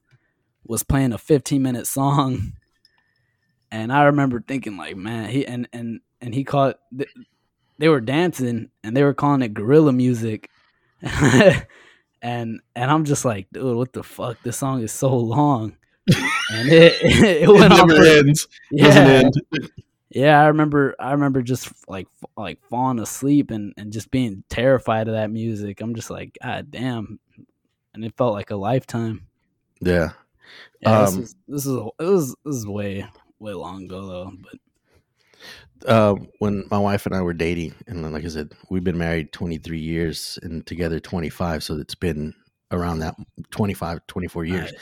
was 0.64 0.82
playing 0.82 1.12
a 1.12 1.18
15 1.18 1.62
minute 1.62 1.86
song, 1.86 2.52
and 3.70 3.92
I 3.92 4.04
remember 4.04 4.42
thinking 4.46 4.76
like, 4.76 4.96
man, 4.96 5.28
he 5.30 5.46
and 5.46 5.68
and 5.72 6.00
and 6.20 6.34
he 6.34 6.44
called. 6.44 6.74
Th- 6.96 7.10
they 7.80 7.88
were 7.88 8.00
dancing 8.02 8.70
and 8.84 8.94
they 8.94 9.02
were 9.02 9.14
calling 9.14 9.40
it 9.40 9.54
gorilla 9.54 9.92
music. 9.92 10.50
and 11.02 11.64
and 12.22 12.60
I'm 12.76 13.04
just 13.06 13.24
like, 13.24 13.46
dude, 13.52 13.74
what 13.74 13.94
the 13.94 14.02
fuck? 14.02 14.36
This 14.42 14.58
song 14.58 14.82
is 14.82 14.92
so 14.92 15.16
long. 15.16 15.76
And 16.52 16.68
it, 16.72 16.94
it 17.02 17.48
went 17.48 17.72
on 17.72 17.88
for, 17.88 18.02
ends 18.02 18.48
yeah, 18.72 19.30
yeah, 20.10 20.42
I 20.42 20.48
remember. 20.48 20.96
I 20.98 21.12
remember 21.12 21.42
just 21.42 21.72
like 21.88 22.08
like 22.36 22.60
falling 22.68 23.00
asleep 23.00 23.50
and 23.50 23.74
and 23.76 23.92
just 23.92 24.10
being 24.10 24.44
terrified 24.50 25.08
of 25.08 25.14
that 25.14 25.30
music. 25.30 25.80
I'm 25.80 25.94
just 25.94 26.10
like, 26.10 26.38
God 26.42 26.70
damn, 26.70 27.20
and 27.94 28.04
it 28.04 28.14
felt 28.18 28.34
like 28.34 28.50
a 28.50 28.56
lifetime. 28.56 29.26
yeah 29.80 30.10
Yeah, 30.80 30.98
Um, 31.08 31.16
this 31.16 31.18
is 31.18 31.36
this 31.48 31.66
is 31.66 31.76
it 31.76 32.04
was 32.04 32.36
this 32.44 32.56
is 32.56 32.66
way 32.66 33.06
way 33.38 33.54
long 33.54 33.84
ago 33.84 34.06
though. 34.06 34.32
But 34.42 35.88
uh, 35.88 36.14
when 36.38 36.64
my 36.70 36.78
wife 36.78 37.06
and 37.06 37.14
I 37.14 37.22
were 37.22 37.34
dating, 37.34 37.74
and 37.86 38.12
like 38.12 38.24
I 38.24 38.28
said, 38.28 38.52
we've 38.70 38.84
been 38.84 38.98
married 38.98 39.32
23 39.32 39.78
years 39.78 40.38
and 40.42 40.66
together 40.66 41.00
25, 41.00 41.62
so 41.62 41.76
it's 41.78 41.94
been 41.94 42.34
around 42.72 43.00
that 43.00 43.14
25, 43.50 44.06
24 44.06 44.44
years. 44.44 44.72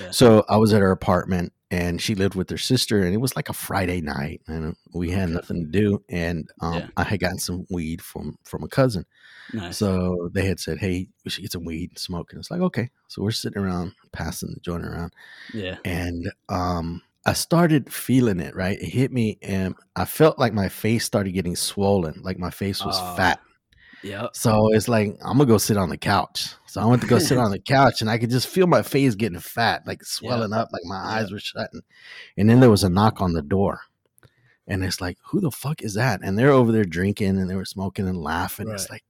Yeah. 0.00 0.10
So 0.10 0.44
I 0.48 0.56
was 0.56 0.72
at 0.72 0.80
her 0.82 0.90
apartment, 0.90 1.52
and 1.70 2.00
she 2.00 2.14
lived 2.14 2.34
with 2.34 2.48
her 2.50 2.58
sister, 2.58 3.02
and 3.02 3.12
it 3.14 3.18
was 3.18 3.34
like 3.36 3.48
a 3.48 3.52
Friday 3.52 4.00
night, 4.00 4.40
and 4.48 4.76
we 4.94 5.10
had 5.10 5.24
Okay. 5.24 5.32
nothing 5.34 5.64
to 5.64 5.70
do, 5.70 6.02
and 6.08 6.48
um, 6.60 6.74
Yeah. 6.74 6.88
I 6.96 7.04
had 7.04 7.20
gotten 7.20 7.38
some 7.38 7.66
weed 7.70 8.00
from 8.02 8.38
from 8.44 8.62
a 8.62 8.68
cousin. 8.68 9.04
nice. 9.52 9.76
So 9.76 10.30
they 10.32 10.46
had 10.46 10.60
said, 10.60 10.78
"Hey, 10.78 11.08
we 11.24 11.30
should 11.30 11.42
get 11.42 11.52
some 11.52 11.64
weed 11.64 11.90
and 11.90 11.98
smoke," 11.98 12.32
and 12.32 12.38
it's 12.40 12.50
like, 12.50 12.60
okay. 12.60 12.90
So 13.08 13.22
we're 13.22 13.30
sitting 13.32 13.60
around, 13.62 13.92
passing 14.12 14.52
the 14.54 14.60
joint 14.60 14.84
around 14.86 15.12
yeah. 15.52 15.76
and 15.84 16.30
um 16.48 17.02
I 17.26 17.32
started 17.32 17.90
feeling 17.92 18.38
it, 18.40 18.54
right? 18.54 18.78
It 18.78 18.88
hit 18.90 19.10
me 19.10 19.38
and 19.42 19.74
I 19.96 20.04
felt 20.04 20.38
like 20.38 20.52
my 20.52 20.68
face 20.68 21.04
started 21.06 21.32
getting 21.32 21.56
swollen, 21.56 22.20
like 22.22 22.38
my 22.38 22.50
face 22.50 22.84
was 22.84 22.96
Oh. 23.00 23.16
fat. 23.16 23.40
Yep. 24.04 24.36
So 24.36 24.72
it's 24.72 24.88
like 24.88 25.16
I'm 25.24 25.38
gonna 25.38 25.46
go 25.46 25.58
sit 25.58 25.76
on 25.76 25.88
the 25.88 25.96
couch. 25.96 26.54
So 26.66 26.80
I 26.80 26.86
went 26.86 27.02
to 27.02 27.08
go 27.08 27.18
sit 27.18 27.38
on 27.38 27.50
the 27.50 27.58
couch 27.74 28.00
and 28.00 28.10
I 28.10 28.18
could 28.18 28.30
just 28.30 28.48
feel 28.48 28.66
my 28.66 28.82
face 28.82 29.14
getting 29.14 29.38
fat, 29.38 29.86
like 29.86 30.04
swelling 30.04 30.52
up, 30.52 30.68
like 30.72 30.82
my 30.84 30.96
eyes 30.96 31.30
were 31.30 31.38
shutting. 31.38 31.82
And 32.36 32.50
then 32.50 32.60
there 32.60 32.70
was 32.70 32.84
a 32.84 32.88
knock 32.88 33.20
on 33.20 33.32
the 33.32 33.42
door. 33.42 33.80
And 34.66 34.82
it's 34.82 35.00
like, 35.00 35.18
who 35.26 35.40
the 35.40 35.50
fuck 35.50 35.82
is 35.82 35.94
that? 35.94 36.20
And 36.22 36.38
they're 36.38 36.50
over 36.50 36.72
there 36.72 36.84
drinking 36.84 37.38
and 37.38 37.48
they 37.48 37.54
were 37.54 37.64
smoking 37.64 38.08
and 38.08 38.16
laughing. 38.16 38.70
It's 38.70 38.90
like 38.90 39.04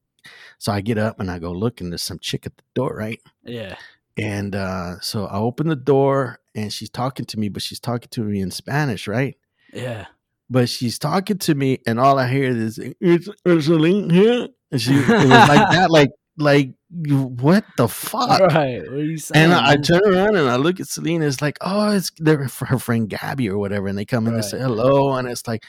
so 0.58 0.72
I 0.72 0.80
get 0.80 0.98
up 0.98 1.20
and 1.20 1.30
I 1.30 1.38
go 1.38 1.52
look 1.52 1.80
and 1.80 1.92
there's 1.92 2.02
some 2.02 2.18
chick 2.18 2.46
at 2.46 2.56
the 2.56 2.62
door, 2.74 2.94
right? 2.96 3.20
Yeah. 3.42 3.76
And 4.16 4.54
uh, 4.54 5.00
so 5.00 5.26
I 5.26 5.38
open 5.38 5.68
the 5.68 5.76
door 5.76 6.40
and 6.54 6.72
she's 6.72 6.90
talking 6.90 7.26
to 7.26 7.38
me, 7.38 7.48
but 7.48 7.62
she's 7.62 7.80
talking 7.80 8.08
to 8.10 8.22
me 8.22 8.40
in 8.40 8.50
Spanish, 8.50 9.08
right? 9.08 9.36
Yeah. 9.72 10.06
But 10.48 10.68
she's 10.68 10.98
talking 10.98 11.38
to 11.38 11.54
me, 11.54 11.78
and 11.86 11.98
all 11.98 12.18
I 12.18 12.28
hear 12.28 12.44
is 12.44 12.78
"It's 12.78 13.28
Ursuline 13.48 14.10
here," 14.10 14.48
and 14.74 14.80
she 14.82 14.92
it 14.94 15.08
was 15.08 15.28
like 15.48 15.70
that, 15.70 15.90
like 15.90 16.10
like 16.36 16.70
you- 17.02 17.22
what 17.40 17.64
the 17.76 17.88
fuck? 18.10 18.40
Right. 18.40 18.82
What 18.82 18.92
are 18.92 19.04
you 19.04 19.18
saying? 19.18 19.44
And 19.44 19.52
I, 19.54 19.72
I 19.72 19.76
turn 19.76 20.00
around 20.04 20.36
and 20.36 20.48
I 20.50 20.56
look 20.56 20.80
at 20.80 20.88
Selena. 20.88 21.26
It's 21.26 21.40
like, 21.40 21.56
oh, 21.60 21.90
it's 21.96 22.10
they're 22.18 22.48
for 22.48 22.66
her 22.66 22.78
friend 22.78 23.08
Gabby 23.08 23.48
or 23.48 23.56
whatever, 23.58 23.86
and 23.88 23.96
they 23.96 24.04
come 24.04 24.24
in 24.26 24.34
and 24.34 24.42
Right. 24.42 24.50
say 24.50 24.58
hello, 24.58 25.14
and 25.14 25.28
it's 25.28 25.46
like 25.46 25.64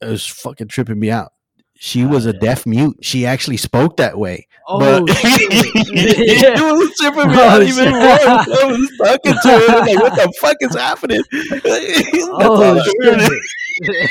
it 0.00 0.06
was 0.08 0.26
fucking 0.26 0.68
tripping 0.68 0.98
me 1.00 1.10
out. 1.10 1.32
She 1.76 2.04
Oh, 2.04 2.08
was 2.08 2.24
a 2.26 2.32
yeah. 2.32 2.38
deaf 2.40 2.66
mute. 2.66 2.98
She 3.02 3.26
actually 3.26 3.56
spoke 3.56 3.96
that 3.96 4.16
way. 4.16 4.46
oh, 4.68 4.78
but 4.78 5.02
it 5.08 6.60
was 6.60 6.94
tripping 7.00 7.28
me 7.30 7.36
Oh, 7.36 7.48
out 7.48 7.62
even 7.62 7.90
more. 7.90 8.00
I 8.00 8.44
was 8.68 8.92
talking 8.96 9.34
to 9.42 9.48
her 9.48 9.78
like, 9.80 9.98
"What 10.00 10.14
the 10.14 10.32
fuck 10.40 10.56
is 10.60 10.74
happening?" 10.76 11.22
That's 11.30 12.28
oh, 12.30 12.78
I 12.78 13.08
heard. 13.18 13.30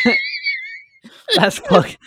shit. 0.04 0.18
That's 1.36 1.58
fucking. 1.60 1.98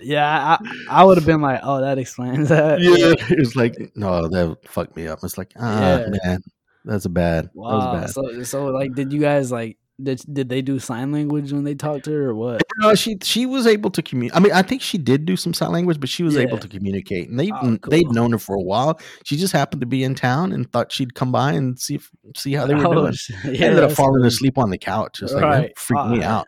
Yeah, 0.00 0.58
I, 0.60 0.64
I 0.88 1.04
would 1.04 1.16
have 1.16 1.26
been 1.26 1.40
like, 1.40 1.60
oh, 1.62 1.80
that 1.80 1.98
explains 1.98 2.48
that. 2.50 2.80
Yeah, 2.80 3.14
it 3.30 3.38
was 3.38 3.56
like, 3.56 3.74
no, 3.96 4.28
that 4.28 4.58
fucked 4.68 4.96
me 4.96 5.06
up. 5.08 5.20
It's 5.22 5.38
like, 5.38 5.52
ah, 5.58 5.98
Yeah. 5.98 6.10
man, 6.24 6.42
that's 6.84 7.04
a 7.04 7.08
bad. 7.10 7.46
That 7.46 7.54
Wow. 7.54 7.76
was 7.76 8.00
bad. 8.00 8.10
So, 8.10 8.42
so 8.44 8.64
like, 8.66 8.94
did 8.94 9.12
you 9.12 9.20
guys 9.20 9.50
like 9.52 9.78
Did 10.00 10.22
did 10.32 10.48
they 10.48 10.62
do 10.62 10.78
sign 10.78 11.10
language 11.10 11.52
when 11.52 11.64
they 11.64 11.74
talked 11.74 12.04
to 12.04 12.12
her 12.12 12.30
or 12.30 12.34
what? 12.34 12.62
No, 12.78 12.94
she 12.94 13.16
she 13.24 13.46
was 13.46 13.66
able 13.66 13.90
to 13.90 14.00
communicate. 14.00 14.36
I 14.36 14.40
mean, 14.40 14.52
I 14.52 14.62
think 14.62 14.80
she 14.80 14.96
did 14.96 15.26
do 15.26 15.34
some 15.36 15.52
sign 15.52 15.72
language, 15.72 15.98
but 15.98 16.08
she 16.08 16.22
was 16.22 16.36
able 16.38 16.58
to 16.58 16.68
communicate. 16.68 17.28
And 17.28 17.40
they 17.40 17.50
Oh, 17.50 17.76
they'd 17.90 18.08
known 18.12 18.30
her 18.30 18.38
for 18.38 18.54
a 18.54 18.60
while. 18.62 19.00
She 19.24 19.36
just 19.36 19.52
happened 19.52 19.80
to 19.80 19.86
be 19.86 20.04
in 20.04 20.14
town 20.14 20.52
and 20.52 20.70
thought 20.70 20.92
she'd 20.92 21.14
come 21.16 21.32
by 21.32 21.52
and 21.54 21.76
see 21.80 21.96
if, 21.96 22.08
see 22.36 22.52
how 22.52 22.66
they 22.68 22.76
were 22.76 22.86
Oh, 22.86 22.92
doing. 22.94 23.14
Yeah, 23.44 23.66
ended 23.66 23.82
up 23.82 23.90
falling 23.90 24.20
cool. 24.20 24.28
asleep 24.28 24.56
on 24.56 24.70
the 24.70 24.78
couch. 24.78 25.20
It's 25.20 25.32
like 25.34 25.42
Right. 25.42 25.62
that 25.62 25.78
freaked 25.78 26.06
me 26.06 26.22
Ah, 26.22 26.38
out. 26.38 26.46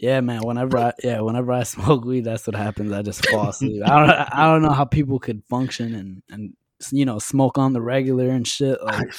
Yeah, 0.00 0.22
man. 0.22 0.40
Whenever 0.42 0.78
I 0.78 0.92
yeah, 1.04 1.20
whenever 1.20 1.52
I 1.52 1.62
smoke 1.64 2.04
weed, 2.04 2.24
that's 2.24 2.46
what 2.46 2.56
happens. 2.56 2.90
I 2.90 3.02
just 3.02 3.28
fall 3.28 3.50
asleep. 3.50 3.82
I 3.84 4.00
don't 4.00 4.10
I 4.10 4.46
don't 4.46 4.62
know 4.62 4.72
how 4.72 4.86
people 4.86 5.18
could 5.18 5.42
function 5.48 5.94
and 5.94 6.22
and 6.30 6.54
you 6.90 7.04
know 7.04 7.18
smoke 7.18 7.58
on 7.58 7.74
the 7.74 7.82
regular 7.82 8.30
and 8.30 8.48
shit. 8.48 8.82
Like 8.82 9.12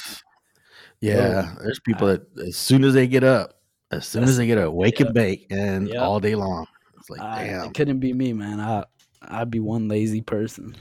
yeah, 1.00 1.54
there's 1.60 1.80
people 1.80 2.08
that 2.08 2.22
as 2.44 2.56
soon 2.56 2.82
as 2.82 2.94
they 2.94 3.06
get 3.06 3.22
up, 3.22 3.60
as 3.92 4.06
soon 4.06 4.24
as 4.24 4.36
they 4.36 4.46
get 4.46 4.58
up, 4.58 4.72
wake 4.72 4.98
yeah. 4.98 5.06
and 5.06 5.14
bake, 5.14 5.46
and 5.50 5.88
Yep. 5.88 6.02
all 6.02 6.18
day 6.18 6.34
long. 6.34 6.66
It's 6.98 7.08
like, 7.08 7.20
I, 7.20 7.46
damn, 7.46 7.64
it 7.66 7.74
couldn't 7.74 8.00
be 8.00 8.12
me, 8.12 8.32
man. 8.32 8.60
I 8.60 8.84
I'd 9.22 9.50
be 9.50 9.60
one 9.60 9.86
lazy 9.88 10.20
person. 10.20 10.76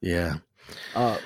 yeah. 0.00 0.36
Uh, 0.94 1.18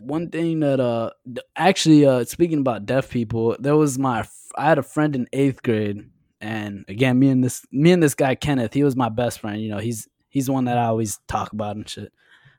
one 0.00 0.30
thing 0.30 0.60
that 0.60 0.80
uh 0.80 1.10
actually 1.54 2.04
uh 2.04 2.24
speaking 2.24 2.58
about 2.60 2.86
deaf 2.86 3.10
people, 3.10 3.56
there 3.60 3.76
was 3.76 3.96
my 3.96 4.26
I 4.56 4.64
had 4.64 4.78
a 4.78 4.82
friend 4.82 5.14
in 5.14 5.28
eighth 5.32 5.62
grade, 5.62 6.08
and 6.40 6.84
again, 6.88 7.18
me 7.18 7.28
and 7.28 7.42
this 7.44 7.64
me 7.70 7.92
and 7.92 8.02
this 8.02 8.14
guy 8.14 8.34
Kenneth, 8.34 8.72
he 8.74 8.82
was 8.84 8.96
my 8.96 9.08
best 9.08 9.40
friend. 9.40 9.60
You 9.60 9.70
know, 9.70 9.78
he's 9.78 10.08
he's 10.28 10.46
the 10.46 10.52
one 10.52 10.64
that 10.66 10.78
I 10.78 10.86
always 10.86 11.18
talk 11.28 11.52
about 11.52 11.76
and 11.76 11.88
shit. 11.88 12.12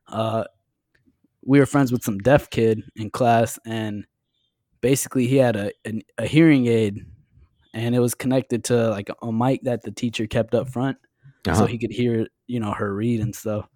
Uh, 0.08 0.44
we 1.44 1.60
were 1.60 1.66
friends 1.66 1.92
with 1.92 2.04
some 2.04 2.20
deaf 2.20 2.50
kid 2.50 2.84
in 2.96 3.10
class, 3.10 3.58
and 3.66 4.06
basically 4.82 5.28
he 5.28 5.38
had 5.38 5.56
a 5.56 5.72
a, 5.86 6.02
a 6.20 6.26
hearing 6.28 6.68
aid, 6.68 7.06
and 7.74 7.96
it 7.96 8.00
was 8.00 8.14
connected 8.16 8.64
to 8.66 8.90
like 8.90 9.10
a 9.22 9.32
mic 9.32 9.62
that 9.64 9.82
the 9.84 9.92
teacher 9.92 10.28
kept 10.28 10.54
up 10.54 10.70
front 10.70 10.98
Uh-huh. 11.48 11.56
so 11.58 11.66
he 11.66 11.78
could 11.80 11.92
hear 11.92 12.28
you 12.48 12.60
know 12.60 12.72
her 12.74 12.94
read 12.94 13.22
and 13.22 13.36
stuff 13.36 13.68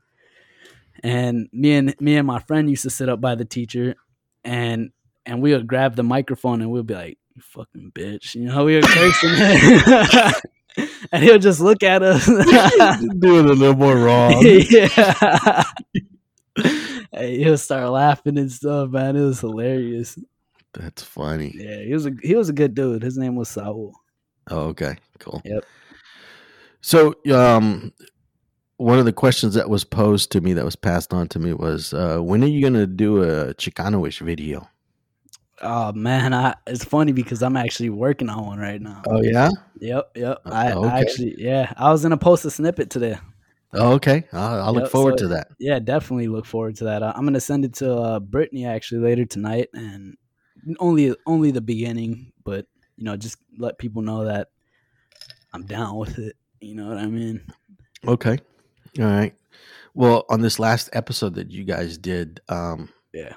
and 1.04 1.50
me 1.52 1.74
and 1.74 1.96
me 2.00 2.16
and 2.18 2.28
my 2.28 2.40
friend 2.40 2.70
used 2.70 2.84
to 2.84 2.90
sit 2.90 3.10
up 3.10 3.20
by 3.22 3.36
the 3.36 3.46
teacher 3.46 3.96
and 4.44 4.92
and 5.26 5.42
we 5.42 5.52
would 5.54 5.66
grab 5.68 5.96
the 5.96 6.04
microphone 6.04 6.62
and 6.62 6.70
we'd 6.72 6.86
be 6.86 6.94
like 6.94 7.18
you 7.36 7.42
fucking 7.42 7.92
bitch 7.94 8.36
you 8.36 8.42
know 8.46 8.54
how 8.54 8.66
we 8.66 8.76
would 8.76 8.86
cursing. 8.86 9.30
him 9.36 10.34
and 11.12 11.24
he'll 11.24 11.38
just 11.40 11.60
look 11.60 11.84
at 11.84 12.02
us 12.04 12.26
doing 13.20 13.46
a 13.46 13.54
little 13.54 13.76
more 13.76 13.96
wrong. 13.98 14.42
yeah 14.70 15.64
Hey, 17.12 17.38
he'll 17.38 17.58
start 17.58 17.90
laughing 17.90 18.38
and 18.38 18.52
stuff 18.52 18.90
man 18.90 19.16
it 19.16 19.22
was 19.22 19.40
hilarious 19.42 20.18
That's 20.74 21.04
funny. 21.04 21.54
yeah 21.56 21.82
he 21.84 21.94
was 21.94 22.06
a 22.06 22.12
he 22.24 22.36
was 22.36 22.50
a 22.50 22.54
good 22.54 22.74
dude 22.76 23.04
his 23.04 23.18
name 23.18 23.36
was 23.36 23.50
Saul 23.50 23.94
Oh, 24.52 24.68
okay, 24.68 24.96
cool. 25.18 25.42
Yep. 25.44 25.66
So, 26.82 27.16
um, 27.34 27.92
one 28.78 29.00
of 29.00 29.06
the 29.06 29.12
questions 29.12 29.56
that 29.56 29.72
was 29.72 29.84
posed 29.84 30.32
to 30.34 30.42
me, 30.42 30.54
that 30.54 30.64
was 30.64 30.76
passed 30.76 31.12
on 31.16 31.28
to 31.30 31.40
me, 31.40 31.52
was, 31.54 31.96
uh, 31.96 32.20
when 32.20 32.44
are 32.44 32.48
you 32.48 32.62
gonna 32.62 32.86
do 32.86 33.24
a 33.24 33.56
Chicanoish 33.56 34.20
video? 34.20 34.70
Oh 35.62 35.94
man 35.94 36.34
I 36.34 36.56
it's 36.68 36.84
funny 36.84 37.12
because 37.12 37.42
I'm 37.42 37.56
actually 37.56 37.90
working 37.90 38.30
on 38.30 38.46
one 38.46 38.60
right 38.60 38.82
now 38.82 39.04
Oh 39.08 39.22
yeah. 39.22 39.50
Yep, 39.80 40.12
yep. 40.16 40.42
Uh, 40.46 40.50
I, 40.50 40.72
okay. 40.72 40.90
I 40.90 41.00
actually, 41.00 41.36
yeah, 41.38 41.74
I 41.78 41.92
was 41.92 42.02
gonna 42.02 42.18
post 42.18 42.46
a 42.46 42.52
snippet 42.52 42.90
today. 42.90 43.18
Oh, 43.74 43.94
okay. 43.94 44.24
I'll, 44.32 44.62
I'll 44.62 44.74
look 44.74 44.90
forward 44.90 45.20
so- 45.20 45.28
to 45.28 45.34
that. 45.34 45.50
Yeah, 45.60 45.80
definitely 45.80 46.28
look 46.28 46.46
forward 46.46 46.78
to 46.78 46.86
that. 46.86 47.04
Uh, 47.04 47.12
I'm 47.16 47.26
gonna 47.26 47.42
send 47.42 47.66
it 47.66 47.74
to 47.76 47.94
uh, 47.94 48.20
Brittany 48.20 48.66
actually 48.66 49.02
later 49.02 49.26
tonight, 49.26 49.68
and 49.74 50.18
only 50.80 51.14
only 51.26 51.52
the 51.52 51.62
beginning, 51.62 52.32
but 52.44 52.68
you 52.96 53.04
know, 53.04 53.18
just 53.18 53.38
let 53.58 53.78
people 53.78 54.02
know 54.02 54.26
that 54.26 54.50
I'm 55.54 55.64
down 55.64 55.98
with 55.98 56.18
it. 56.20 56.36
You 56.62 56.76
know 56.76 56.88
what 56.88 56.98
I 56.98 57.08
mean? 57.08 57.42
Okay. 58.08 58.40
All 59.00 59.06
right. 59.06 59.36
Well, 59.94 60.26
on 60.30 60.42
this 60.42 60.58
last 60.58 60.90
episode 60.94 61.36
that 61.36 61.52
you 61.52 61.64
guys 61.64 61.98
did, 61.98 62.42
um, 62.50 62.90
Yeah. 63.14 63.34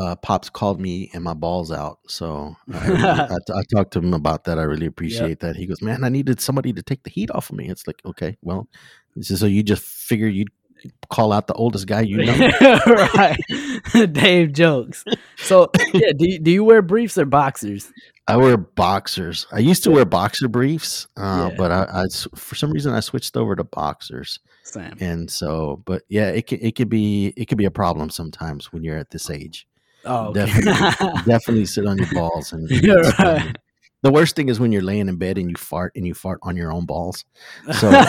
Uh, 0.00 0.16
Pops 0.16 0.50
called 0.50 0.80
me 0.80 1.10
and 1.14 1.22
my 1.24 1.34
balls 1.34 1.70
out. 1.72 1.98
So 2.08 2.56
I, 2.72 2.86
really- 2.88 3.02
I, 3.02 3.24
I 3.54 3.62
talked 3.74 3.92
to 3.94 3.98
him 4.00 4.14
about 4.14 4.44
that. 4.44 4.58
I 4.58 4.62
really 4.62 4.86
appreciate 4.86 5.40
that. 5.40 5.56
He 5.56 5.66
goes, 5.66 5.82
man, 5.82 6.04
I 6.04 6.08
needed 6.08 6.40
somebody 6.40 6.72
to 6.72 6.82
take 6.82 7.02
the 7.04 7.10
heat 7.10 7.30
off 7.32 7.50
of 7.50 7.56
me. 7.56 7.68
It's 7.68 7.86
like, 7.86 8.00
okay, 8.04 8.36
well, 8.42 8.68
so 9.20 9.46
you 9.46 9.62
just 9.62 9.82
figure 9.82 10.28
you'd 10.28 10.50
call 11.10 11.32
out 11.32 11.48
the 11.48 11.54
oldest 11.54 11.88
guy 11.88 12.02
you 12.02 12.18
know? 12.18 12.50
right. 12.86 13.36
Dave 14.12 14.52
jokes. 14.52 15.04
So 15.36 15.70
yeah, 15.92 16.12
do 16.16 16.30
you, 16.30 16.38
do 16.38 16.50
you 16.52 16.62
wear 16.64 16.82
briefs 16.82 17.18
or 17.18 17.24
boxers? 17.24 17.90
I 18.28 18.36
wear 18.36 18.56
boxers. 18.56 19.46
I 19.50 19.58
used 19.58 19.82
to 19.84 19.90
wear 19.90 20.04
boxer 20.04 20.46
briefs, 20.48 21.08
uh, 21.16 21.48
Yeah. 21.50 21.56
but 21.56 21.72
I, 21.72 22.02
I 22.02 22.04
for 22.36 22.54
some 22.54 22.70
reason 22.70 22.92
I 22.94 23.00
switched 23.00 23.36
over 23.36 23.56
to 23.56 23.64
boxers, 23.64 24.38
Same. 24.64 24.92
and 25.00 25.30
so, 25.30 25.82
but 25.86 26.02
yeah, 26.08 26.28
it 26.28 26.46
could 26.46 26.62
it 26.62 26.76
could 26.76 26.90
be 26.90 27.32
it 27.36 27.46
could 27.46 27.56
be 27.58 27.64
a 27.64 27.70
problem 27.70 28.10
sometimes 28.10 28.70
when 28.72 28.84
you're 28.84 28.98
at 28.98 29.10
this 29.10 29.30
age. 29.30 29.66
Oh, 30.04 30.28
okay. 30.28 30.46
Definitely, 30.46 31.22
definitely 31.26 31.66
sit 31.66 31.86
on 31.86 31.98
your 31.98 32.12
balls, 32.12 32.52
and 32.52 32.70
right. 33.18 33.56
the 34.02 34.12
worst 34.12 34.36
thing 34.36 34.48
is 34.48 34.60
when 34.60 34.72
you're 34.72 34.82
laying 34.82 35.08
in 35.08 35.16
bed 35.16 35.38
and 35.38 35.50
you 35.50 35.56
fart 35.56 35.92
and 35.96 36.06
you 36.06 36.14
fart 36.14 36.38
on 36.42 36.56
your 36.56 36.72
own 36.72 36.86
balls. 36.86 37.24
So 37.72 37.90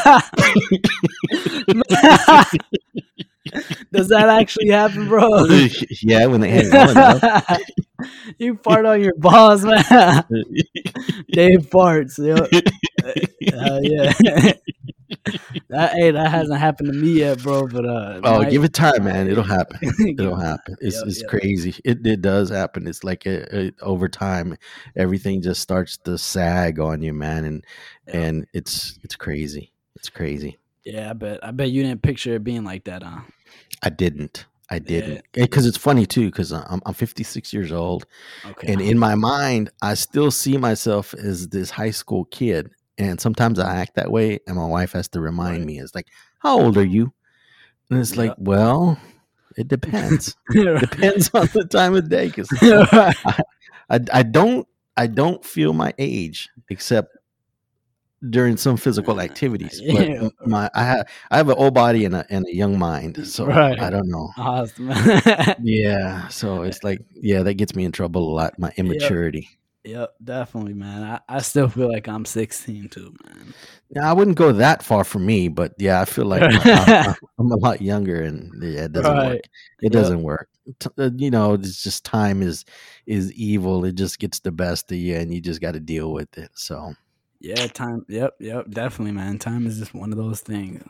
Does 3.91 4.09
that 4.09 4.29
actually 4.29 4.69
happen, 4.69 5.07
bro? 5.07 5.45
yeah, 6.03 6.27
when 6.27 6.41
they 6.41 6.49
hang 6.51 6.71
on. 6.71 7.19
you 8.37 8.59
fart 8.63 8.85
on 8.85 9.01
your 9.01 9.15
balls, 9.15 9.65
man. 9.65 10.23
Dave 11.31 11.67
farts. 11.69 12.19
Yo. 12.19 12.35
Uh, 13.51 13.79
yeah. 13.81 14.53
that, 15.69 15.93
hey, 15.93 16.11
that 16.11 16.29
hasn't 16.31 16.59
happened 16.59 16.89
to 16.89 16.93
me 16.93 17.19
yet, 17.19 17.41
bro. 17.41 17.67
But 17.67 17.85
uh, 17.85 18.21
Oh, 18.23 18.43
give 18.49 18.63
it 18.63 18.73
time, 18.73 19.03
man. 19.03 19.27
It'll 19.27 19.43
happen. 19.43 19.79
It'll 20.17 20.35
happen. 20.35 20.75
It's 20.81 20.97
Yep, 20.97 21.07
it's 21.07 21.21
yep. 21.21 21.29
crazy. 21.29 21.75
It 21.83 22.05
it 22.05 22.21
does 22.21 22.49
happen. 22.49 22.87
It's 22.87 23.03
like 23.03 23.25
a, 23.25 23.67
a, 23.67 23.71
over 23.81 24.07
time, 24.07 24.57
everything 24.95 25.41
just 25.41 25.61
starts 25.61 25.97
to 25.97 26.17
sag 26.17 26.79
on 26.79 27.01
you, 27.01 27.13
man, 27.13 27.45
and 27.45 27.65
Yep. 28.07 28.15
and 28.15 28.47
it's 28.53 28.97
it's 29.03 29.15
crazy. 29.15 29.71
It's 29.95 30.09
crazy. 30.09 30.57
Yeah, 30.85 31.09
I 31.09 31.13
bet. 31.13 31.43
I 31.43 31.51
bet 31.51 31.69
you 31.69 31.83
didn't 31.83 32.01
picture 32.01 32.35
it 32.35 32.43
being 32.43 32.63
like 32.63 32.85
that, 32.85 33.03
huh? 33.03 33.19
I 33.83 33.89
didn't. 33.89 34.45
I 34.71 34.79
didn't. 34.79 35.25
Because 35.33 35.65
it's 35.65 35.77
funny 35.77 36.05
too. 36.05 36.27
Because 36.27 36.51
I'm 36.53 36.81
I'm 36.85 36.93
56 36.93 37.53
years 37.53 37.71
old, 37.71 38.05
Okay. 38.45 38.71
and 38.71 38.81
in 38.81 38.97
my 38.99 39.15
mind, 39.15 39.71
I 39.81 39.95
still 39.95 40.31
see 40.31 40.57
myself 40.57 41.13
as 41.15 41.47
this 41.49 41.71
high 41.71 41.91
school 41.91 42.25
kid. 42.25 42.69
And 42.99 43.19
sometimes 43.19 43.57
I 43.59 43.77
act 43.77 43.95
that 43.95 44.11
way, 44.11 44.39
and 44.45 44.57
my 44.57 44.65
wife 44.67 44.91
has 44.91 45.07
to 45.09 45.21
remind 45.21 45.65
me. 45.65 45.79
It's 45.79 45.95
like, 45.95 46.07
how 46.39 46.59
old 46.59 46.77
are 46.77 46.85
you? 46.85 47.13
And 47.89 47.99
it's 47.99 48.17
like, 48.17 48.35
well, 48.37 48.99
it 49.57 49.67
depends. 49.67 50.35
Right. 50.53 50.81
depends 50.81 51.29
on 51.33 51.47
the 51.53 51.65
time 51.65 51.95
of 51.95 52.09
day. 52.09 52.27
Because 52.27 52.51
Right. 52.93 53.15
I, 53.89 53.99
I 54.13 54.23
don't 54.23 54.67
I 54.97 55.07
don't 55.07 55.43
feel 55.43 55.73
my 55.73 55.93
age 55.97 56.49
except 56.69 57.15
during 58.29 58.57
some 58.57 58.75
physical 58.77 59.19
uh, 59.19 59.23
activities. 59.23 59.81
But 59.91 60.07
Yeah. 60.09 60.29
my 60.45 60.69
I 60.75 60.83
have 60.83 61.07
I 61.31 61.37
have 61.37 61.49
an 61.49 61.55
old 61.57 61.73
body 61.73 62.05
and 62.05 62.15
a 62.15 62.25
and 62.29 62.45
a 62.47 62.53
young 62.55 62.77
mind, 62.77 63.25
so 63.27 63.45
Right. 63.45 63.79
I 63.79 63.89
don't 63.89 64.09
know. 64.09 64.29
Awesome. 64.37 64.91
Yeah, 65.61 66.27
so 66.27 66.63
it's 66.63 66.83
like 66.83 66.99
yeah, 67.15 67.43
that 67.43 67.53
gets 67.55 67.75
me 67.75 67.85
in 67.85 67.91
trouble 67.91 68.29
a 68.29 68.33
lot. 68.35 68.59
My 68.59 68.73
immaturity. 68.75 69.47
Yep, 69.83 70.15
definitely, 70.23 70.73
man. 70.73 71.03
I, 71.03 71.19
I 71.37 71.39
still 71.41 71.69
feel 71.69 71.91
like 71.91 72.07
I'm 72.07 72.25
16 72.25 72.89
too, 72.89 73.15
man. 73.25 73.53
Now 73.91 74.09
I 74.09 74.13
wouldn't 74.13 74.37
go 74.37 74.51
that 74.53 74.83
far 74.83 75.03
for 75.03 75.19
me, 75.19 75.47
but 75.47 75.73
yeah, 75.79 75.99
I 76.01 76.05
feel 76.05 76.25
like 76.25 76.47
I, 76.49 77.13
am 77.39 77.51
a 77.51 77.55
lot 77.57 77.81
younger, 77.81 78.21
and 78.21 78.61
yeah, 78.61 78.85
it 78.85 78.91
doesn't 78.93 79.17
Right. 79.17 79.19
work. 79.19 79.41
It 79.81 79.91
Yep. 79.91 79.91
doesn't 79.91 80.21
work. 80.21 80.47
T- 80.79 80.89
uh, 80.97 81.09
You 81.15 81.31
know, 81.31 81.53
it's 81.55 81.81
just 81.83 82.05
time 82.05 82.41
is 82.43 82.65
is 83.07 83.31
evil. 83.33 83.85
It 83.85 83.95
just 83.95 84.19
gets 84.19 84.39
the 84.39 84.51
best 84.51 84.91
of 84.91 84.97
you, 84.97 85.15
and 85.15 85.33
you 85.33 85.41
just 85.41 85.61
got 85.61 85.71
to 85.73 85.79
deal 85.79 86.11
with 86.13 86.37
it. 86.37 86.51
So 86.55 86.93
Yeah, 87.41 87.67
time. 87.67 88.05
Yep, 88.09 88.35
yep, 88.39 88.69
definitely, 88.69 89.13
man. 89.13 89.39
Time 89.39 89.65
is 89.67 89.79
just 89.79 89.93
one 89.93 90.11
of 90.11 90.17
those 90.17 90.41
things. 90.41 90.83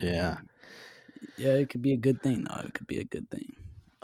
yeah. 0.00 0.38
Yeah, 1.36 1.54
it 1.54 1.68
could 1.70 1.82
be 1.82 1.92
a 1.92 1.96
good 1.96 2.22
thing, 2.22 2.44
though. 2.44 2.60
It 2.66 2.74
could 2.74 2.86
be 2.86 2.98
a 2.98 3.04
good 3.04 3.30
thing. 3.30 3.55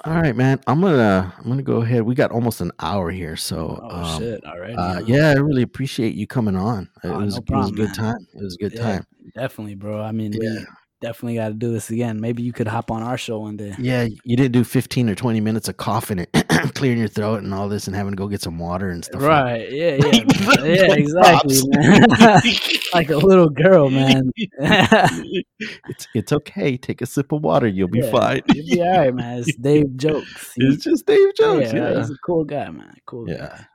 All 0.04 0.14
right, 0.14 0.34
man. 0.34 0.60
I'm 0.66 0.80
gonna 0.80 1.32
I'm 1.38 1.44
gonna 1.44 1.62
go 1.62 1.82
ahead. 1.82 2.02
We 2.02 2.14
got 2.16 2.32
almost 2.32 2.60
an 2.60 2.72
hour 2.80 3.10
here, 3.10 3.36
so 3.36 3.78
Oh 3.82 4.02
um, 4.02 4.20
shit! 4.20 4.44
Already. 4.44 4.74
Uh, 4.74 5.00
yeah, 5.06 5.30
I 5.30 5.34
really 5.34 5.62
appreciate 5.62 6.14
you 6.14 6.26
coming 6.26 6.56
on. 6.56 6.88
It 7.04 7.08
Oh, 7.08 7.18
was 7.20 7.34
no 7.36 7.42
it 7.48 7.50
was 7.56 7.70
a 7.70 7.72
good 7.72 7.86
man. 7.86 7.94
time. 7.94 8.26
It 8.34 8.42
was 8.42 8.54
a 8.56 8.58
good 8.58 8.72
Yeah, 8.74 8.82
time. 8.82 9.06
definitely, 9.34 9.76
bro. 9.76 10.00
I 10.02 10.10
mean, 10.10 10.32
Yeah. 10.32 10.38
we 10.58 10.66
definitely 11.02 11.34
got 11.34 11.48
to 11.48 11.54
do 11.54 11.72
this 11.72 11.90
again. 11.90 12.20
Maybe 12.20 12.42
you 12.42 12.52
could 12.52 12.66
hop 12.68 12.90
on 12.90 13.02
our 13.02 13.18
show 13.18 13.40
one 13.40 13.56
day. 13.56 13.74
Yeah, 13.78 14.04
you 14.24 14.36
didn't 14.36 14.52
do 14.52 14.64
15 14.64 15.10
or 15.10 15.14
20 15.14 15.40
minutes 15.40 15.68
of 15.68 15.76
coughing 15.76 16.20
and 16.32 16.48
clearing 16.74 16.98
your 16.98 17.08
throat 17.08 17.42
and 17.42 17.52
all 17.52 17.68
this 17.68 17.86
and 17.86 17.94
having 17.94 18.12
to 18.12 18.16
go 18.16 18.28
get 18.28 18.40
some 18.40 18.58
water 18.58 18.88
and 18.90 19.04
stuff. 19.04 19.20
like- 19.20 19.30
Right? 19.30 19.70
Yeah, 19.72 19.96
yeah, 19.96 20.22
yeah. 20.64 20.94
Exactly, 21.02 21.58
man. 21.68 22.04
like 22.94 23.10
a 23.10 23.16
little 23.16 23.48
girl, 23.50 23.90
man. 23.90 24.30
it's 24.38 26.06
it's 26.14 26.32
okay. 26.32 26.76
Take 26.76 27.02
a 27.02 27.06
sip 27.06 27.32
of 27.32 27.42
water. 27.42 27.66
You'll 27.66 27.88
be 27.88 28.00
Yeah, 28.00 28.10
fine. 28.10 28.42
You'll 28.54 28.66
be 28.76 28.82
all 28.82 28.98
right, 28.98 29.14
man. 29.14 29.38
It's 29.40 29.56
Dave 29.56 29.96
jokes. 29.96 30.52
He- 30.54 30.64
It's 30.66 30.84
just 30.84 31.06
Dave 31.06 31.34
jokes. 31.36 31.72
yeah, 31.72 31.90
Yeah, 31.92 31.98
he's 31.98 32.10
a 32.10 32.16
cool 32.24 32.44
guy, 32.44 32.70
man. 32.70 32.94
Cool 33.06 33.28
Yeah. 33.28 33.36
guy. 33.48 33.66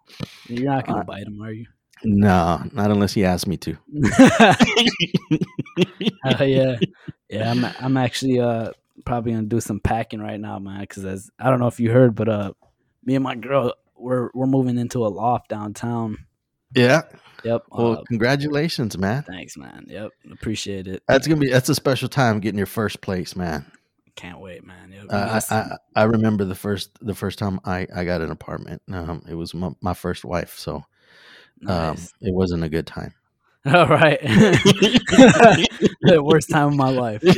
You're 0.48 0.66
not 0.74 0.88
gonna 0.88 1.02
Uh, 1.02 1.04
bite 1.04 1.28
him, 1.28 1.42
are 1.42 1.52
you? 1.52 1.66
No, 2.04 2.62
not 2.74 2.92
unless 2.92 3.14
he 3.14 3.26
asks 3.26 3.48
me 3.48 3.58
to. 3.58 3.78
Hell 6.24 6.48
yeah, 6.48 6.76
yeah. 7.30 7.52
I'm 7.52 7.66
I'm 7.80 7.98
actually 7.98 8.40
uh 8.40 8.72
probably 9.06 9.32
gonna 9.34 9.44
do 9.44 9.60
some 9.60 9.80
packing 9.80 10.20
right 10.20 10.40
now, 10.40 10.60
man. 10.60 10.82
Because 10.82 11.06
as 11.06 11.30
I 11.40 11.50
don't 11.50 11.60
know 11.60 11.68
if 11.68 11.80
you 11.80 11.92
heard, 11.92 12.16
but 12.16 12.30
uh, 12.30 12.54
me 13.04 13.16
and 13.16 13.24
my 13.24 13.36
girl 13.36 13.74
we're 13.96 14.30
we're 14.34 14.48
moving 14.48 14.78
into 14.78 15.06
a 15.06 15.10
loft 15.10 15.50
downtown. 15.50 16.26
Yeah. 16.76 17.04
Yep. 17.44 17.64
Well, 17.72 18.00
uh, 18.00 18.04
congratulations, 18.08 18.98
man. 18.98 19.24
thanks, 19.24 19.58
man. 19.58 19.86
Yep. 19.88 20.12
Appreciate 20.32 20.88
it. 20.88 21.04
That's 21.08 21.28
gonna 21.28 21.40
be 21.40 21.50
that's 21.50 21.70
a 21.70 21.76
special 21.76 22.10
time 22.10 22.40
getting 22.40 22.58
your 22.58 22.68
first 22.68 23.02
place, 23.02 23.36
man. 23.36 23.66
Can't 24.16 24.40
wait, 24.40 24.66
man. 24.66 24.94
Uh, 25.10 25.42
I, 25.50 25.56
I 25.56 25.78
I 25.96 26.04
remember 26.04 26.44
the 26.44 26.56
first 26.56 26.98
the 27.02 27.14
first 27.14 27.38
time 27.38 27.60
I 27.64 27.88
I 27.96 28.04
got 28.04 28.22
an 28.22 28.32
apartment. 28.32 28.82
Um, 28.92 29.24
it 29.30 29.36
was 29.36 29.54
my, 29.54 29.72
my 29.82 29.94
first 29.94 30.26
wife, 30.26 30.58
so 30.58 30.84
um, 31.66 31.98
it 32.22 32.34
wasn't 32.34 32.64
a 32.64 32.70
good 32.70 32.86
time. 32.88 33.14
All 33.68 33.88
right. 33.88 34.20
the 34.22 36.20
worst 36.24 36.50
time 36.50 36.68
of 36.70 36.76
my 36.76 36.90
life. 36.90 37.22
All 37.24 37.32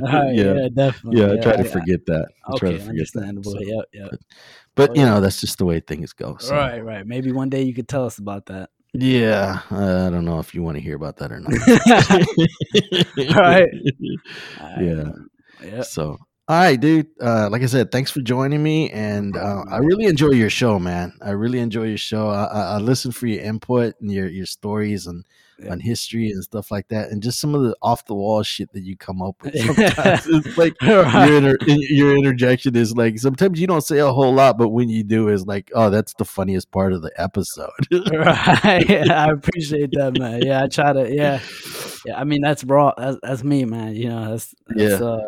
right, 0.00 0.34
yeah, 0.34 0.54
yeah, 0.54 0.68
definitely. 0.74 1.20
yeah. 1.20 1.32
I 1.32 1.36
try 1.38 1.52
to 1.56 1.60
I- 1.60 1.68
forget 1.68 2.04
that. 2.06 2.26
I 2.46 2.56
try 2.58 2.68
Okay, 2.70 2.78
to 2.78 2.84
forget 2.84 3.06
that. 3.14 3.22
understandable. 3.24 3.52
so- 3.52 3.60
Yep, 3.60 3.84
yep. 3.94 4.10
But 4.74 4.90
Oh, 4.90 4.94
you 4.94 5.00
yeah. 5.02 5.08
know, 5.10 5.20
that's 5.20 5.40
just 5.40 5.58
the 5.58 5.64
way 5.64 5.80
things 5.80 6.12
go. 6.12 6.36
So. 6.38 6.54
Right, 6.54 6.82
right. 6.84 7.06
Maybe 7.06 7.32
one 7.32 7.48
day 7.50 7.62
you 7.62 7.74
could 7.74 7.88
tell 7.88 8.04
us 8.06 8.18
about 8.18 8.46
that. 8.46 8.70
Yeah, 8.94 9.60
uh, 9.70 10.06
I 10.06 10.10
don't 10.10 10.24
know 10.26 10.38
if 10.38 10.54
you 10.54 10.62
want 10.62 10.76
to 10.76 10.82
hear 10.82 10.96
about 10.96 11.16
that 11.18 11.32
or 11.32 11.40
not. 11.40 11.52
Right. 13.36 13.68
Yeah. 14.80 15.12
Yeah. 15.64 15.82
So, 15.82 16.18
all 16.52 16.58
right, 16.58 16.78
dude. 16.78 17.06
Uh, 17.18 17.48
like 17.50 17.62
I 17.62 17.66
said, 17.66 17.90
thanks 17.90 18.10
for 18.10 18.20
joining 18.20 18.62
me, 18.62 18.90
and 18.90 19.36
uh, 19.38 19.64
I 19.70 19.78
really 19.78 20.04
enjoy 20.04 20.32
your 20.32 20.50
show, 20.50 20.78
man. 20.78 21.14
I 21.22 21.30
really 21.30 21.60
enjoy 21.60 21.84
your 21.84 21.96
show. 21.96 22.28
I, 22.28 22.44
I, 22.44 22.60
I 22.74 22.76
listen 22.76 23.10
for 23.10 23.26
your 23.26 23.42
input 23.42 23.98
and 24.02 24.12
your 24.12 24.28
your 24.28 24.44
stories 24.44 25.06
and 25.06 25.24
Yeah. 25.58 25.72
on 25.72 25.80
history 25.80 26.30
and 26.30 26.44
stuff 26.44 26.70
like 26.70 26.88
that, 26.88 27.10
and 27.10 27.22
just 27.22 27.40
some 27.40 27.54
of 27.54 27.62
the 27.62 27.74
off 27.80 28.04
the 28.04 28.14
wall 28.14 28.42
shit 28.42 28.70
that 28.74 28.82
you 28.82 28.96
come 28.98 29.22
up 29.22 29.36
with. 29.42 29.56
Sometimes 29.64 30.26
it's 30.26 30.58
like 30.58 30.74
Right. 30.82 31.28
your 31.28 31.36
inter- 31.38 31.56
your 31.66 32.16
interjection 32.18 32.76
is 32.76 32.94
like 32.94 33.18
sometimes 33.18 33.58
you 33.58 33.66
don't 33.66 33.80
say 33.80 33.98
a 34.00 34.12
whole 34.12 34.34
lot, 34.34 34.58
but 34.58 34.68
when 34.68 34.90
you 34.90 35.04
do, 35.04 35.28
is 35.30 35.46
like, 35.46 35.70
oh, 35.74 35.88
that's 35.88 36.12
the 36.14 36.24
funniest 36.26 36.70
part 36.70 36.92
of 36.92 37.00
the 37.00 37.12
episode. 37.16 37.70
right. 38.12 38.86
Yeah, 38.90 39.24
I 39.26 39.30
appreciate 39.32 39.90
that, 39.92 40.18
man. 40.18 40.42
Yeah, 40.42 40.64
I 40.64 40.68
try 40.68 40.92
to. 40.92 41.08
Yeah, 41.10 41.40
yeah. 42.04 42.20
I 42.20 42.24
mean, 42.24 42.42
that's 42.42 42.62
raw. 42.64 42.92
That's, 42.98 43.16
that's 43.22 43.42
me, 43.42 43.64
man. 43.64 43.94
You 43.94 44.08
know, 44.10 44.30
that's, 44.32 44.54
that's 44.68 45.00
Yeah. 45.00 45.06
uh, 45.06 45.26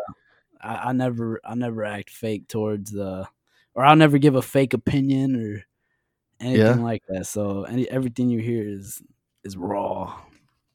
I, 0.65 0.89
I 0.89 0.93
never, 0.93 1.39
I 1.45 1.55
never 1.55 1.83
act 1.85 2.09
fake 2.09 2.47
towards 2.47 2.95
uh, 2.95 3.25
or 3.73 3.85
I'll 3.85 3.95
never 3.95 4.17
give 4.17 4.35
a 4.35 4.41
fake 4.41 4.73
opinion 4.73 5.35
or 5.35 5.63
anything 6.39 6.79
Yeah. 6.79 6.83
like 6.83 7.03
that. 7.09 7.27
So, 7.27 7.63
any 7.63 7.89
everything 7.89 8.29
you 8.29 8.39
hear 8.39 8.67
is 8.67 9.01
is 9.43 9.55
raw. 9.55 10.19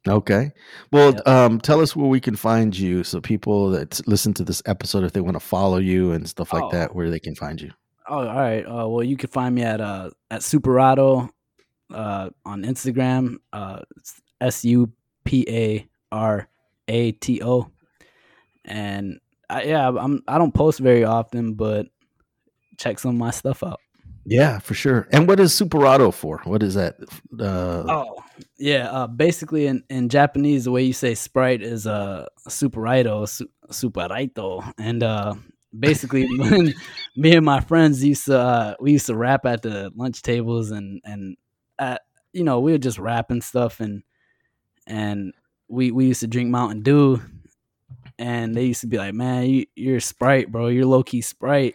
Okay. 0.09 0.53
Well, 0.93 1.13
Yep. 1.13 1.29
um, 1.29 1.61
tell 1.61 1.81
us 1.81 1.95
where 1.95 2.07
we 2.09 2.21
can 2.21 2.35
find 2.37 2.77
you 2.79 3.05
so 3.05 3.21
people 3.21 3.71
that 3.73 4.01
listen 4.07 4.33
to 4.35 4.45
this 4.45 4.63
episode, 4.65 5.05
if 5.05 5.13
they 5.13 5.21
want 5.21 5.35
to 5.37 5.41
follow 5.41 5.77
you 5.79 6.13
and 6.13 6.27
stuff 6.29 6.53
like 6.55 6.63
Oh. 6.65 6.71
that, 6.71 6.95
where 6.95 7.11
they 7.11 7.21
can 7.21 7.35
find 7.35 7.61
you. 7.61 7.71
Oh, 8.09 8.27
all 8.27 8.35
right. 8.35 8.63
Uh, 8.65 8.89
well, 8.89 9.03
you 9.05 9.17
can 9.19 9.29
find 9.29 9.55
me 9.55 9.63
at 9.63 9.81
uh 9.81 10.11
at 10.31 10.41
Suparato 10.41 11.29
uh 11.93 12.31
on 12.47 12.63
Instagram. 12.65 13.37
Uh, 13.53 13.81
S 14.41 14.65
U 14.65 14.91
P 15.25 15.45
A 15.49 15.87
R 16.11 16.49
A 16.89 17.13
T 17.13 17.43
O. 17.43 17.71
And 18.65 19.21
I, 19.51 19.63
yeah, 19.65 19.89
I'm 19.89 20.23
I 20.29 20.39
don't 20.39 20.55
post 20.55 20.79
very 20.79 21.05
often, 21.05 21.55
but 21.55 21.87
check 22.79 22.99
some 22.99 23.11
of 23.11 23.17
my 23.17 23.31
stuff 23.31 23.63
out. 23.63 23.81
Yeah, 24.25 24.59
for 24.59 24.75
sure. 24.75 25.09
And 25.13 25.27
what 25.27 25.41
is 25.41 25.53
Suparato 25.53 26.13
for? 26.13 26.41
What 26.45 26.63
is 26.63 26.75
that? 26.75 26.97
Uh, 27.39 27.85
Oh, 27.89 28.17
yeah. 28.59 28.91
Uh, 28.91 29.07
basically, 29.07 29.67
in, 29.67 29.83
in 29.89 30.09
Japanese, 30.09 30.65
the 30.65 30.71
way 30.71 30.83
you 30.83 30.93
say 30.93 31.15
Sprite 31.15 31.63
is 31.63 31.87
uh, 31.87 32.27
Superito, 32.47 33.29
su- 33.29 33.49
Superito. 33.71 34.73
And 34.79 35.03
uh, 35.03 35.35
basically, 35.77 36.27
when 36.39 36.75
me 37.17 37.35
and 37.35 37.47
my 37.47 37.61
friends 37.61 38.05
used 38.05 38.27
to, 38.27 38.39
uh, 38.39 38.75
we 38.79 38.93
used 38.93 39.07
to 39.07 39.17
rap 39.17 39.47
at 39.47 39.63
the 39.63 39.91
lunch 39.97 40.23
tables 40.23 40.71
and, 40.71 41.01
and 41.05 41.37
at, 41.79 42.03
you 42.33 42.45
know, 42.45 42.61
we 42.61 42.73
were 42.73 42.79
just 42.79 42.99
rapping 42.99 43.41
stuff. 43.41 43.81
And, 43.81 44.03
and 44.87 45.33
we, 45.67 45.91
we 45.93 46.07
used 46.07 46.21
to 46.21 46.27
drink 46.27 46.51
Mountain 46.51 46.83
Dew. 46.83 47.23
And 48.21 48.55
they 48.55 48.67
used 48.67 48.83
to 48.83 48.87
be 48.87 48.99
like, 48.99 49.15
man, 49.15 49.47
you, 49.49 49.67
you're 49.75 50.01
Sprite, 50.01 50.53
bro. 50.53 50.69
You're 50.69 50.85
low 50.87 51.03
key 51.03 51.23
Sprite. 51.23 51.75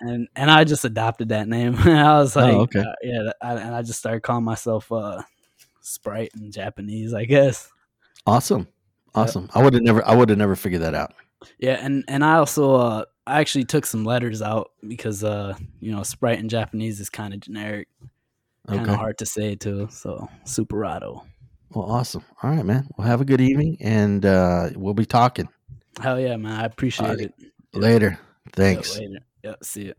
And 0.00 0.28
and 0.34 0.50
I 0.50 0.64
just 0.64 0.84
adopted 0.86 1.28
that 1.28 1.46
name. 1.48 1.74
I 1.78 2.18
was 2.18 2.34
Oh, 2.36 2.40
like, 2.40 2.54
okay. 2.62 2.80
uh, 2.80 2.94
yeah, 3.02 3.32
I, 3.42 3.52
and 3.56 3.74
I 3.74 3.82
just 3.82 3.98
started 3.98 4.22
calling 4.22 4.44
myself 4.44 4.90
uh, 4.90 5.22
Sprite 5.82 6.30
in 6.40 6.50
Japanese, 6.50 7.12
I 7.12 7.26
guess. 7.26 7.70
awesome. 8.26 8.66
Awesome. 9.14 9.50
I 9.54 9.62
would 9.62 9.74
have 9.74 9.82
never 9.82 10.06
I 10.06 10.14
would 10.14 10.28
have 10.30 10.38
never 10.38 10.56
figured 10.56 10.82
that 10.82 10.94
out. 10.94 11.12
Yeah, 11.58 11.78
and 11.84 12.04
and 12.08 12.24
I 12.24 12.36
also 12.36 12.74
uh, 12.76 13.04
I 13.26 13.40
actually 13.40 13.64
took 13.64 13.84
some 13.84 14.04
letters 14.04 14.40
out 14.40 14.70
because 14.86 15.22
uh, 15.24 15.54
you 15.80 15.92
know, 15.92 16.02
Sprite 16.04 16.38
in 16.38 16.48
Japanese 16.48 17.00
is 17.00 17.10
kind 17.10 17.34
of 17.34 17.40
generic, 17.40 17.88
kind 18.68 18.88
of 18.88 18.92
Okay. 18.92 18.96
hard 18.96 19.18
to 19.18 19.26
say 19.26 19.56
too. 19.56 19.88
So 19.90 20.28
Suparato. 20.46 21.24
Well, 21.72 21.90
awesome. 21.90 22.24
All 22.42 22.50
right, 22.50 22.64
man. 22.64 22.88
Well, 22.96 23.06
have 23.06 23.20
a 23.20 23.24
good 23.24 23.40
evening 23.40 23.76
and 23.80 24.24
uh, 24.26 24.70
we'll 24.74 24.94
be 24.94 25.06
talking 25.06 25.48
Hell 26.00 26.18
yeah, 26.18 26.36
man! 26.36 26.58
I 26.58 26.64
appreciate 26.64 27.10
Alright. 27.10 27.20
it. 27.20 27.34
later. 27.74 28.18
Thanks. 28.52 28.98
later. 28.98 29.18
Yeah, 29.42 29.54
see 29.62 29.88
ya. 29.88 29.92